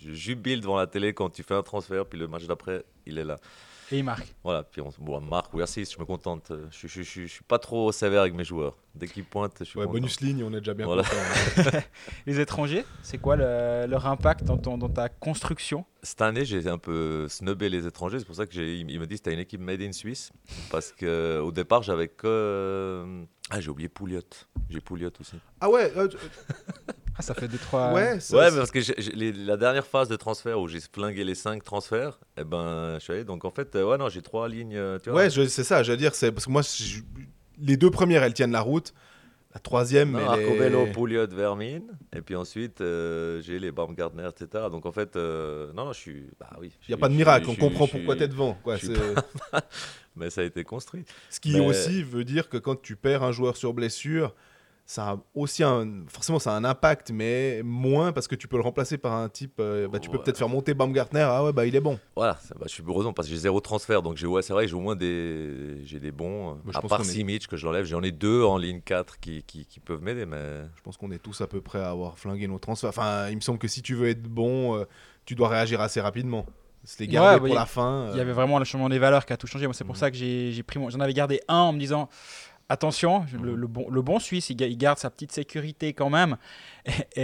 Je 0.03 0.13
jubile 0.13 0.61
devant 0.61 0.77
la 0.77 0.87
télé 0.87 1.13
quand 1.15 1.31
tu 1.31 1.43
fais 1.43 1.55
un 1.55 1.63
transfert, 1.63 2.07
puis 2.07 2.19
le 2.19 2.29
match 2.29 2.45
d'après, 2.47 2.85
il 3.07 3.19
est 3.19 3.25
là. 3.25 3.37
Et 3.91 3.99
il 3.99 4.05
marque. 4.05 4.35
Voilà, 4.45 4.65
puis 4.65 4.83
on, 4.83 4.91
bon, 4.99 5.19
Marc 5.23 5.55
ou 5.55 5.63
assiste, 5.63 5.95
je 5.95 5.99
me 5.99 6.05
contente. 6.05 6.53
Je, 6.71 6.87
je, 6.87 6.89
je, 6.89 7.03
je, 7.03 7.23
je 7.23 7.27
suis 7.27 7.43
pas 7.43 7.59
trop 7.59 7.91
sévère 7.91 8.21
avec 8.21 8.35
mes 8.35 8.45
joueurs. 8.45 8.77
Dès 8.95 9.07
qu'ils 9.09 9.25
pointent, 9.25 9.57
je 9.61 9.65
suis 9.65 9.79
ouais, 9.79 9.87
content. 9.87 9.95
bonus 9.99 10.21
ligne, 10.21 10.45
on 10.45 10.53
est 10.53 10.59
déjà 10.59 10.75
bien 10.75 10.85
Voilà. 10.85 11.05
content. 11.05 11.79
Les 12.27 12.39
étrangers, 12.39 12.85
c'est 13.03 13.17
quoi 13.17 13.37
le- 13.37 13.87
leur 13.89 14.07
impact 14.07 14.45
dans, 14.45 14.59
ton- 14.59 14.77
dans 14.77 14.91
ta 14.91 15.09
construction? 15.09 15.87
Cette 16.03 16.21
année, 16.21 16.45
j'ai 16.45 16.69
un 16.69 16.77
peu 16.77 17.29
snobé 17.31 17.71
les 17.71 17.87
étrangers. 17.87 18.19
C'est 18.19 18.27
pour 18.27 18.35
ça 18.37 18.45
que 18.47 18.53
j'ai, 18.53 18.77
il 18.77 19.01
me 19.01 19.07
dit 19.07 19.17
c'était 19.17 19.33
une 19.33 19.41
équipe 19.41 19.61
made 19.63 19.81
in 19.81 19.93
Suisse. 19.93 20.33
Parce 20.71 20.93
que 20.93 21.41
au 21.41 21.51
départ, 21.51 21.83
j'avais 21.83 22.09
que. 22.09 22.27
euh, 22.27 23.25
Ah, 23.49 23.59
j'ai 23.63 23.71
oublié 23.71 23.89
Pouliot. 23.89 24.21
J'ai 24.69 24.83
Pouliot 24.83 25.11
aussi. 25.19 25.37
Ah 25.63 25.71
ouais, 25.71 25.91
euh, 25.97 26.09
Ah, 27.19 27.23
ça 27.23 27.35
fait 27.35 27.49
2-3. 27.49 27.93
ouais, 27.95 28.21
ça- 28.21 28.37
ouais, 28.37 28.51
mais 28.53 28.59
parce 28.59 28.71
que 28.71 28.79
les- 29.17 29.33
la 29.33 29.57
dernière 29.57 29.87
phase 29.87 30.09
de 30.09 30.17
transfert 30.17 30.61
où 30.61 30.69
j'ai 30.69 30.79
flingué 30.81 31.25
les 31.25 31.35
5 31.35 31.65
transferts, 31.65 32.19
eh 32.39 32.45
ben, 32.45 32.95
je 32.99 33.05
suis 33.05 33.13
allé. 33.13 33.25
Donc 33.25 33.45
en 33.45 33.51
fait, 33.51 33.75
euh, 33.75 33.85
ouais, 33.91 33.99
non, 33.99 34.09
j'ai 34.09 34.23
trois 34.23 34.49
lignes. 34.49 34.77
euh, 34.77 34.99
Tu 35.03 35.11
vois. 35.11 35.23
Ouais, 35.23 35.31
je- 35.31 35.47
c'est 35.47 35.65
ça, 35.65 35.83
j'allais 35.83 35.99
dire, 35.99 36.15
c'est 36.15 36.31
parce 36.33 36.47
que 36.47 36.51
moi, 36.51 36.63
je- 36.63 37.01
les 37.61 37.77
deux 37.77 37.91
premières, 37.91 38.23
elles 38.23 38.35
tiennent 38.35 38.53
la 38.53 38.61
route. 38.61 38.95
La 39.55 39.61
troisième, 39.61 40.13
Non, 40.13 40.19
mais. 40.19 40.37
les- 40.39 40.45
Arcobello, 40.45 40.87
Pouliot, 40.93 41.27
Vermin. 41.27 41.81
Et 42.15 42.21
puis 42.21 42.37
ensuite, 42.37 42.83
euh, 42.83 43.41
j'ai 43.41 43.59
les 43.59 43.73
Baumgartner, 43.73 44.29
etc. 44.29 44.65
Donc 44.71 44.85
en 44.87 44.93
fait, 44.93 45.17
euh, 45.17 45.73
non, 45.73 45.87
non, 45.87 45.93
je 45.95 45.99
suis. 45.99 46.27
Bah 46.39 46.51
oui. 46.61 46.71
Il 46.87 46.91
n'y 46.91 46.95
a 46.95 46.99
pas 46.99 47.09
de 47.09 47.15
miracle, 47.15 47.47
on 47.49 47.55
comprend 47.57 47.89
pourquoi 47.89 48.15
tu 48.15 48.23
es 48.25 48.29
devant. 48.29 48.55
quoi. 48.63 48.77
je 48.77 48.93
Mais 50.17 50.31
ça 50.31 50.43
a 50.43 50.45
été 50.45 50.65
construit. 50.65 51.05
Ce 51.31 51.41
qui 51.41 51.53
Mais- 51.55 51.61
aussi 51.67 52.03
veut 52.03 52.25
dire 52.25 52.49
que 52.49 52.57
quand 52.59 52.81
tu 52.81 52.95
perds 52.97 53.23
un 53.23 53.33
joueur 53.33 53.57
sur 53.57 53.73
blessure, 53.73 54.35
ça 54.91 55.11
a 55.11 55.17
aussi 55.35 55.63
un. 55.63 56.05
Forcément, 56.09 56.39
ça 56.39 56.55
a 56.55 56.57
un 56.57 56.65
impact, 56.65 57.11
mais 57.11 57.61
moins 57.63 58.11
parce 58.13 58.27
que 58.27 58.35
tu 58.35 58.49
peux 58.49 58.57
le 58.57 58.63
remplacer 58.63 58.97
par 58.97 59.13
un 59.13 59.29
type. 59.29 59.57
euh, 59.61 59.87
bah, 59.87 59.99
tu 59.99 60.09
peux 60.09 60.17
Ouais. 60.17 60.23
peut-être 60.25 60.39
faire 60.39 60.49
monter 60.49 60.73
Baumgartner. 60.73 61.21
Ah 61.29 61.45
ouais, 61.45 61.53
bah 61.53 61.67
il 61.67 61.77
est 61.77 61.81
bon. 61.81 61.99
Voilà, 62.17 62.37
ça- 62.41 62.55
bah, 62.59 62.65
je 62.67 62.73
suis 62.73 62.83
heureusement 62.89 63.13
parce 63.13 63.29
que 63.29 63.35
j'ai 63.35 63.41
zéro 63.41 63.61
transfert. 63.61 64.01
Donc 64.01 64.17
j'ai 64.17 64.27
ouais, 64.27 64.41
c'est 64.41 64.55
vrai 64.55 64.67
j'ai 64.67 64.73
au 64.75 64.81
moins 64.81 64.97
des, 64.97 65.85
j'ai 65.85 66.01
des 66.01 66.11
bons. 66.11 66.53
euh, 66.53 66.55
Moi, 66.65 66.73
à 66.75 66.81
pense 66.81 66.89
part 66.89 67.03
est- 67.03 67.05
Simic 67.05 67.47
que 67.47 67.59
je 67.59 67.67
l'enlève, 67.67 67.85
j'en 67.85 68.03
ai 68.03 68.13
deux 68.13 68.43
en 68.43 68.57
ligne 68.57 68.81
4 68.81 69.21
qui, 69.21 69.43
qui, 69.43 69.67
qui 69.67 69.79
peuvent 69.79 70.01
m'aider. 70.03 70.25
Mais 70.25 70.63
Je 70.75 70.81
pense 70.83 70.97
qu'on 70.97 71.11
est 71.11 71.19
tous 71.23 71.39
à 71.43 71.47
peu 71.47 71.61
près 71.61 71.81
à 71.81 71.91
avoir 71.91 72.19
flingué 72.19 72.49
nos 72.49 72.59
transferts. 72.59 72.89
Enfin, 72.89 73.29
il 73.29 73.37
me 73.37 73.43
semble 73.43 73.59
que 73.59 73.69
si 73.69 73.83
tu 73.83 73.95
veux 73.95 74.09
être 74.09 74.23
bon, 74.23 74.75
euh, 74.79 74.85
tu 75.27 75.35
dois 75.35 75.49
réagir 75.51 75.83
assez 75.83 76.01
rapidement. 76.01 76.47
Se 76.85 76.99
les 77.01 77.09
garder 77.09 77.29
Ouais, 77.29 77.35
bah, 77.35 77.39
pour 77.41 77.49
il- 77.49 77.55
la 77.55 77.67
fin. 77.67 78.05
euh, 78.05 78.11
Il 78.15 78.17
y 78.19 78.21
avait 78.21 78.33
vraiment 78.33 78.59
le 78.59 78.65
changement 78.65 78.89
des 78.89 78.99
valeurs 79.01 79.27
qui 79.27 79.35
a 79.35 79.37
tout 79.37 79.47
changé. 79.49 79.67
Moi, 79.67 79.75
c'est 79.75 79.85
pour 79.85 79.97
Mhm. 79.97 79.99
ça 80.01 80.11
que 80.11 80.17
j'ai 80.17 80.53
j'ai 80.53 80.63
pris 80.63 80.79
mon. 80.79 80.89
J'en 80.89 81.01
avais 81.01 81.13
gardé 81.13 81.43
un 81.49 81.57
en 81.59 81.73
me 81.75 81.79
disant 81.79 82.09
attention, 82.69 83.25
je- 83.27 83.37
le, 83.37 83.53
Mhm. 83.53 83.57
le 83.57 83.67
bon, 83.67 83.91
le 83.91 84.03
bon 84.03 84.19
Suisse, 84.19 84.51
il, 84.51 84.57
ga- 84.57 84.67
il 84.67 84.77
garde 84.77 84.99
sa 84.99 85.11
petite 85.11 85.33
sécurité 85.33 85.93
quand 85.93 86.11
même. 86.11 86.37
Et, 87.17 87.23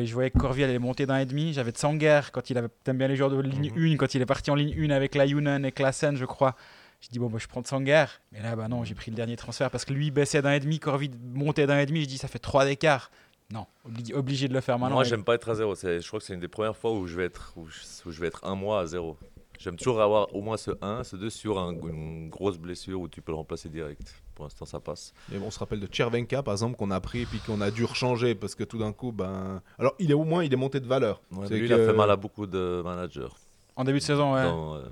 et 0.00 0.06
je 0.06 0.12
voyais 0.14 0.30
que 0.30 0.38
Corvi 0.38 0.64
allait 0.64 0.78
monter 0.78 1.06
d'un 1.06 1.18
et 1.18 1.26
demi. 1.26 1.52
J'avais 1.52 1.70
Tsanger 1.72 2.20
quand 2.32 2.50
il 2.50 2.58
avait. 2.58 2.68
T'aimes 2.84 2.98
bien 2.98 3.08
les 3.08 3.16
joueurs 3.16 3.30
de 3.30 3.40
ligne 3.40 3.70
Mhm. 3.74 3.94
1, 3.94 3.96
quand 3.96 4.14
il 4.14 4.22
est 4.22 4.26
parti 4.26 4.50
en 4.50 4.54
ligne 4.54 4.74
1 4.78 4.90
avec 4.90 5.14
Layunen 5.14 5.64
et 5.64 5.72
Klassen, 5.72 6.16
je 6.16 6.24
crois. 6.24 6.54
J'ai 7.00 7.08
dit, 7.10 7.18
bon, 7.18 7.28
bah, 7.28 7.38
je 7.40 7.46
prends 7.46 7.62
Tsanger. 7.62 8.06
Mais 8.32 8.40
là, 8.42 8.56
bah 8.56 8.68
non, 8.68 8.82
j'ai 8.84 8.94
pris 8.94 9.10
le 9.10 9.16
dernier 9.16 9.36
transfert 9.36 9.70
parce 9.70 9.84
que 9.84 9.92
lui 9.92 10.10
baissait 10.10 10.40
d'un 10.42 10.52
et 10.52 10.60
demi, 10.60 10.78
Corvi 10.78 11.10
montait 11.34 11.66
d'un 11.66 11.78
et 11.78 11.86
demi. 11.86 12.02
Je 12.02 12.06
dis, 12.08 12.18
ça 12.18 12.26
fait 12.28 12.38
3 12.38 12.64
d'écart. 12.64 13.10
Non, 13.52 13.66
obligé, 13.84 14.12
obligé 14.14 14.48
de 14.48 14.54
le 14.54 14.60
faire 14.60 14.76
maintenant. 14.78 14.96
moi, 14.96 15.04
j'aime 15.04 15.22
pas 15.22 15.34
être 15.36 15.48
à 15.50 15.54
zéro. 15.54 15.74
Je 15.76 16.04
crois 16.08 16.18
que 16.18 16.24
c'est 16.26 16.34
une 16.34 16.40
des 16.40 16.48
premières 16.48 16.76
fois 16.76 16.92
où 16.92 17.06
je 17.06 17.14
vais 17.16 17.26
être, 17.26 17.52
où 17.56 17.68
je, 17.68 17.78
où 18.08 18.10
je 18.10 18.20
vais 18.20 18.26
être 18.26 18.44
un 18.44 18.56
mois 18.56 18.80
à 18.80 18.86
zéro. 18.86 19.16
J'aime 19.58 19.76
toujours 19.76 20.00
avoir 20.00 20.34
au 20.34 20.40
moins 20.42 20.56
ce 20.56 20.70
1, 20.82 21.02
ce 21.04 21.16
2 21.16 21.30
sur 21.30 21.58
un- 21.58 21.72
une 21.74 22.28
grosse 22.28 22.58
blessure 22.58 23.00
où 23.00 23.08
tu 23.08 23.22
peux 23.22 23.32
le 23.32 23.36
remplacer 23.36 23.68
direct. 23.68 24.14
Pour 24.34 24.44
l'instant, 24.44 24.66
ça 24.66 24.80
passe. 24.80 25.14
Mais 25.30 25.38
bon, 25.38 25.46
on 25.46 25.50
se 25.50 25.58
rappelle 25.58 25.80
de 25.80 25.88
Chervenka, 25.90 26.42
par 26.42 26.52
exemple, 26.52 26.76
qu'on 26.76 26.90
a 26.90 27.00
pris 27.00 27.22
et 27.22 27.26
puis 27.26 27.38
qu'on 27.40 27.60
a 27.62 27.70
dû 27.70 27.84
rechanger 27.84 28.34
parce 28.34 28.54
que 28.54 28.64
tout 28.64 28.78
d'un 28.78 28.92
coup, 28.92 29.12
ben. 29.12 29.62
Alors, 29.78 29.94
il 29.98 30.10
est 30.10 30.14
au 30.14 30.24
moins, 30.24 30.44
il 30.44 30.52
est 30.52 30.56
monté 30.56 30.78
de 30.80 30.86
valeur. 30.86 31.22
Ouais, 31.32 31.48
lui, 31.48 31.60
que- 31.60 31.64
il 31.64 31.72
a 31.72 31.76
fait 31.78 31.92
mal 31.96 32.10
à 32.10 32.16
beaucoup 32.16 32.46
de 32.46 32.82
managers. 32.84 33.28
En 33.76 33.84
début 33.84 33.98
de 33.98 34.04
saison, 34.04 34.34
ouais. 34.34 34.42
Dans, 34.44 34.74
euh, 34.76 34.82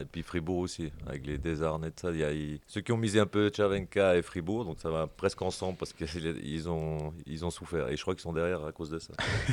et 0.00 0.04
puis 0.04 0.22
Fribourg 0.22 0.58
aussi, 0.58 0.90
avec 1.06 1.26
les 1.26 1.38
tout 1.38 1.56
ça. 1.56 2.10
Il 2.12 2.18
y 2.18 2.24
a, 2.24 2.30
ceux 2.66 2.80
qui 2.80 2.92
ont 2.92 2.96
misé 2.96 3.20
un 3.20 3.26
peu 3.26 3.48
Tchavenka 3.50 4.16
et 4.16 4.22
Fribourg, 4.22 4.64
donc 4.64 4.78
ça 4.80 4.90
va 4.90 5.06
presque 5.06 5.42
ensemble 5.42 5.76
parce 5.76 5.92
qu'ils 5.92 6.68
ont, 6.68 7.12
ils 7.26 7.44
ont 7.44 7.50
souffert. 7.50 7.88
Et 7.88 7.96
je 7.96 8.02
crois 8.02 8.14
qu'ils 8.14 8.22
sont 8.22 8.32
derrière 8.32 8.64
à 8.64 8.72
cause 8.72 8.90
de 8.90 8.98
ça. 8.98 9.12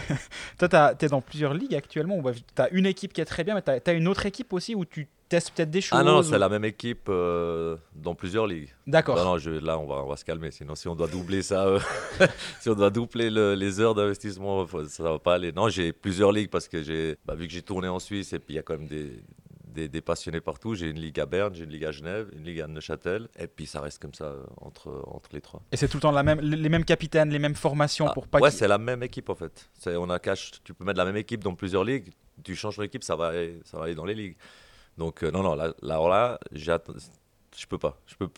Toi, 0.58 0.96
tu 0.98 1.06
es 1.06 1.10
dans 1.10 1.22
plusieurs 1.22 1.54
ligues 1.54 1.76
actuellement. 1.76 2.22
Tu 2.56 2.62
as 2.62 2.70
une 2.70 2.86
équipe 2.86 3.14
qui 3.14 3.22
est 3.22 3.26
très 3.26 3.44
bien, 3.44 3.56
mais 3.56 3.62
tu 3.82 3.90
as, 3.90 3.94
une 3.94 4.08
autre 4.08 4.26
équipe 4.26 4.54
aussi 4.54 4.76
où 4.76 4.86
tu 4.86 5.08
testes 5.28 5.52
peut-être 5.52 5.70
des 5.70 5.82
choses. 5.82 6.00
ah 6.00 6.04
non, 6.04 6.14
non, 6.14 6.20
ou- 6.20 6.24
c'est 6.24 6.40
la 6.40 6.50
même 6.50 6.66
équipe 6.66 7.08
euh, 7.10 7.78
dans 7.94 8.16
plusieurs 8.16 8.48
ligues. 8.48 8.70
D'accord. 8.88 9.16
Non, 9.16 9.26
non, 9.26 9.38
je- 9.38 9.52
là, 9.52 9.78
on 9.78 9.86
va, 9.86 10.04
on 10.04 10.08
va 10.08 10.16
se 10.18 10.26
calmer. 10.26 10.50
Sinon, 10.52 10.74
si 10.76 10.88
on 10.88 10.96
doit 10.96 11.08
doubler 11.08 11.44
ça, 11.44 11.68
euh, 11.68 11.80
si 12.62 12.70
on 12.70 12.74
doit 12.76 12.90
doubler 12.90 13.30
le- 13.30 13.54
les 13.56 13.80
heures 13.80 13.94
d'investissement, 13.94 14.66
ça 14.88 15.04
va 15.04 15.20
pas 15.20 15.36
aller. 15.36 15.52
Non, 15.52 15.70
j'ai 15.70 15.92
plusieurs 15.94 16.32
ligues 16.32 16.50
parce 16.50 16.68
que 16.68 16.82
j'ai, 16.82 17.16
bah, 17.26 17.36
vu 17.36 17.46
que 17.46 17.54
j'ai 17.54 17.62
tourné 17.62 17.88
en 17.88 18.00
Suisse 18.00 18.34
et 18.34 18.40
puis 18.40 18.54
il 18.54 18.58
y 18.58 18.60
a 18.60 18.64
quand 18.64 18.78
même 18.78 18.88
des, 18.88 19.22
des, 19.70 19.88
des 19.88 20.02
passionnés 20.02 20.42
partout. 20.42 20.76
J'ai 20.76 20.90
une 20.90 21.00
ligue 21.00 21.20
à 21.20 21.26
Berne, 21.26 21.54
j'ai 21.56 21.64
une 21.64 21.70
ligue 21.70 21.86
à 21.86 21.92
Genève, 21.92 22.30
une 22.34 22.44
ligue 22.44 22.62
à 22.62 22.68
Neuchâtel. 22.68 23.28
Et 23.40 23.48
puis 23.48 23.66
ça 23.66 23.82
reste 23.82 24.02
comme 24.02 24.14
ça 24.14 24.26
euh, 24.26 24.44
entre, 24.58 25.04
entre 25.08 25.30
les 25.34 25.42
trois. 25.42 25.62
Et 25.72 25.78
c'est 25.78 25.88
tout 25.88 25.98
le 25.98 26.02
temps 26.02 26.12
la 26.12 26.24
même, 26.24 26.40
les 26.42 26.70
mêmes 26.70 26.86
capitaines, 26.86 27.30
les 27.30 27.40
mêmes 27.40 27.56
formations 27.56 28.08
Ah, 28.08 28.14
pour 28.14 28.28
pas 28.28 28.40
ouais, 28.40 28.52
c'est 28.52 28.68
la 28.68 28.78
même 28.78 29.04
équipe 29.04 29.30
en 29.30 29.36
fait. 29.36 29.70
On 29.88 30.10
a 30.10 30.20
cash, 30.20 30.52
tu 30.64 30.74
peux 30.74 30.84
mettre 30.86 30.98
la 30.98 31.06
même 31.06 31.18
équipe 31.18 31.44
dans 31.44 31.56
plusieurs 31.56 31.84
ligues. 31.84 32.12
Tu 32.44 32.56
changes 32.56 32.78
l'équipe, 32.78 33.04
ça 33.04 33.16
va, 33.16 33.28
aller- 33.28 33.60
ça 33.66 33.78
va 33.78 33.86
aller 33.86 33.96
dans 33.96 34.06
les 34.06 34.16
ligues. 34.16 34.38
Donc 34.98 35.24
euh, 35.24 35.32
non, 35.32 35.44
non, 35.44 35.56
là, 35.56 35.74
là, 35.82 36.08
là, 36.10 36.40
j'attends- 36.52 36.94
je 37.58 37.66
peux 37.66 37.78
pas. 37.78 38.00
Je 38.08 38.16
peux, 38.16 38.30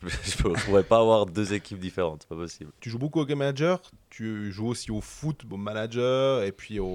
je 0.56 0.63
pourrais 0.65 0.84
pas 0.84 1.00
avoir 1.00 1.26
deux 1.26 1.54
équipes 1.54 1.80
différentes, 1.80 2.21
c'est 2.24 2.30
pas 2.30 2.36
possible. 2.36 2.71
Tu 2.80 2.89
joues 2.89 3.00
beaucoup 3.00 3.19
au 3.19 3.26
Game 3.26 3.39
Manager, 3.39 3.82
tu 4.10 4.52
joues 4.52 4.67
aussi 4.67 4.91
au 4.91 5.02
foot 5.02 5.41
au 5.50 5.58
manager 5.58 6.43
et 6.43 6.52
puis 6.52 6.80
au, 6.80 6.86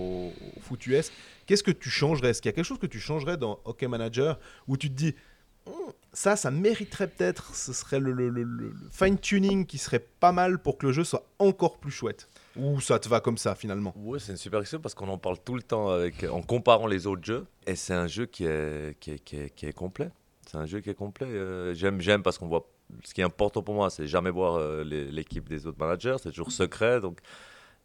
au 0.57 0.61
foot 0.61 0.87
US. 0.87 1.11
Qu'est-ce 1.46 1.62
que 1.62 1.70
tu 1.70 1.90
changerais? 1.90 2.31
Est-ce 2.31 2.40
qu'il 2.42 2.48
y 2.48 2.52
a 2.52 2.55
quelque 2.55 2.64
chose 2.64 2.79
que 2.79 2.87
tu 2.87 2.98
changerais 3.00 3.37
dans 3.37 3.61
Hockey 3.64 3.87
Manager 3.88 4.38
où 4.68 4.76
tu 4.76 4.88
te 4.90 4.94
dis 4.94 5.14
Hum, 5.66 5.92
ça, 6.12 6.37
ça 6.37 6.50
mériterait 6.52 7.09
peut-être, 7.09 7.55
ce 7.57 7.72
serait 7.72 7.98
le, 7.98 8.12
le- 8.12 8.29
le- 8.29 8.44
le- 8.44 8.68
le 8.68 8.88
fine-tuning 8.90 9.66
qui 9.66 9.79
serait 9.79 9.98
pas 10.20 10.31
mal 10.31 10.59
pour 10.61 10.79
que 10.79 10.87
le 10.87 10.92
jeu 10.92 11.02
soit 11.02 11.26
encore 11.40 11.79
plus 11.79 11.90
chouette? 11.90 12.29
Ou 12.55 12.81
ça 12.81 12.98
te 13.00 13.09
va 13.09 13.20
comme 13.20 13.37
ça 13.37 13.55
finalement? 13.57 13.92
Ouais, 13.96 14.18
c'est 14.20 14.31
une 14.33 14.38
super 14.38 14.61
question 14.61 14.79
parce 14.81 14.94
qu'on 14.94 15.09
en 15.09 15.18
parle 15.18 15.38
tout 15.44 15.55
le 15.57 15.62
temps 15.62 15.88
avec, 15.90 16.22
en 16.24 16.40
comparant 16.40 16.87
les 16.87 17.07
autres 17.09 17.24
jeux. 17.24 17.46
Et 17.66 17.74
c'est 17.74 17.94
un 17.94 18.07
jeu 18.07 18.26
qui 18.26 18.44
est, 18.46 18.96
qui 19.00 19.11
est, 19.11 19.18
qui 19.18 19.37
est, 19.37 19.50
qui 19.50 19.66
est 19.66 19.72
complet. 19.72 20.11
C'est 20.47 20.59
un 20.59 20.67
jeu 20.67 20.81
qui 20.81 20.91
est 20.91 20.95
complet. 20.95 21.27
Euh, 21.27 21.75
j'aime, 21.75 22.23
parce 22.23 22.39
qu'on 22.39 22.47
voit. 22.47 22.69
Ce 23.05 23.13
qui 23.13 23.21
est 23.21 23.25
important 23.25 23.63
pour 23.63 23.75
moi, 23.75 23.91
c'est 23.91 24.07
jamais 24.07 24.31
voir 24.31 24.55
euh, 24.55 24.85
l'équipe 24.85 25.49
des 25.49 25.67
autres 25.67 25.79
managers. 25.79 26.17
C'est 26.23 26.31
toujours 26.31 26.53
secret. 26.53 27.01
Donc, 27.01 27.19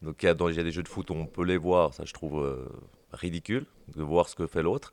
donc 0.03 0.21
il 0.21 0.27
y, 0.27 0.29
a, 0.29 0.63
des 0.63 0.71
jeux 0.71 0.83
de 0.83 0.87
foot 0.87 1.09
où 1.09 1.13
on 1.13 1.25
peut 1.25 1.43
les 1.43 1.57
voir. 1.57 1.93
Ça, 1.93 2.03
je 2.05 2.13
trouve 2.13 2.43
euh, 2.43 2.67
ridicule 3.11 3.65
de 3.95 4.03
voir 4.03 4.29
ce 4.29 4.35
que 4.35 4.47
fait 4.47 4.61
l'autre. 4.61 4.91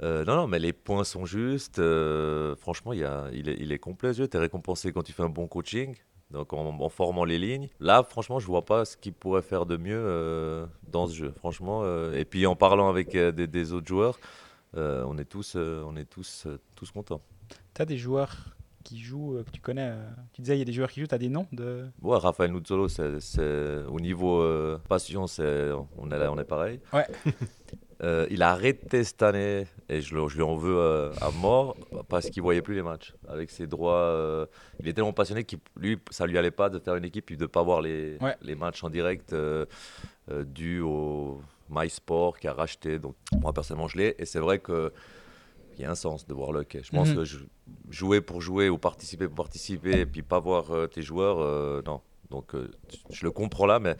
Non, 0.00 0.24
non, 0.24 0.46
mais 0.48 0.58
les 0.58 0.72
points 0.72 1.04
sont 1.04 1.26
justes. 1.26 1.80
Franchement, 2.56 2.92
il, 2.92 3.02
est, 3.72 3.78
complet 3.78 4.12
ce 4.12 4.18
jeu. 4.18 4.28
Tu 4.28 4.36
es 4.36 4.40
récompensé 4.40 4.92
quand 4.92 5.02
tu 5.02 5.12
fais 5.12 5.22
un 5.22 5.28
bon 5.28 5.46
coaching, 5.46 5.94
donc 6.32 6.52
en, 6.52 6.88
formant 6.88 7.24
les 7.24 7.38
lignes. 7.38 7.68
Là, 7.78 8.02
franchement, 8.02 8.40
je 8.40 8.46
vois 8.46 8.64
pas 8.64 8.84
ce 8.84 8.96
qu'il 8.96 9.12
pourrait 9.12 9.42
faire 9.42 9.64
de 9.64 9.76
mieux 9.76 10.66
dans 10.88 11.06
ce 11.06 11.14
jeu. 11.14 11.32
Franchement, 11.36 11.84
et 12.12 12.24
puis 12.24 12.46
en 12.46 12.56
parlant 12.56 12.88
avec 12.88 13.16
des, 13.16 13.72
autres 13.72 13.86
joueurs, 13.86 14.18
on 14.76 15.16
est 15.18 15.24
tous, 15.24 15.54
euh, 15.56 15.82
on 15.86 15.96
est 15.96 16.04
tous, 16.04 16.44
euh, 16.46 16.58
tous 16.76 16.90
contents. 16.90 17.20
Tu 17.74 17.82
as 17.82 17.84
des 17.86 17.98
joueurs 17.98 18.54
qui 18.84 18.98
jouent, 18.98 19.36
euh, 19.36 19.44
que 19.44 19.50
tu 19.50 19.60
connais. 19.60 19.90
euh, 19.92 20.10
tu 20.32 20.40
disais, 20.42 20.56
il 20.56 20.58
y 20.58 20.62
a 20.62 20.64
des 20.64 20.72
joueurs 20.72 20.90
qui 20.90 21.00
jouent, 21.00 21.06
tu 21.06 21.14
as 21.14 21.18
des 21.18 21.28
noms 21.28 21.46
de... 21.52 21.86
Ouais, 22.02 22.18
Raphaël 22.18 22.50
Nuzzolo, 22.52 22.88
c'est, 22.88 23.84
au 23.88 24.00
niveau 24.00 24.40
euh, 24.40 24.78
passion, 24.88 25.26
c'est, 25.28 25.70
on, 25.98 26.10
est, 26.10 26.18
là- 26.18 26.32
on 26.32 26.38
est 26.38 26.44
pareil. 26.44 26.80
Ouais. 26.92 27.06
Euh, 28.04 28.26
il 28.32 28.42
a 28.42 28.50
arrêté 28.50 29.04
cette 29.04 29.22
année, 29.22 29.64
et 29.88 30.00
je, 30.00 30.12
le- 30.16 30.26
je 30.26 30.34
lui 30.34 30.42
en 30.42 30.56
veux 30.56 30.76
euh, 30.76 31.12
à 31.20 31.30
mort, 31.30 31.76
parce 32.08 32.30
qu'il 32.30 32.42
voyait 32.42 32.60
plus 32.60 32.74
les 32.74 32.82
matchs. 32.82 33.14
Avec 33.28 33.48
ses 33.48 33.68
droits, 33.68 33.94
euh, 33.94 34.46
il 34.80 34.88
est 34.88 34.92
tellement 34.92 35.12
passionné 35.12 35.44
que 35.44 35.54
lui, 35.76 36.00
ça 36.10 36.26
lui 36.26 36.36
allait 36.36 36.50
pas 36.50 36.68
de 36.68 36.80
faire 36.80 36.96
une 36.96 37.04
équipe 37.04 37.30
et 37.30 37.36
de 37.36 37.46
pas 37.46 37.62
voir 37.62 37.80
les, 37.80 38.16
Ouais. 38.20 38.34
les 38.42 38.56
matchs 38.56 38.82
en 38.82 38.90
direct 38.90 39.32
euh, 39.34 39.66
euh, 40.32 40.42
dû 40.42 40.80
au 40.80 41.40
MySport 41.72 42.38
qui 42.38 42.48
a 42.48 42.52
racheté. 42.52 42.98
Donc 42.98 43.16
moi 43.40 43.52
personnellement, 43.52 43.88
je 43.88 43.98
l'ai, 43.98 44.14
et 44.18 44.26
c'est 44.26 44.38
vrai 44.40 44.58
que 44.58 44.92
il 45.78 45.82
y 45.82 45.84
a 45.86 45.90
un 45.90 45.94
sens 45.94 46.26
de 46.26 46.34
voir 46.34 46.52
le 46.52 46.60
hockey. 46.60 46.82
Je 46.84 46.90
pense 46.90 47.08
Mhm. 47.10 47.14
que 47.16 47.24
je- 47.24 47.38
jouer 47.90 48.20
pour 48.20 48.40
jouer 48.42 48.68
ou 48.68 48.76
participer 48.78 49.26
pour 49.26 49.36
participer 49.36 50.00
et 50.00 50.06
puis 50.06 50.22
pas 50.22 50.38
voir 50.38 50.70
euh, 50.70 50.86
tes 50.86 51.02
joueurs, 51.02 51.38
euh, 51.40 51.80
non. 51.86 52.00
Donc 52.30 52.54
euh, 52.54 52.70
je 53.10 53.24
le 53.24 53.30
comprends 53.30 53.66
là, 53.66 53.78
mais 53.78 53.96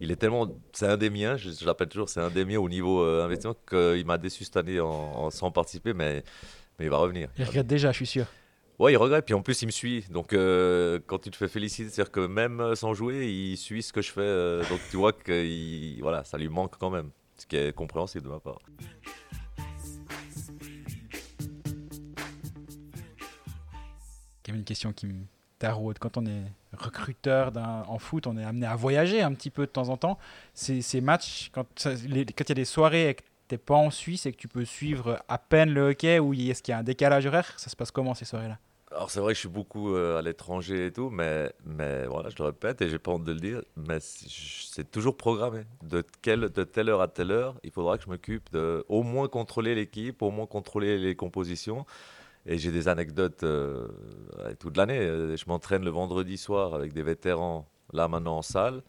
il 0.00 0.10
est 0.10 0.16
tellement, 0.16 0.48
c'est 0.72 0.86
un 0.86 0.96
des 0.96 1.10
miens. 1.10 1.36
Je, 1.36 1.50
je 1.50 1.64
l'appelle 1.64 1.88
toujours, 1.88 2.08
c'est 2.08 2.20
un 2.20 2.30
des 2.30 2.44
miens 2.44 2.58
au 2.58 2.68
niveau 2.68 3.02
investissement 3.04 3.54
qu'il 3.68 4.04
m'a 4.04 4.18
déçu 4.18 4.44
cette 4.44 4.56
année 4.56 4.80
en, 4.80 4.88
en- 4.88 5.30
sans 5.30 5.50
participer, 5.52 5.92
mais 5.94 6.24
mais 6.78 6.86
il 6.86 6.90
va 6.90 6.96
revenir. 6.98 7.28
Il 7.38 7.44
regrette 7.44 7.66
déjà, 7.66 7.92
je 7.92 7.96
suis 7.98 8.06
sûr. 8.06 8.26
Ouais, 8.82 8.92
il 8.94 8.96
regrette. 8.96 9.24
Puis 9.26 9.34
en 9.34 9.42
plus, 9.42 9.62
il 9.62 9.66
me 9.66 9.70
suit. 9.70 10.04
Donc, 10.10 10.32
euh, 10.32 10.98
quand 11.06 11.20
tu 11.20 11.30
te 11.30 11.36
fais 11.36 11.46
féliciter, 11.46 11.88
c'est-à-dire 11.88 12.10
que 12.10 12.26
même 12.26 12.58
euh, 12.58 12.74
sans 12.74 12.94
jouer, 12.94 13.30
il 13.30 13.56
suit 13.56 13.80
ce 13.80 13.92
que 13.92 14.02
je 14.02 14.10
fais. 14.10 14.20
euh, 14.22 14.64
donc, 14.68 14.80
tu 14.90 14.96
vois 14.96 15.12
que 15.12 15.44
il- 15.44 16.00
voilà, 16.00 16.24
ça 16.24 16.36
lui 16.36 16.48
manque 16.48 16.76
quand 16.80 16.90
même. 16.90 17.10
Ce 17.38 17.46
qui 17.46 17.54
est 17.54 17.72
compréhensible 17.72 18.24
de 18.24 18.30
ma 18.30 18.40
part. 18.40 18.58
A 24.48 24.54
une 24.54 24.64
question 24.64 24.92
qui 24.92 25.06
me 25.06 25.14
taraude. 25.60 26.00
Quand 26.00 26.16
on 26.16 26.26
est 26.26 26.42
recruteur 26.76 27.52
en 27.56 27.98
foot, 28.00 28.26
on 28.26 28.36
est 28.36 28.44
amené 28.44 28.66
à 28.66 28.74
voyager 28.74 29.22
un 29.22 29.32
petit 29.32 29.50
peu 29.50 29.64
de 29.64 29.70
temps 29.70 29.90
en 29.90 29.96
temps. 29.96 30.18
Ces, 30.54 31.00
matchs, 31.00 31.50
quand 31.54 31.64
il 31.86 32.16
y 32.18 32.20
a 32.20 32.54
des 32.54 32.64
soirées 32.64 33.10
et 33.10 33.14
que 33.14 33.22
tu 33.48 33.54
n'es 33.54 33.58
pas 33.58 33.76
en 33.76 33.90
Suisse 33.90 34.26
et 34.26 34.32
que 34.32 34.36
tu 34.36 34.48
peux 34.48 34.64
suivre 34.64 35.22
à 35.28 35.38
peine 35.38 35.70
le 35.72 35.90
hockey, 35.90 36.18
ou 36.18 36.34
est-ce 36.34 36.64
qu'il 36.64 36.72
y 36.72 36.74
a 36.74 36.78
un 36.78 36.82
décalage 36.82 37.26
horaire? 37.26 37.54
Ça 37.58 37.70
se 37.70 37.76
passe 37.76 37.92
comment 37.92 38.14
ces 38.14 38.24
soirées-là? 38.24 38.58
Alors, 38.94 39.10
c'est 39.10 39.20
vrai 39.20 39.32
que 39.32 39.36
je 39.36 39.40
suis 39.40 39.48
beaucoup 39.48 39.94
euh, 39.94 40.18
à 40.18 40.22
l'étranger 40.22 40.86
et 40.86 40.92
tout, 40.92 41.08
mais, 41.08 41.52
mais 41.64 42.06
voilà, 42.06 42.28
je 42.28 42.36
le 42.38 42.44
répète 42.44 42.82
et 42.82 42.88
j'ai 42.88 42.98
pas 42.98 43.12
honte 43.12 43.24
de 43.24 43.32
le 43.32 43.40
dire, 43.40 43.62
mais 43.76 43.98
c'est 44.00 44.90
toujours 44.90 45.16
programmé. 45.16 45.62
De, 45.82 46.04
quelle, 46.20 46.50
de 46.50 46.64
telle 46.64 46.88
heure 46.88 47.00
à 47.00 47.08
telle 47.08 47.30
heure, 47.30 47.54
il 47.64 47.70
faudra 47.70 47.96
que 47.96 48.04
je 48.04 48.10
m'occupe 48.10 48.50
de 48.52 48.84
au 48.88 49.02
moins 49.02 49.28
contrôler 49.28 49.74
l'équipe, 49.74 50.20
au 50.22 50.30
moins 50.30 50.46
contrôler 50.46 50.98
les 50.98 51.14
compositions. 51.14 51.86
Et 52.44 52.58
j'ai 52.58 52.72
des 52.72 52.88
anecdotes 52.88 53.44
euh, 53.44 53.88
toute 54.58 54.76
l'année. 54.76 55.00
Je 55.36 55.44
m'entraîne 55.46 55.84
le 55.84 55.90
vendredi 55.90 56.36
soir 56.36 56.74
avec 56.74 56.92
des 56.92 57.02
vétérans, 57.02 57.66
là 57.92 58.08
maintenant 58.08 58.38
en 58.38 58.42
salle. 58.42 58.82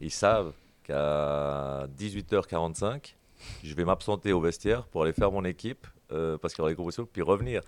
Ils 0.00 0.12
savent 0.12 0.52
qu'à 0.84 1.86
18h45, 1.98 3.14
je 3.62 3.74
vais 3.74 3.84
m'absenter 3.84 4.32
au 4.32 4.40
vestiaire 4.40 4.86
pour 4.86 5.02
aller 5.02 5.12
faire 5.12 5.32
mon 5.32 5.44
équipe 5.44 5.86
euh, 6.12 6.38
parce 6.38 6.54
qu'il 6.54 6.62
y 6.62 6.62
aura 6.62 6.70
des 6.70 6.76
compositions, 6.76 7.08
puis 7.10 7.22
revenir. 7.22 7.62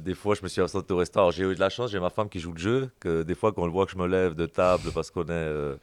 Des 0.00 0.14
fois, 0.14 0.34
je 0.34 0.42
me 0.42 0.48
suis 0.48 0.60
absenté 0.60 0.92
au 0.92 0.96
restaurant. 0.98 1.30
J'ai 1.30 1.44
eu 1.44 1.54
de 1.54 1.60
la 1.60 1.70
chance, 1.70 1.90
j'ai 1.90 2.00
ma 2.00 2.10
femme 2.10 2.28
qui 2.28 2.40
joue 2.40 2.52
le 2.52 2.58
jeu, 2.58 2.90
que 3.00 3.22
des 3.22 3.34
fois, 3.34 3.52
quand 3.52 3.64
elle 3.64 3.70
voit 3.70 3.86
que 3.86 3.92
je 3.92 3.98
me 3.98 4.06
lève 4.06 4.34
de 4.34 4.46
table 4.46 4.90
parce 4.92 5.10
qu'on 5.10 5.22
est 5.24 5.30
euh, 5.30 5.76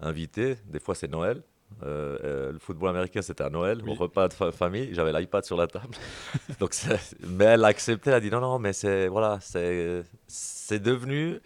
invité, 0.00 0.56
des 0.66 0.78
fois 0.80 0.94
c'est 0.94 1.08
Noël. 1.10 1.42
Euh, 1.82 2.16
euh, 2.24 2.52
le 2.52 2.58
football 2.58 2.88
américain, 2.90 3.20
c'était 3.20 3.44
à 3.44 3.50
Noël, 3.50 3.80
Oui. 3.84 3.90
au 3.90 3.94
repas 3.94 4.28
de 4.28 4.32
fa- 4.32 4.52
famille. 4.52 4.88
J'avais 4.94 5.12
l'iPad 5.12 5.44
sur 5.44 5.56
la 5.56 5.66
table. 5.66 5.94
Donc, 6.60 6.74
mais 7.26 7.44
elle 7.44 7.64
a 7.64 7.68
accepté, 7.68 8.08
elle 8.10 8.16
a 8.16 8.20
dit 8.20 8.30
non, 8.30 8.40
non, 8.40 8.58
mais 8.58 8.72
c'est 8.72 9.08
voilà, 9.08 9.38
c'est 10.26 10.78
devenu, 10.82 11.40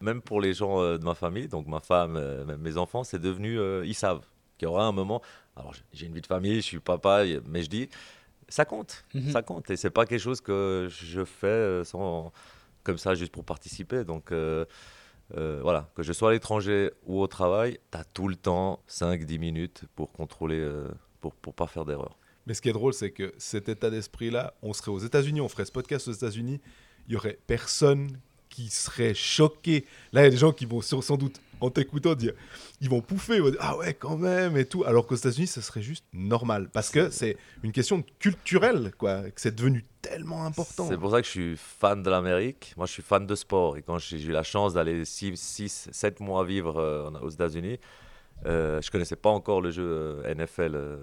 même 0.00 0.20
pour 0.20 0.40
les 0.40 0.52
gens 0.54 0.82
de 0.98 1.02
ma 1.04 1.14
famille, 1.14 1.48
donc 1.48 1.66
ma 1.68 1.80
femme, 1.80 2.12
même 2.44 2.60
mes 2.60 2.76
enfants, 2.76 3.04
c'est 3.04 3.18
devenu, 3.20 3.58
ils 3.84 3.94
savent 3.94 4.20
qu'il 4.58 4.66
y 4.66 4.70
aura 4.70 4.84
un 4.84 4.92
moment. 4.92 5.22
Alors, 5.56 5.72
j'ai- 5.92 6.06
une 6.06 6.14
vie 6.14 6.20
de 6.20 6.26
famille, 6.26 6.56
je 6.56 6.60
suis 6.66 6.80
papa, 6.80 7.22
mais 7.46 7.62
je 7.62 7.68
dis, 7.70 7.88
ça 8.52 8.64
compte, 8.64 9.04
Mhm. 9.14 9.30
ça 9.32 9.42
compte. 9.42 9.70
Et 9.70 9.76
c'est 9.76 9.90
pas 9.90 10.06
quelque 10.06 10.20
chose 10.20 10.40
que 10.40 10.88
je 10.90 11.24
fais 11.24 11.46
euh, 11.46 11.84
sans, 11.84 12.32
comme 12.84 12.98
ça, 12.98 13.14
juste 13.14 13.32
pour 13.32 13.44
participer. 13.44 14.04
Donc, 14.04 14.32
euh, 14.32 14.64
euh, 15.36 15.60
voilà, 15.62 15.88
que 15.94 16.02
je 16.02 16.12
sois 16.12 16.30
à 16.30 16.32
l'étranger 16.32 16.90
ou 17.06 17.20
au 17.20 17.26
travail, 17.26 17.78
tu 17.90 17.98
as 17.98 18.04
tout 18.04 18.28
le 18.28 18.36
temps 18.36 18.80
5-10 18.88 19.38
minutes 19.38 19.84
pour 19.96 20.12
contrôler, 20.12 20.58
euh, 20.60 20.88
pour, 21.20 21.34
pour 21.34 21.54
pas 21.54 21.66
faire 21.66 21.84
d'erreur. 21.84 22.18
Mais 22.46 22.54
ce 22.54 22.60
qui 22.60 22.68
est 22.68 22.72
drôle, 22.72 22.92
c'est 22.92 23.12
que 23.12 23.32
cet 23.38 23.68
état 23.68 23.88
d'esprit-là, 23.88 24.54
on 24.62 24.72
serait 24.72 24.90
aux 24.90 24.98
États-Unis, 24.98 25.40
on 25.40 25.48
ferait 25.48 25.64
ce 25.64 25.72
podcast 25.72 26.08
aux 26.08 26.12
États-Unis, 26.12 26.60
il 27.06 27.14
y 27.14 27.16
aurait 27.16 27.38
personne 27.46 28.18
qui 28.48 28.68
serait 28.68 29.14
choqué. 29.14 29.86
Là, 30.12 30.22
il 30.22 30.24
y 30.24 30.26
a 30.26 30.30
des 30.30 30.36
gens 30.36 30.52
qui 30.52 30.66
vont 30.66 30.82
sans 30.82 31.16
doute, 31.16 31.40
en 31.62 31.70
t'écoutant, 31.70 32.14
dire, 32.14 32.32
ils 32.80 32.90
vont 32.90 33.00
pouffer, 33.00 33.36
ils 33.36 33.42
vont 33.42 33.50
dire, 33.50 33.60
ah 33.60 33.76
ouais, 33.76 33.94
quand 33.94 34.16
même, 34.16 34.56
et 34.56 34.64
tout. 34.64 34.84
Alors 34.84 35.06
qu'aux 35.06 35.16
États-Unis, 35.16 35.46
ce 35.46 35.60
serait 35.60 35.82
juste 35.82 36.04
normal. 36.12 36.68
Parce 36.72 36.90
que 36.90 37.10
c'est 37.10 37.36
une 37.62 37.72
question 37.72 38.04
culturelle, 38.18 38.92
quoi, 38.98 39.30
que 39.30 39.40
c'est 39.40 39.54
devenu 39.54 39.84
tellement 40.00 40.44
important. 40.44 40.86
C'est 40.88 40.98
pour 40.98 41.12
ça 41.12 41.20
que 41.20 41.26
je 41.26 41.30
suis 41.30 41.56
fan 41.56 42.02
de 42.02 42.10
l'Amérique. 42.10 42.74
Moi, 42.76 42.86
je 42.86 42.92
suis 42.92 43.02
fan 43.02 43.26
de 43.26 43.34
sport. 43.34 43.76
Et 43.76 43.82
quand 43.82 43.98
j'ai 43.98 44.20
eu 44.20 44.32
la 44.32 44.42
chance 44.42 44.74
d'aller 44.74 45.04
6, 45.04 45.88
7 45.92 46.20
mois 46.20 46.44
vivre 46.44 46.78
euh, 46.78 47.10
aux 47.22 47.30
États-Unis, 47.30 47.78
euh, 48.46 48.80
je 48.80 48.90
connaissais 48.90 49.16
pas 49.16 49.30
encore 49.30 49.60
le 49.60 49.70
jeu 49.70 49.84
euh, 49.86 50.34
NFL 50.34 50.74
euh, 50.74 50.96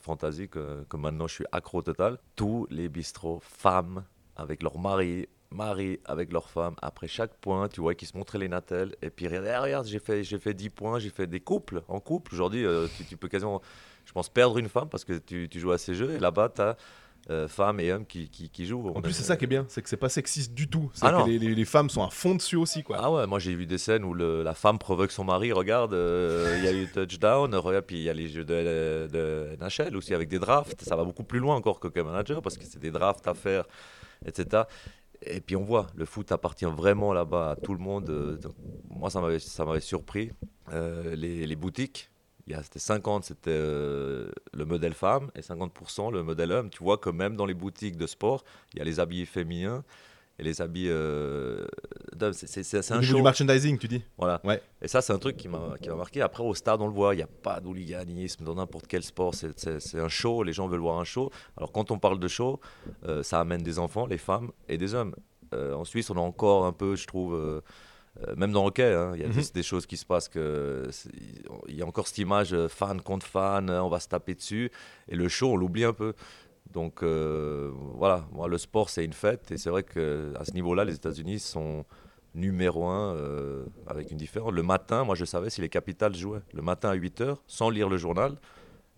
fantasy, 0.00 0.48
que, 0.48 0.84
que 0.88 0.96
maintenant 0.96 1.26
je 1.26 1.34
suis 1.34 1.44
accro 1.52 1.82
total. 1.82 2.18
Tous 2.36 2.66
les 2.70 2.88
bistrots, 2.88 3.40
femmes 3.42 4.04
avec 4.36 4.62
leur 4.62 4.78
mari, 4.78 5.28
mari 5.54 5.98
avec 6.04 6.32
leur 6.32 6.48
femme, 6.48 6.74
après 6.80 7.08
chaque 7.08 7.34
point, 7.34 7.68
tu 7.68 7.80
vois 7.80 7.94
qu'ils 7.94 8.08
se 8.08 8.16
montraient 8.16 8.38
les 8.38 8.48
natelles. 8.48 8.94
Et 9.02 9.10
puis, 9.10 9.26
regarde, 9.26 9.64
regarde 9.64 9.86
j'ai 9.86 9.98
fait, 9.98 10.22
fait 10.24 10.54
10 10.54 10.70
points, 10.70 10.98
j'ai 10.98 11.10
fait 11.10 11.26
des 11.26 11.40
couples, 11.40 11.82
en 11.88 11.98
couple. 12.00 12.34
Aujourd'hui, 12.34 12.64
euh, 12.64 12.86
tu, 12.96 13.04
tu 13.04 13.16
peux 13.16 13.28
quasiment, 13.28 13.60
je 14.06 14.12
pense, 14.12 14.28
perdre 14.28 14.58
une 14.58 14.68
femme 14.68 14.88
parce 14.88 15.04
que 15.04 15.14
tu, 15.18 15.48
tu 15.48 15.58
joues 15.60 15.72
à 15.72 15.78
ces 15.78 15.94
jeux. 15.94 16.12
Et 16.12 16.18
là-bas, 16.20 16.50
tu 16.54 16.62
as 16.62 16.76
femmes 17.48 17.80
et 17.80 17.92
hommes 17.92 18.06
qui, 18.06 18.28
qui, 18.28 18.48
qui 18.48 18.64
jouent. 18.64 18.88
En 18.94 19.02
plus, 19.02 19.10
est- 19.10 19.14
c'est 19.14 19.22
ça 19.24 19.36
qui 19.36 19.44
est 19.44 19.48
bien, 19.48 19.66
c'est 19.68 19.82
que 19.82 19.88
c'est 19.88 19.96
pas 19.98 20.08
sexiste 20.08 20.54
du 20.54 20.68
tout. 20.68 20.90
Ah 21.02 21.22
que 21.24 21.28
les, 21.28 21.38
les- 21.38 21.54
les 21.54 21.64
femmes 21.64 21.90
sont 21.90 22.02
à 22.02 22.10
fond 22.10 22.34
dessus 22.34 22.56
aussi, 22.56 22.82
quoi. 22.82 22.96
Ah 22.98 23.10
ouais, 23.12 23.26
moi 23.26 23.38
j'ai 23.38 23.54
vu 23.54 23.66
des 23.66 23.76
scènes 23.78 24.04
où 24.04 24.14
le- 24.14 24.42
la 24.42 24.54
femme 24.54 24.78
provoque 24.78 25.10
son 25.12 25.24
mari, 25.24 25.52
regarde, 25.52 25.92
euh, 25.94 26.54
il 26.58 26.64
y 26.64 26.68
a 26.68 26.72
eu 26.72 26.86
touchdown, 26.90 27.54
regarde, 27.56 27.84
puis 27.84 27.96
il 27.98 28.02
y 28.04 28.08
a 28.08 28.14
les 28.14 28.28
jeux 28.28 28.44
de, 28.44 29.06
de 29.12 29.56
NHL 29.60 29.96
aussi 29.96 30.14
avec 30.14 30.28
des 30.28 30.38
drafts, 30.38 30.82
ça 30.82 30.96
va 30.96 31.04
beaucoup 31.04 31.22
plus 31.24 31.40
loin 31.40 31.56
encore 31.56 31.78
que 31.78 31.88
que 31.88 32.00
manager 32.00 32.40
parce 32.40 32.56
que 32.56 32.64
c'est 32.64 32.80
des 32.80 32.90
drafts 32.90 33.26
à 33.28 33.34
faire, 33.34 33.64
etc. 34.24 34.62
Et 35.22 35.40
puis 35.40 35.56
on 35.56 35.64
voit, 35.64 35.86
le 35.94 36.04
foot 36.06 36.32
appartient 36.32 36.64
vraiment 36.64 37.12
là-bas 37.12 37.50
à 37.52 37.56
tout 37.56 37.74
le 37.74 37.80
monde. 37.80 38.08
euh, 38.10 38.38
moi 38.88 39.10
ça 39.10 39.20
m'avait 39.20 39.38
ça 39.38 39.64
m'avait 39.64 39.80
surpris. 39.80 40.32
Euh, 40.72 41.14
les, 41.16 41.46
les 41.46 41.56
boutiques, 41.56 42.10
il 42.46 42.52
y 42.52 42.56
a- 42.56 42.62
c'était 42.62 42.78
50, 42.78 43.24
c'était 43.24 43.50
euh, 43.50 44.30
le 44.54 44.64
modèle 44.64 44.94
femme 44.94 45.30
et 45.34 45.42
50% 45.42 46.10
le 46.10 46.22
modèle 46.22 46.52
homme. 46.52 46.70
Tu 46.70 46.82
vois 46.82 46.98
que 46.98 47.10
même 47.10 47.36
dans 47.36 47.46
les 47.46 47.54
boutiques 47.54 47.96
de 47.96 48.06
sport, 48.06 48.44
il 48.72 48.78
y 48.78 48.82
a 48.82 48.84
les 48.84 48.98
habits 49.00 49.26
féminins 49.26 49.84
et 50.40 50.42
les 50.42 50.60
habits 50.62 50.88
euh, 50.88 51.66
d'hommes. 52.16 52.32
C'est- 52.32 52.90
un 52.92 53.02
show. 53.02 53.16
du 53.16 53.22
merchandising, 53.22 53.78
tu 53.78 53.86
dis. 53.88 54.02
Voilà. 54.18 54.40
Ouais. 54.42 54.60
Et 54.82 54.88
ça, 54.88 55.02
c'est 55.02 55.12
un 55.12 55.18
truc 55.18 55.36
qui 55.36 55.48
m'a 55.48 55.74
qui 55.80 55.88
m'a 55.90 55.96
marqué. 55.96 56.22
Après, 56.22 56.42
au 56.42 56.54
stade, 56.54 56.80
on 56.80 56.86
le 56.86 56.92
voit, 56.92 57.14
il 57.14 57.18
n'y 57.18 57.22
a 57.22 57.28
pas 57.28 57.60
d'hooliganisme 57.60 58.44
dans 58.44 58.54
n'importe 58.54 58.86
quel 58.86 59.02
sport. 59.02 59.34
C'est- 59.34 59.94
un 59.94 60.08
show, 60.08 60.42
les 60.42 60.52
gens 60.52 60.66
veulent 60.66 60.80
voir 60.80 60.98
un 60.98 61.04
show. 61.04 61.30
Alors, 61.56 61.70
quand 61.72 61.90
on 61.90 61.98
parle 61.98 62.18
de 62.18 62.28
show, 62.28 62.58
euh, 63.06 63.22
ça 63.22 63.38
amène 63.40 63.62
des 63.62 63.78
enfants, 63.78 64.06
les 64.06 64.18
femmes 64.18 64.50
et 64.68 64.78
des 64.78 64.94
hommes. 64.94 65.14
Euh, 65.52 65.74
en 65.74 65.84
Suisse, 65.84 66.08
on 66.10 66.16
a 66.16 66.20
encore 66.20 66.64
un 66.64 66.72
peu, 66.72 66.96
je 66.96 67.06
trouve, 67.06 67.34
euh, 67.34 67.60
même 68.36 68.52
dans 68.52 68.62
le 68.62 68.68
hockey, 68.68 68.92
hein, 68.94 69.12
il 69.14 69.20
y 69.20 69.24
a 69.24 69.28
Mhm. 69.28 69.34
des, 69.34 69.50
des 69.54 69.62
choses 69.62 69.86
qui 69.86 69.96
se 69.96 70.04
passent 70.06 70.30
il 70.34 71.74
y 71.76 71.82
a 71.82 71.86
encore 71.86 72.06
cette 72.08 72.18
image 72.18 72.56
fan 72.68 73.00
contre 73.00 73.26
fan, 73.26 73.70
on 73.70 73.88
va 73.88 74.00
se 74.00 74.08
taper 74.08 74.34
dessus. 74.34 74.70
Et 75.08 75.14
le 75.16 75.28
show, 75.28 75.52
on 75.52 75.56
l'oublie 75.56 75.84
un 75.84 75.92
peu. 75.92 76.14
Donc 76.72 77.02
euh, 77.02 77.72
voilà, 77.94 78.26
le 78.48 78.58
sport 78.58 78.90
c'est 78.90 79.04
une 79.04 79.12
fête 79.12 79.50
et 79.50 79.58
c'est 79.58 79.70
vrai 79.70 79.82
que 79.82 80.32
à 80.38 80.44
ce 80.44 80.52
niveau-là, 80.52 80.84
les 80.84 80.94
États-Unis 80.94 81.40
sont 81.40 81.84
numéro 82.34 82.86
un 82.86 83.14
euh, 83.16 83.64
avec 83.88 84.10
une 84.10 84.16
différence. 84.16 84.52
Le 84.52 84.62
matin, 84.62 85.04
moi 85.04 85.16
je 85.16 85.24
savais 85.24 85.50
si 85.50 85.60
les 85.60 85.68
Capitals 85.68 86.14
jouaient. 86.14 86.42
Le 86.52 86.62
matin 86.62 86.90
à 86.90 86.96
8h, 86.96 87.36
sans 87.48 87.70
lire 87.70 87.88
le 87.88 87.96
journal, 87.96 88.36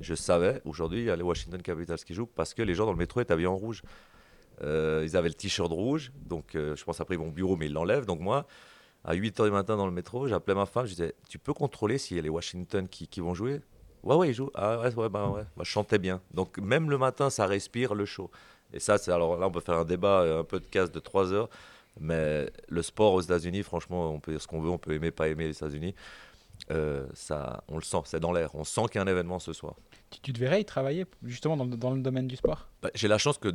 je 0.01 0.15
savais 0.15 0.61
aujourd'hui 0.65 1.01
il 1.01 1.07
y 1.07 1.11
a 1.11 1.17
les 1.17 1.23
Washington 1.23 1.63
Capitals 1.63 1.99
qui 1.99 2.13
jouent 2.15 2.27
parce 2.27 2.53
que 2.53 2.63
les 2.63 2.75
gens 2.75 2.85
dans 2.85 2.93
le 2.93 2.99
métro 2.99 3.21
étaient 3.21 3.33
habillés 3.33 3.49
en 3.49 3.57
rouge. 3.57 3.83
Euh, 4.63 5.03
ils 5.05 5.17
avaient 5.17 5.29
le 5.29 5.35
t-shirt 5.35 5.73
rouge, 5.73 6.13
donc 6.27 6.51
je 6.53 6.85
pense 6.85 7.01
après 7.01 7.15
ils 7.15 7.19
vont 7.19 7.29
au 7.29 7.33
bureau 7.33 7.57
mais 7.57 7.67
ils 7.67 7.73
l'enlèvent. 7.73 8.05
Donc 8.05 8.21
moi, 8.21 8.47
à 9.03 9.15
8h 9.15 9.45
du 9.45 9.51
matin 9.51 9.79
dans 9.79 9.87
le 9.87 9.93
métro, 9.93 10.29
j'appelais 10.29 10.55
ma 10.55 10.67
femme, 10.67 10.85
je 10.85 10.91
disais 10.91 11.15
Tu 11.27 11.39
peux 11.39 11.55
contrôler 11.55 11.97
s'il 11.97 12.19
y 12.19 12.21
a 12.21 12.23
les 12.23 12.29
Washington 12.29 12.87
qui 12.87 13.21
vont 13.21 13.33
jouer? 13.33 13.63
Ouais, 14.03 14.17
ouais, 14.17 14.29
ils 14.31 14.35
jouent. 14.35 14.51
Ah 14.55 14.81
ouais, 14.81 14.95
ouais, 14.95 15.09
bah 15.09 15.29
ouais. 15.31 15.43
Bah, 15.57 15.63
je 15.65 15.71
chantais 15.71 15.99
bien. 15.99 16.21
Donc 16.35 16.59
même 16.59 16.91
le 16.91 16.99
matin, 16.99 17.31
ça 17.31 17.47
respire 17.47 17.95
le 17.95 18.05
show. 18.05 18.31
Et 18.73 18.81
ça, 18.81 18.99
c'est 18.99 19.13
alors 19.13 19.37
là, 19.39 19.47
on 19.47 19.51
peut 19.51 19.61
faire 19.61 19.79
un 19.79 19.85
débat, 19.85 20.23
euh, 20.23 20.41
un 20.41 20.45
podcast 20.45 20.93
de 20.95 20.99
3 21.01 21.33
heures. 21.33 21.49
Mais 22.01 22.51
le 22.69 22.83
sport 22.83 23.13
aux 23.13 23.21
États-Unis, 23.21 23.63
franchement, 23.63 24.11
on 24.11 24.19
peut 24.19 24.33
dire 24.33 24.41
ce 24.41 24.47
qu'on 24.49 24.61
veut, 24.63 24.71
on 24.71 24.79
peut 24.79 24.93
aimer, 24.93 25.11
pas 25.11 25.29
aimer 25.29 25.45
les 25.45 25.51
États-Unis. 25.57 25.95
Euh, 26.71 27.07
ça, 27.13 27.65
on 27.69 27.77
le 27.77 27.83
sent, 27.83 27.99
c'est 28.05 28.21
dans 28.21 28.33
l'air. 28.33 28.55
On 28.55 28.65
sent 28.65 28.83
qu'il 28.91 28.95
y 28.95 28.99
a 28.99 29.03
un 29.03 29.07
événement 29.07 29.39
ce 29.39 29.53
soir. 29.53 29.75
Tu, 30.11 30.21
tu 30.21 30.33
te 30.33 30.39
verrais 30.39 30.61
y 30.61 30.65
travailler 30.65 31.05
justement 31.23 31.57
dans, 31.57 31.65
le- 31.65 31.77
dans 31.77 31.91
le 31.91 32.01
domaine 32.01 32.27
du 32.29 32.37
sport? 32.37 32.69
Bah, 32.83 32.91
j'ai 32.95 33.09
la 33.09 33.19
chance 33.19 33.37
que 33.37 33.53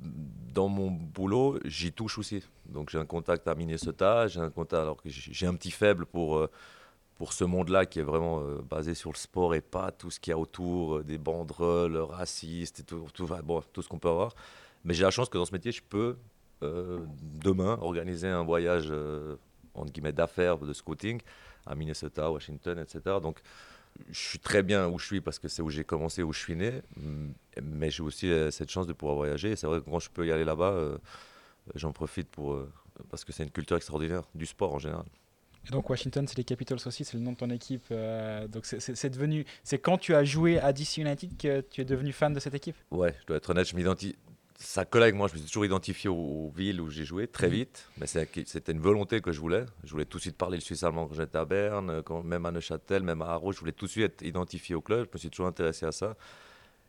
dans 0.00 0.68
mon 0.68 0.90
boulot, 0.90 1.58
j'y 1.64 1.92
touche 1.92 2.18
aussi. 2.18 2.42
Donc 2.66 2.90
j'ai 2.90 2.98
un 2.98 3.04
contact 3.06 3.46
à 3.48 3.54
Minnesota, 3.54 4.26
j'ai 4.28 4.40
un 4.40 4.50
contact 4.50 4.82
alors 4.82 4.96
que 5.00 5.08
j'ai 5.08 5.32
j'ai 5.32 5.46
un 5.46 5.54
petit 5.54 5.70
faible 5.70 6.06
pour 6.06 6.38
euh, 6.38 6.50
pour 7.18 7.32
ce 7.32 7.44
monde-là 7.44 7.84
qui 7.86 7.98
est 7.98 8.04
vraiment 8.04 8.40
euh, 8.40 8.62
basé 8.62 8.94
sur 8.94 9.10
le 9.10 9.16
sport 9.16 9.54
et 9.54 9.60
pas 9.60 9.90
tout 9.90 10.10
ce 10.10 10.20
qu'il 10.20 10.30
y 10.30 10.34
a 10.34 10.38
autour, 10.38 10.98
euh, 10.98 11.04
des 11.04 11.18
banderoles 11.18 11.96
racistes 11.96 12.80
et 12.80 12.82
tout, 12.84 13.06
tout, 13.12 13.28
bon, 13.44 13.62
tout 13.72 13.82
ce 13.82 13.88
qu'on 13.88 13.98
peut 13.98 14.08
avoir. 14.08 14.34
Mais 14.84 14.94
j'ai 14.94 15.02
la 15.02 15.10
chance 15.10 15.28
que 15.28 15.36
dans 15.36 15.44
ce 15.44 15.52
métier, 15.52 15.72
je 15.72 15.82
peux 15.82 16.16
euh, 16.62 17.00
demain 17.20 17.78
organiser 17.80 18.28
un 18.28 18.44
voyage 18.44 18.88
euh, 18.90 19.36
entre 19.74 19.92
guillemets 19.92 20.12
d'affaires, 20.12 20.58
de 20.58 20.72
scouting 20.72 21.20
à 21.66 21.74
Minnesota, 21.74 22.30
Washington, 22.30 22.78
etc. 22.78 23.16
Donc 23.20 23.40
je 24.10 24.18
suis 24.18 24.38
très 24.38 24.62
bien 24.62 24.88
où 24.88 24.98
je 24.98 25.06
suis 25.06 25.20
parce 25.20 25.38
que 25.38 25.48
c'est 25.48 25.62
où 25.62 25.70
j'ai 25.70 25.84
commencé, 25.84 26.22
où 26.22 26.32
je 26.32 26.38
suis 26.38 26.56
né. 26.56 26.82
Mais 27.62 27.90
j'ai 27.90 28.02
aussi 28.02 28.30
euh, 28.30 28.50
cette 28.50 28.70
chance 28.70 28.86
de 28.86 28.92
pouvoir 28.92 29.16
voyager. 29.16 29.56
C'est 29.56 29.66
vrai 29.66 29.80
que 29.80 29.90
quand 29.90 29.98
je 29.98 30.10
peux 30.10 30.26
y 30.26 30.32
aller 30.32 30.44
là-bas, 30.44 30.72
euh, 30.72 30.98
j'en 31.74 31.92
profite 31.92 32.28
pour, 32.28 32.54
euh, 32.54 32.70
parce 33.10 33.24
que 33.24 33.32
c'est 33.32 33.42
une 33.42 33.50
culture 33.50 33.76
extraordinaire, 33.76 34.22
du 34.34 34.46
sport 34.46 34.74
en 34.74 34.78
général. 34.78 35.04
Et 35.68 35.72
donc 35.72 35.88
Washington, 35.90 36.26
c'est 36.26 36.38
les 36.38 36.44
Capitals 36.44 36.78
aussi, 36.86 37.04
c'est 37.04 37.14
le 37.16 37.22
nom 37.22 37.32
de 37.32 37.36
ton 37.36 37.50
équipe. 37.50 37.84
euh, 37.90 38.48
donc 38.48 38.64
c'est- 38.64 39.10
devenu, 39.10 39.44
c'est 39.64 39.78
quand 39.78 39.98
tu 39.98 40.14
as 40.14 40.24
joué 40.24 40.58
à 40.58 40.72
DC 40.72 40.98
United 40.98 41.36
que 41.36 41.60
tu 41.60 41.80
es 41.82 41.84
devenu 41.84 42.12
fan 42.12 42.32
de 42.32 42.40
cette 42.40 42.54
équipe? 42.54 42.76
Ouais, 42.90 43.14
je 43.20 43.26
dois 43.26 43.36
être 43.36 43.50
honnête, 43.50 43.68
je 43.68 43.76
m'identifie. 43.76 44.16
Ça 44.60 44.84
colle 44.84 45.02
avec 45.04 45.14
moi, 45.14 45.28
je 45.28 45.34
me 45.34 45.38
suis 45.38 45.46
toujours 45.46 45.66
identifié 45.66 46.10
aux, 46.10 46.14
aux 46.16 46.50
villes 46.56 46.80
où 46.80 46.90
j'ai 46.90 47.04
joué 47.04 47.28
très 47.28 47.46
Mhm. 47.46 47.52
vite, 47.52 47.88
mais 47.98 48.06
c'était 48.06 48.72
une 48.72 48.80
volonté 48.80 49.20
que 49.20 49.30
je 49.30 49.38
voulais. 49.40 49.64
Je 49.84 49.90
voulais 49.92 50.04
tout 50.04 50.16
de 50.18 50.22
suite 50.22 50.36
parler 50.36 50.56
le 50.56 50.62
suisse 50.62 50.82
allemand 50.82 51.06
quand 51.06 51.14
j'étais 51.14 51.38
à 51.38 51.44
Berne, 51.44 52.02
quand- 52.02 52.24
même 52.24 52.44
à 52.44 52.50
Neuchâtel, 52.50 53.02
même 53.04 53.22
à 53.22 53.26
Haro, 53.26 53.52
je 53.52 53.60
voulais 53.60 53.70
tout 53.72 53.84
de 53.86 53.90
suite 53.90 54.04
être 54.04 54.22
identifié 54.22 54.74
au 54.74 54.80
club, 54.80 55.06
je 55.06 55.10
me 55.14 55.18
suis 55.18 55.30
toujours 55.30 55.46
intéressé 55.46 55.86
à 55.86 55.92
ça. 55.92 56.16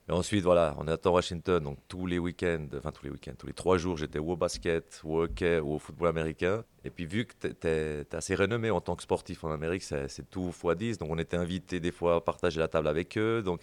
Ensuite, 0.09 0.43
voilà, 0.43 0.75
on 0.79 0.87
est 0.87 1.05
à 1.05 1.11
Washington, 1.11 1.63
donc 1.63 1.77
tous 1.87 2.07
les 2.07 2.17
week-ends, 2.17 2.65
enfin 2.75 2.91
tous 2.91 3.03
les 3.03 3.11
week-ends, 3.11 3.33
tous 3.37 3.45
les 3.45 3.53
trois 3.53 3.77
jours, 3.77 3.95
j'étais 3.95 4.17
au 4.17 4.35
basket, 4.35 5.01
au 5.03 5.21
hockey, 5.21 5.59
ou 5.59 5.75
au 5.75 5.79
football 5.79 6.07
américain. 6.07 6.63
Et 6.83 6.89
puis 6.89 7.05
vu 7.05 7.25
que 7.25 7.47
tu 7.47 7.67
es, 7.67 8.15
assez 8.15 8.33
renommé 8.33 8.71
en 8.71 8.81
tant 8.81 8.95
que 8.95 9.03
sportif 9.03 9.43
en 9.43 9.51
Amérique, 9.51 9.83
c'est 9.83 10.29
tout 10.31 10.49
x10, 10.49 10.97
donc 10.97 11.11
on 11.11 11.17
était 11.19 11.37
invité 11.37 11.79
des 11.79 11.91
fois 11.91 12.15
à 12.15 12.21
partager 12.21 12.59
la 12.59 12.67
table 12.67 12.87
avec 12.87 13.19
eux. 13.19 13.43
Donc 13.43 13.61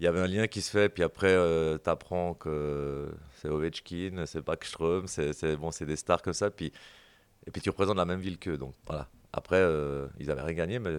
il 0.00 0.04
y 0.04 0.06
avait 0.08 0.18
un 0.18 0.26
lien 0.26 0.48
qui 0.48 0.60
se 0.60 0.70
fait, 0.70 0.88
puis 0.88 1.04
après, 1.04 1.36
tu 1.78 1.90
apprends 1.90 2.34
que 2.34 3.08
c'est 3.36 3.48
Ovechkin, 3.48 4.24
c'est 4.26 4.44
Backstrom, 4.44 5.06
c'est 5.06 5.56
bon, 5.56 5.70
des 5.80 5.96
stars 5.96 6.22
comme 6.22 6.32
ça, 6.32 6.50
puis, 6.50 6.72
et 7.46 7.50
puis 7.52 7.62
tu 7.62 7.70
représentes 7.70 7.96
la 7.96 8.06
même 8.06 8.20
ville 8.20 8.38
qu'eux. 8.38 8.58
Donc 8.58 8.74
voilà. 8.86 9.08
Après, 9.32 9.60
euh, 9.60 10.08
ils 10.18 10.32
avaient 10.32 10.42
rien 10.42 10.54
gagné, 10.54 10.78
mais 10.80 10.98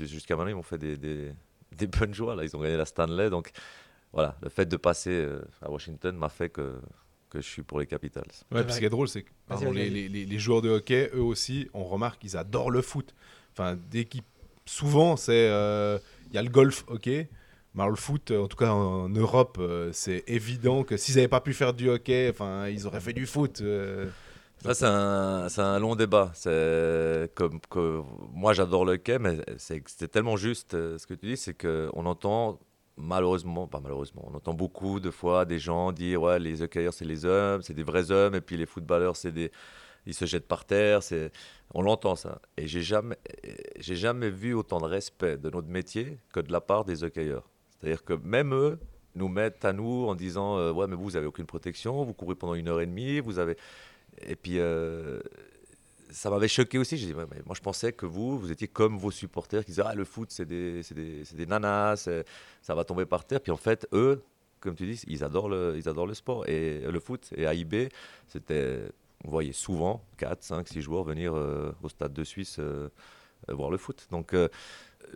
jusqu'à 0.00 0.36
maintenant, 0.36 0.50
ils 0.50 0.56
m'ont 0.56 0.62
fait 0.62 0.76
des, 0.76 0.98
des, 0.98 1.32
des 1.72 1.86
bonnes 1.86 2.12
joies. 2.12 2.34
Là. 2.34 2.44
Ils 2.44 2.54
ont 2.56 2.60
gagné 2.60 2.76
la 2.76 2.84
Stanley, 2.84 3.30
donc 3.30 3.52
voilà, 4.12 4.36
le 4.42 4.48
fait 4.48 4.66
de 4.66 4.76
passer 4.76 5.10
euh, 5.10 5.40
à 5.62 5.70
Washington 5.70 6.14
m'a 6.16 6.28
fait 6.28 6.48
que, 6.50 6.78
que 7.30 7.40
je 7.40 7.46
suis 7.46 7.62
pour 7.62 7.80
les 7.80 7.86
Capitals. 7.86 8.24
Ouais, 8.50 8.62
puis 8.64 8.72
ce 8.74 8.78
qui 8.78 8.84
est 8.84 8.90
drôle, 8.90 9.08
c'est 9.08 9.22
que 9.22 9.30
pardon, 9.48 9.70
les, 9.72 9.82
vas-y. 9.84 9.90
les- 9.90 10.08
les- 10.08 10.24
les 10.26 10.38
joueurs 10.38 10.62
de 10.62 10.68
hockey, 10.70 11.10
eux 11.14 11.22
aussi, 11.22 11.68
on 11.74 11.84
remarque 11.84 12.20
qu'ils 12.20 12.36
adorent 12.36 12.70
le 12.70 12.82
foot. 12.82 13.14
Enfin, 13.52 13.76
dès 13.90 14.04
qu'ils. 14.04 14.22
Souvent, 14.64 15.16
c'est. 15.16 15.48
euh, 15.50 15.98
Il 16.28 16.34
y 16.34 16.38
a 16.38 16.42
le 16.42 16.48
golf 16.50 16.84
hockey, 16.88 17.28
Mais 17.74 17.86
le 17.88 17.94
foot, 17.96 18.30
en 18.30 18.46
tout 18.48 18.56
cas 18.56 18.70
en 18.70 19.08
Europe, 19.08 19.56
euh, 19.60 19.90
c'est 19.92 20.22
évident 20.26 20.84
que 20.84 20.96
s'ils 20.96 21.16
n'avaient 21.16 21.26
pas 21.28 21.40
pu 21.40 21.52
faire 21.54 21.72
du 21.74 21.88
hockey, 21.88 22.28
enfin, 22.30 22.68
ils 22.68 22.86
auraient 22.86 23.00
fait 23.00 23.12
du 23.14 23.26
foot. 23.26 23.60
euh. 23.62 24.08
Ça, 24.62 25.48
c'est 25.48 25.60
un, 25.60 25.78
long 25.80 25.96
débat. 25.96 26.30
C'est 26.34 27.30
comme 27.34 27.58
que 27.68 28.00
moi, 28.32 28.52
j'adore 28.52 28.84
le 28.84 28.92
hockey, 28.92 29.18
mais 29.18 29.38
c'est 29.56 30.08
tellement 30.10 30.36
juste 30.36 30.74
euh, 30.74 30.96
ce 30.98 31.06
que 31.06 31.14
tu 31.14 31.26
dis, 31.26 31.36
c'est 31.36 31.54
qu'on 31.54 32.06
entend 32.06 32.60
malheureusement, 32.96 33.66
pas 33.66 33.80
malheureusement, 33.80 34.28
on 34.30 34.34
entend 34.34 34.54
beaucoup 34.54 35.00
de 35.00 35.10
fois 35.10 35.44
des 35.44 35.58
gens 35.58 35.92
dire 35.92 36.22
ouais, 36.22 36.38
les 36.38 36.62
hockeyeurs 36.62 36.94
c'est 36.94 37.04
les 37.04 37.24
hommes, 37.24 37.62
c'est 37.62 37.74
des 37.74 37.82
vrais 37.82 38.10
hommes, 38.10 38.34
et 38.34 38.40
puis 38.40 38.56
les 38.56 38.66
footballeurs 38.66 39.16
c'est 39.16 39.32
des, 39.32 39.50
ils 40.06 40.14
se 40.14 40.24
jettent 40.24 40.48
par 40.48 40.64
terre. 40.64 41.02
C'est, 41.02 41.32
on 41.74 41.82
l'entend 41.82 42.16
ça. 42.16 42.40
Et 42.56 42.66
j'ai 42.66 42.82
jamais, 42.82 43.16
j'ai 43.78 43.96
jamais 43.96 44.30
vu 44.30 44.54
autant 44.54 44.78
de 44.78 44.86
respect 44.86 45.38
de 45.38 45.50
notre 45.50 45.68
métier 45.68 46.18
que 46.32 46.40
de 46.40 46.52
la 46.52 46.60
part 46.60 46.84
des 46.84 47.04
hockeyeurs. 47.04 47.48
C'est-à-dire 47.78 48.04
que 48.04 48.14
même 48.14 48.54
eux 48.54 48.78
nous 49.14 49.28
mettent 49.28 49.64
à 49.64 49.72
nous 49.72 50.06
en 50.08 50.14
disant 50.14 50.58
euh, 50.58 50.72
ouais, 50.72 50.86
mais 50.86 50.96
vous, 50.96 51.04
vous 51.04 51.16
aucune 51.16 51.46
protection, 51.46 52.04
vous 52.04 52.14
courez 52.14 52.34
pendant 52.34 52.54
une 52.54 52.68
heure 52.68 52.80
et 52.80 52.86
demie, 52.86 53.20
vous 53.20 53.38
avez 53.38 53.56
et 54.20 54.36
puis, 54.36 54.58
euh, 54.58 55.20
ça 56.12 56.30
m'avait 56.30 56.48
choqué 56.48 56.78
aussi. 56.78 56.96
Dit, 56.96 57.14
moi, 57.14 57.26
je 57.54 57.60
pensais 57.60 57.92
que 57.92 58.06
vous, 58.06 58.38
vous 58.38 58.52
étiez 58.52 58.68
comme 58.68 58.98
vos 58.98 59.10
supporters 59.10 59.64
qui 59.64 59.72
disaient, 59.72 59.82
ah, 59.84 59.94
le 59.94 60.04
foot, 60.04 60.30
c'est 60.30 60.46
des, 60.46 60.82
des, 60.94 61.22
des 61.34 61.46
nanas, 61.46 62.08
ça 62.62 62.74
va 62.74 62.84
tomber 62.84 63.06
par 63.06 63.24
terre. 63.24 63.40
Puis 63.40 63.52
en 63.52 63.56
fait, 63.56 63.86
eux, 63.92 64.22
comme 64.62 64.74
tu 64.74 64.86
dis, 64.86 65.02
ils 65.08 65.24
adorent 65.24 65.48
le, 65.48 65.74
ils 65.76 65.88
adorent 65.88 66.06
le 66.06 66.14
sport 66.14 66.48
et 66.48 66.80
le 66.80 67.00
foot. 67.00 67.30
Et 67.36 67.46
à 67.46 67.52
IB, 67.52 67.88
c'était, 68.28 68.88
on 69.24 69.30
voyait 69.30 69.52
souvent 69.52 70.02
4, 70.16 70.42
5, 70.42 70.68
6 70.68 70.80
joueurs 70.80 71.04
venir 71.04 71.34
euh, 71.34 71.74
au 71.82 71.88
stade 71.88 72.12
de 72.12 72.24
Suisse 72.24 72.56
euh, 72.58 72.88
euh, 73.50 73.54
voir 73.54 73.70
le 73.70 73.76
foot. 73.76 74.06
Donc, 74.10 74.34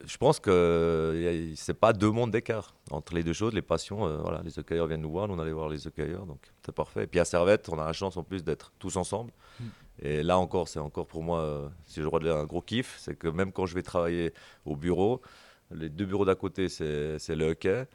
je 0.05 0.17
pense 0.19 0.41
que 0.41 1.53
c'est 1.57 1.79
pas 1.79 1.93
deux 1.93 2.11
mondes 2.11 2.33
d'écart 2.33 2.75
entre 2.91 3.15
les 3.15 3.23
deux 3.23 3.33
choses, 3.33 3.55
les 3.55 3.63
passions. 3.63 4.21
voilà, 4.21 4.43
les 4.45 4.59
hockeyeurs 4.59 4.89
viennent 4.89 5.01
nous 5.01 5.11
voir, 5.11 5.29
nous 5.29 5.35
on 5.35 5.39
allait 5.39 5.53
voir 5.53 5.69
les 5.69 5.87
hockeyeurs, 5.87 6.27
donc 6.27 6.41
c'est 6.65 6.75
parfait. 6.75 7.05
Et 7.05 7.07
puis 7.07 7.21
à 7.21 7.25
Servette, 7.25 7.69
on 7.69 7.79
a 7.79 7.87
la 7.87 7.93
chance 7.93 8.17
en 8.17 8.25
plus 8.25 8.43
d'être 8.43 8.73
tous 8.79 8.97
ensemble. 8.97 9.33
Et 10.03 10.23
là 10.23 10.39
encore, 10.39 10.69
c'est 10.69 10.79
encore 10.79 11.07
pour 11.07 11.23
moi, 11.23 11.41
euh, 11.41 11.69
si 11.87 12.01
de 12.01 12.19
dire, 12.21 12.37
un 12.37 12.45
gros 12.45 12.61
kiff, 12.61 12.97
c'est 12.99 13.17
que 13.17 13.29
même 13.29 13.53
quand 13.53 13.67
je 13.67 13.75
vais 13.75 13.83
travailler 13.83 14.33
au 14.65 14.77
bureau, 14.77 15.23
les 15.71 15.89
deux 15.89 16.05
bureaux 16.05 16.25
d'à 16.25 16.35
côté, 16.35 16.69
c'est 16.69 17.35
le 17.35 17.51
hockey. 17.51 17.87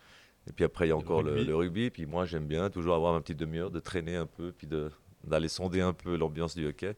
Et 0.47 0.53
puis 0.53 0.65
après, 0.65 0.87
il 0.87 0.89
y 0.89 0.91
a 0.91 0.97
encore 0.97 1.21
le 1.21 1.31
rugby. 1.31 1.45
le 1.45 1.55
rugby. 1.55 1.89
Puis 1.91 2.05
moi, 2.05 2.25
j'aime 2.25 2.47
bien 2.47 2.69
toujours 2.69 2.95
avoir 2.95 3.13
ma 3.13 3.21
petite 3.21 3.37
demi-heure 3.37 3.69
de 3.69 3.79
traîner 3.79 4.15
un 4.15 4.25
peu, 4.25 4.51
puis 4.51 4.67
d'aller 5.23 5.47
sonder 5.47 5.81
un 5.81 5.93
peu 5.93 6.17
l'ambiance 6.17 6.55
du 6.55 6.67
hockey. 6.67 6.95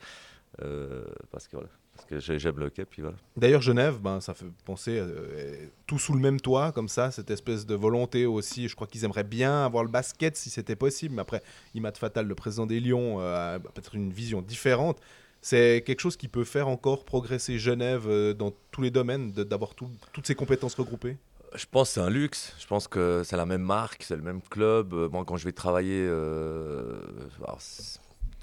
Euh, 0.62 1.06
parce 1.32 1.47
que 1.47 1.58
voilà, 1.58 1.70
parce 1.95 2.05
que 2.05 2.19
j'ai- 2.19 2.47
hockey, 2.47 2.85
puis 2.85 3.01
voilà. 3.01 3.17
D'ailleurs, 3.37 3.61
Genève, 3.61 3.99
ben, 3.99 4.19
ça 4.19 4.33
fait 4.33 4.45
penser 4.65 4.97
euh, 4.99 5.67
tout 5.85 5.99
sous 5.99 6.13
le 6.13 6.19
même 6.19 6.39
toit, 6.41 6.71
comme 6.71 6.87
ça, 6.87 7.11
cette 7.11 7.29
espèce 7.29 7.65
de 7.65 7.75
volonté 7.75 8.25
aussi. 8.25 8.67
Je 8.67 8.75
crois 8.75 8.87
qu'ils 8.87 9.05
aimeraient 9.05 9.23
bien 9.23 9.63
avoir 9.65 9.83
le 9.83 9.89
basket 9.89 10.35
si 10.35 10.49
c'était 10.49 10.75
possible, 10.75 11.15
mais 11.15 11.21
après, 11.21 11.41
Imad 11.75 11.95
Fatal, 11.97 12.25
le 12.27 12.35
président 12.35 12.65
des 12.65 12.79
Lions, 12.79 13.19
euh, 13.21 13.55
a 13.55 13.59
peut-être 13.59 13.95
une 13.95 14.11
vision 14.11 14.41
différente. 14.41 14.99
C'est 15.41 15.83
quelque 15.85 15.99
chose 15.99 16.15
qui 16.17 16.27
peut 16.29 16.45
faire 16.45 16.67
encore 16.67 17.03
progresser 17.05 17.59
Genève 17.59 18.05
euh, 18.07 18.33
dans 18.33 18.51
tous 18.71 18.81
les 18.81 18.91
domaines, 18.91 19.31
d'avoir 19.31 19.75
tout- 19.75 19.91
toutes 20.13 20.25
ces 20.25 20.35
compétences 20.35 20.75
regroupées? 20.75 21.17
Je 21.55 21.65
pense 21.69 21.89
que 21.89 21.93
c'est 21.95 21.99
un 22.01 22.09
luxe. 22.09 22.55
Je 22.59 22.65
pense 22.65 22.87
que 22.87 23.21
c'est 23.23 23.37
la 23.37 23.45
même 23.45 23.61
marque, 23.61 24.01
c'est 24.01 24.15
le 24.15 24.23
même 24.23 24.41
club. 24.41 24.93
Euh, 24.93 25.09
Moi, 25.09 25.23
quand 25.25 25.35
je 25.37 25.45
vais 25.45 25.51
travailler, 25.51 26.03
euh, 26.03 26.99
alors, 27.43 27.59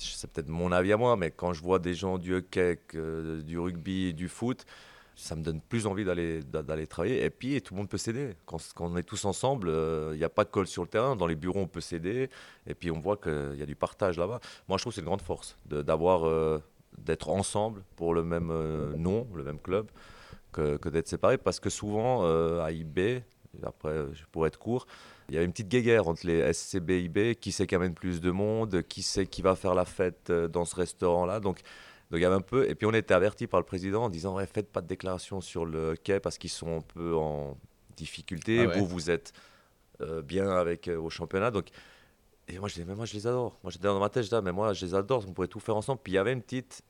c'est 0.01 0.31
peut-être 0.31 0.49
mon 0.49 0.73
avis 0.73 0.93
à 0.93 0.97
moi, 0.97 1.17
mais 1.17 1.31
quand 1.31 1.53
je 1.53 1.63
vois 1.63 1.79
des 1.79 1.95
gens 1.95 2.19
du 2.19 2.35
hockey, 2.35 2.79
du 2.93 3.59
rugby, 3.59 4.15
du 4.15 4.29
foot, 4.29 4.65
ça 5.15 5.37
me 5.37 5.43
donne 5.43 5.61
plus 5.61 5.87
envie 5.87 6.05
d'aller 6.05 6.43
d'a- 6.43 6.63
d'aller 6.63 6.87
travailler. 6.87 7.23
Et 7.25 7.31
puis, 7.31 7.61
tout 7.61 7.75
le 7.75 7.79
monde 7.79 7.89
peut 7.89 7.99
s'aider. 7.99 8.35
Quand, 8.47 8.59
on 8.79 8.97
est 8.97 9.03
tous 9.03 9.25
ensemble, 9.27 9.69
euh, 9.69 10.11
il 10.15 10.19
n'y 10.19 10.25
a 10.25 10.31
pas 10.31 10.45
de 10.45 10.51
colle 10.51 10.67
sur 10.67 10.83
le 10.83 10.89
terrain. 10.89 11.15
Dans 11.15 11.27
les 11.27 11.35
bureaux, 11.35 11.61
on 11.61 11.67
peut 11.67 11.83
s'aider. 11.83 12.31
Et 12.67 12.75
puis, 12.75 12.91
on 12.91 13.01
voit 13.01 13.19
qu'il 13.19 13.57
y 13.57 13.63
a 13.63 13.67
du 13.67 13.77
partage 13.77 14.19
là-bas. 14.19 14.41
Moi, 14.67 14.79
je 14.79 14.83
trouve 14.83 14.93
que 14.93 14.95
c'est 14.95 15.03
une 15.03 15.07
grande 15.07 15.21
force 15.21 15.59
d'avoir, 15.67 16.27
euh, 16.27 16.59
d'être 16.97 17.29
ensemble 17.29 17.83
pour 17.97 18.15
le 18.15 18.23
même 18.23 18.51
euh, 18.51 18.95
nom, 18.97 19.27
le 19.35 19.45
même 19.45 19.59
club 19.59 19.91
que, 20.53 20.89
d'être 20.89 21.09
séparés 21.09 21.39
parce 21.39 21.61
que 21.61 21.71
souvent 21.71 22.25
euh, 22.25 22.63
à 22.63 22.73
IB, 22.73 23.23
après 23.63 23.91
euh, 23.91 24.13
pour 24.33 24.47
être 24.47 24.59
court, 24.59 24.87
il 25.31 25.37
y 25.37 25.39
a 25.39 25.43
une 25.43 25.53
petite 25.53 25.69
guéguerre 25.69 26.09
entre 26.09 26.27
les 26.27 26.53
SCB 26.53 26.91
et 26.91 27.01
IB, 27.03 27.35
qui 27.37 27.53
c'est 27.53 27.67
qui 27.67 27.77
amène 27.77 27.95
plus 27.95 28.21
de 28.21 28.33
monde, 28.33 28.83
qui 28.83 29.03
c'est 29.03 29.27
qui 29.27 29.43
va 29.43 29.55
faire 29.55 29.75
la 29.75 29.85
fête 29.85 30.29
euh, 30.31 30.49
dans 30.49 30.65
ce 30.65 30.75
restaurant-là? 30.75 31.39
Donc, 31.39 31.61
donc 32.11 32.19
il 32.19 32.23
y 32.23 32.25
avait 32.25 32.35
un 32.35 32.41
peu, 32.41 32.69
et 32.69 32.75
puis 32.75 32.85
on 32.87 32.93
était 32.93 33.15
averti 33.15 33.47
par 33.47 33.61
le 33.61 33.65
président 33.65 34.05
en 34.05 34.09
disant 34.09 34.35
ouais, 34.35 34.47
faites 34.47 34.73
pas 34.73 34.81
de 34.81 34.89
déclaration 34.89 35.41
sur 35.41 35.65
le 35.65 35.95
quai 35.95 36.19
parce 36.19 36.37
qu'ils 36.37 36.51
sont 36.51 36.79
un 36.79 36.81
peu 36.81 37.15
en 37.15 37.57
difficulté. 37.97 38.63
Ah 38.65 38.67
ouais. 38.67 38.79
Vous, 38.79 38.87
vous 38.87 39.09
êtes 39.09 39.33
euh, 40.01 40.21
bien 40.21 40.51
avec 40.51 40.89
euh, 40.89 40.99
au 40.99 41.11
championnat. 41.11 41.53
Donc, 41.53 41.69
et 42.49 42.59
moi 42.59 42.69
je 42.69 42.75
disais 42.75 42.87
mais 42.87 42.97
moi 42.97 43.05
je 43.05 43.15
les 43.15 43.29
adore. 43.29 43.57
Moi 43.63 43.71
j'étais 43.71 43.87
dans 43.87 44.01
ma 44.01 44.09
tête, 44.09 44.25
je 44.25 44.31
disais 44.31 44.43
mais 44.43 44.51
moi 44.51 44.73
je 44.73 44.85
les 44.85 44.97
adore, 44.97 45.25
on 45.29 45.33
pourrait 45.33 45.47
tout 45.47 45.61
faire 45.61 45.77
ensemble. 45.77 46.01
Puis 46.03 46.15
il 46.15 46.17
y 46.17 46.19
avait 46.19 46.33
une 46.33 46.43
petite 46.43 46.83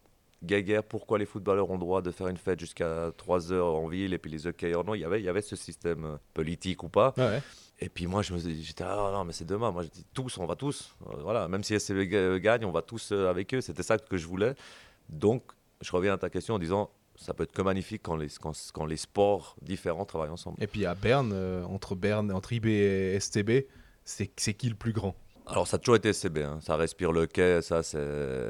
guéguerre, 0.43 0.83
pourquoi 0.83 1.19
les 1.19 1.27
footballeurs 1.27 1.69
ont 1.69 1.77
droit 1.77 2.01
de 2.01 2.11
faire 2.11 2.29
une 2.29 2.39
fête 2.39 2.59
jusqu'à 2.59 3.13
3 3.19 3.53
heures 3.53 3.75
en 3.75 3.87
ville 3.87 4.15
et 4.15 4.19
puis 4.19 4.31
les 4.31 4.47
hockeyeurs 4.47 4.85
non, 4.85 4.95
il 4.95 5.01
y 5.01 5.05
avait, 5.05 5.21
il 5.21 5.25
y 5.25 5.29
avait 5.29 5.43
ce 5.43 5.57
système 5.57 6.19
politique 6.33 6.83
ou 6.83 6.89
pas. 6.89 7.13
Ouais. 7.19 7.43
Et 7.81 7.89
puis 7.89 8.07
moi 8.07 8.21
je 8.23 8.35
me 8.35 8.39
j'étais 8.39 8.85
ah 8.85 9.11
non 9.13 9.25
mais 9.25 9.33
c'est 9.33 9.47
demain, 9.47 9.71
moi 9.71 9.83
je 9.83 9.89
dis 9.89 10.05
tous, 10.13 10.37
on 10.39 10.47
va 10.47 10.55
tous, 10.57 10.95
Euh, 11.09 11.23
voilà, 11.23 11.49
même 11.49 11.65
si 11.65 11.75
SCB 11.75 12.07
ga- 12.09 12.39
gagne, 12.39 12.65
on 12.67 12.73
va 12.73 12.83
tous 12.83 13.13
euh, 13.13 13.29
avec 13.31 13.55
eux, 13.55 13.61
c'était 13.61 13.83
ça 13.83 13.97
que 13.99 14.17
je 14.19 14.27
voulais. 14.27 14.55
Donc 15.09 15.43
je 15.81 15.91
reviens 15.93 16.13
à 16.15 16.19
ta 16.19 16.29
question 16.29 16.55
en 16.57 16.59
disant 16.59 16.91
ça 17.17 17.33
peut 17.35 17.43
être 17.45 17.53
que 17.53 17.63
magnifique 17.63 18.03
quand 18.03 18.17
les, 18.17 18.29
quand, 18.41 18.53
quand 18.75 18.85
les 18.87 18.97
sports 18.99 19.57
différents 19.63 20.05
travaillent 20.05 20.31
ensemble. 20.31 20.63
Et 20.63 20.67
puis 20.67 20.85
à 20.87 20.95
Berne, 20.95 21.33
euh, 21.35 21.65
entre 21.65 21.95
Berne, 21.95 22.31
entre 22.33 22.53
IB 22.53 22.67
et 22.69 23.19
STB, 23.21 23.67
c'est 24.05 24.31
c'est 24.37 24.55
qui 24.55 24.69
le 24.69 24.75
plus 24.75 24.93
grand? 24.93 25.15
Alors, 25.47 25.67
ça 25.67 25.77
a 25.77 25.79
toujours 25.79 25.97
été 25.97 26.11
SCB. 26.13 26.39
hein. 26.39 26.59
Ça 26.63 26.77
respire 26.77 27.11
le 27.13 27.27
quai. 27.27 27.61
Ça, 27.63 27.83
c'est. 27.83 28.49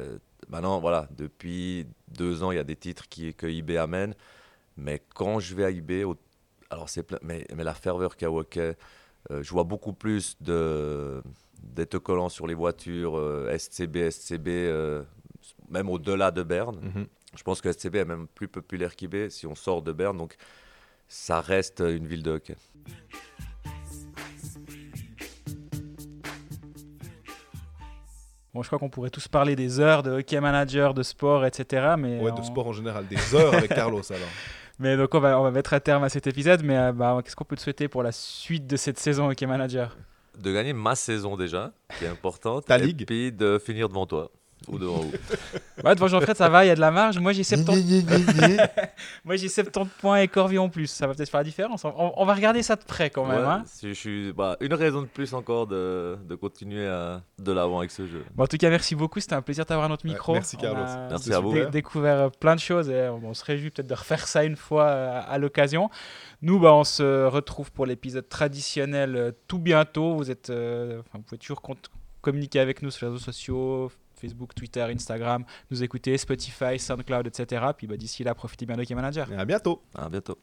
Maintenant, 0.49 0.81
voilà, 0.81 1.09
depuis 1.16 1.87
deux 2.09 2.43
ans, 2.43 2.51
il 2.53 2.57
y 2.57 2.59
a 2.59 2.64
des 2.64 2.76
titres 2.76 3.09
qui, 3.09 3.33
que 3.35 3.47
IB 3.47 3.76
amène. 3.78 4.14
Mais 4.76 5.01
quand 5.14 5.41
je 5.41 5.55
vais 5.55 5.64
à 5.64 5.70
IB, 5.70 6.05
au- 6.05 6.16
alors 6.68 6.89
c'est 6.89 7.03
plein- 7.03 7.18
mais, 7.22 7.47
mais 7.57 7.64
la 7.64 7.74
ferveur 7.74 8.16
qu'il 8.16 8.26
y 8.26 8.28
a 8.28 8.31
au 8.31 8.41
hockey, 8.41 8.76
euh, 9.31 9.43
je 9.43 9.51
vois 9.51 9.64
beaucoup 9.64 9.93
plus 9.93 10.37
de 10.41 11.23
d'autocollants 11.62 12.31
sur 12.31 12.47
les 12.47 12.55
voitures, 12.55 13.18
euh, 13.18 13.55
SCB, 13.57 14.11
SCB, 14.11 14.49
euh, 14.49 15.03
même 15.68 15.91
au-delà 15.91 16.31
de 16.31 16.43
Berne. 16.43 16.79
Mhm. 16.81 17.07
Je 17.37 17.43
pense 17.43 17.61
que 17.61 17.71
SCB 17.71 17.97
est 17.97 18.05
même 18.05 18.27
plus 18.27 18.49
populaire 18.49 18.97
qu'IB 18.97 19.29
si 19.29 19.47
on 19.47 19.55
sort 19.55 19.83
de 19.83 19.93
Berne. 19.93 20.16
Donc, 20.16 20.37
ça 21.07 21.41
reste 21.41 21.81
une 21.81 22.07
ville 22.07 22.23
de 22.23 22.31
hockey. 22.33 22.57
Bon, 28.53 28.62
je 28.62 28.68
crois 28.68 28.81
qu'on 28.81 28.89
pourrait 28.91 29.11
tous 29.11 29.29
parler 29.29 29.55
des 29.55 29.79
heures 29.79 30.03
de 30.03 30.11
hockey 30.11 30.41
manager, 30.41 30.93
de 30.93 31.05
sport, 31.05 31.47
etc. 31.47 31.95
Mais 31.97 32.21
Ouais, 32.21 32.33
de 32.33 32.43
sport 32.43 32.66
en 32.66 32.73
général, 32.73 33.07
des 33.07 33.35
heures 33.35 33.55
avec 33.55 33.68
Carlos 33.71 34.03
alors. 34.11 34.29
Mais 34.81 34.97
donc 34.97 35.14
on 35.14 35.20
va, 35.20 35.39
on 35.39 35.43
va 35.43 35.51
mettre 35.51 35.74
un 35.74 35.81
terme 35.81 36.03
à 36.05 36.09
cet 36.09 36.26
épisode. 36.26 36.62
Mais 36.64 36.76
euh, 36.76 36.93
bah, 36.93 37.20
qu'est-ce 37.22 37.37
qu'on 37.37 37.45
peut 37.45 37.55
te 37.55 37.61
souhaiter 37.61 37.87
pour 37.87 38.03
la 38.03 38.12
suite 38.12 38.66
de 38.66 38.76
cette 38.76 38.99
saison 38.99 39.28
hockey 39.28 39.47
manager? 39.47 39.97
De 40.39 40.53
gagner 40.53 40.72
ma 40.72 40.95
saison 40.95 41.37
déjà, 41.37 41.72
qui 41.99 42.07
est 42.07 42.09
importante. 42.09 42.64
Ta 42.64 42.78
et 42.78 42.87
ligue. 42.87 43.05
puis 43.07 43.31
de 43.31 43.59
finir 43.59 43.89
devant 43.89 44.07
toi. 44.07 44.31
Ou 44.68 44.78
devant 44.78 44.98
vous. 44.98 45.12
bah, 45.82 45.94
Devant 45.94 46.08
Jean-Fred, 46.08 46.36
ça 46.36 46.48
va, 46.48 46.64
il 46.64 46.68
y 46.68 46.70
a 46.70 46.74
de 46.74 46.80
la 46.80 46.90
marge. 46.90 47.18
Moi 47.18 47.32
j'ai 47.32 47.42
70, 47.44 48.04
moi, 49.24 49.36
j'ai 49.36 49.48
70 49.48 49.90
points 50.00 50.18
et 50.18 50.28
Corvi 50.28 50.58
en 50.58 50.68
plus. 50.68 50.86
Ça 50.86 51.06
va 51.06 51.14
peut-être 51.14 51.30
faire 51.30 51.40
la 51.40 51.44
différence. 51.44 51.84
On, 51.84 52.12
on 52.16 52.24
va 52.26 52.34
regarder 52.34 52.62
ça 52.62 52.76
de 52.76 52.84
près 52.84 53.11
quand 53.11 53.24
même. 53.26 53.40
Ouais, 53.40 53.46
hein. 53.46 53.62
si 53.66 53.88
je 53.88 53.94
suis, 53.94 54.32
bah, 54.32 54.56
une 54.61 54.74
raison 54.74 55.00
de 55.02 55.06
plus 55.06 55.32
encore 55.34 55.66
de, 55.66 56.16
de 56.28 56.34
continuer 56.34 56.86
à, 56.86 57.22
de 57.38 57.52
l'avant 57.52 57.78
avec 57.78 57.90
ce 57.90 58.06
jeu. 58.06 58.24
Bon, 58.34 58.44
en 58.44 58.46
tout 58.46 58.58
cas, 58.58 58.68
merci 58.70 58.94
beaucoup. 58.94 59.18
C'était 59.20 59.34
un 59.34 59.42
plaisir 59.42 59.64
d'avoir 59.64 59.88
notre 59.88 60.04
Ouais, 60.04 60.12
micro. 60.12 60.34
merci, 60.34 60.56
On 60.58 60.62
Carlos. 60.62 60.82
a 60.84 61.08
Merci 61.08 61.32
à 61.32 61.40
vous. 61.40 61.52
dé- 61.52 61.66
découvert 61.66 62.30
plein 62.30 62.54
de 62.54 62.61
choses 62.61 62.90
et 62.90 63.08
on, 63.08 63.20
on 63.24 63.34
se 63.34 63.44
réjouit 63.44 63.70
peut-être 63.70 63.88
de 63.88 63.94
refaire 63.94 64.26
ça 64.28 64.44
une 64.44 64.56
fois 64.56 64.84
euh, 64.88 65.20
à 65.26 65.38
l'occasion. 65.38 65.90
Nous, 66.42 66.58
bah, 66.61 66.74
on 66.74 66.84
se 66.84 67.24
retrouve 67.26 67.72
pour 67.72 67.86
l'épisode 67.86 68.28
traditionnel 68.28 69.16
euh, 69.16 69.32
tout 69.48 69.58
bientôt. 69.58 70.14
Vous, 70.16 70.30
êtes, 70.30 70.50
euh, 70.50 71.00
enfin, 71.00 71.18
vous 71.18 71.22
pouvez 71.22 71.38
toujours 71.38 71.62
communiquer 72.20 72.61
avec 72.61 72.82
nous 72.82 72.90
sur 72.90 73.06
les 73.06 73.12
réseaux 73.12 73.24
sociaux. 73.24 73.90
Facebook, 74.21 74.55
Twitter, 74.55 74.83
Instagram, 74.83 75.45
nous 75.71 75.83
écouter, 75.83 76.16
Spotify, 76.18 76.79
SoundCloud, 76.79 77.27
etc. 77.27 77.64
Puis 77.77 77.87
bah, 77.87 77.97
d'ici 77.97 78.25
là, 78.25 78.35
profitez 78.35 78.66
bien 78.66 78.77
de 78.77 78.83
Hockey 78.83 78.95
Manager. 78.95 79.33
Et 79.33 79.37
à 79.37 79.45
bientôt 79.45 79.83
À 79.95 80.09
bientôt. 80.09 80.39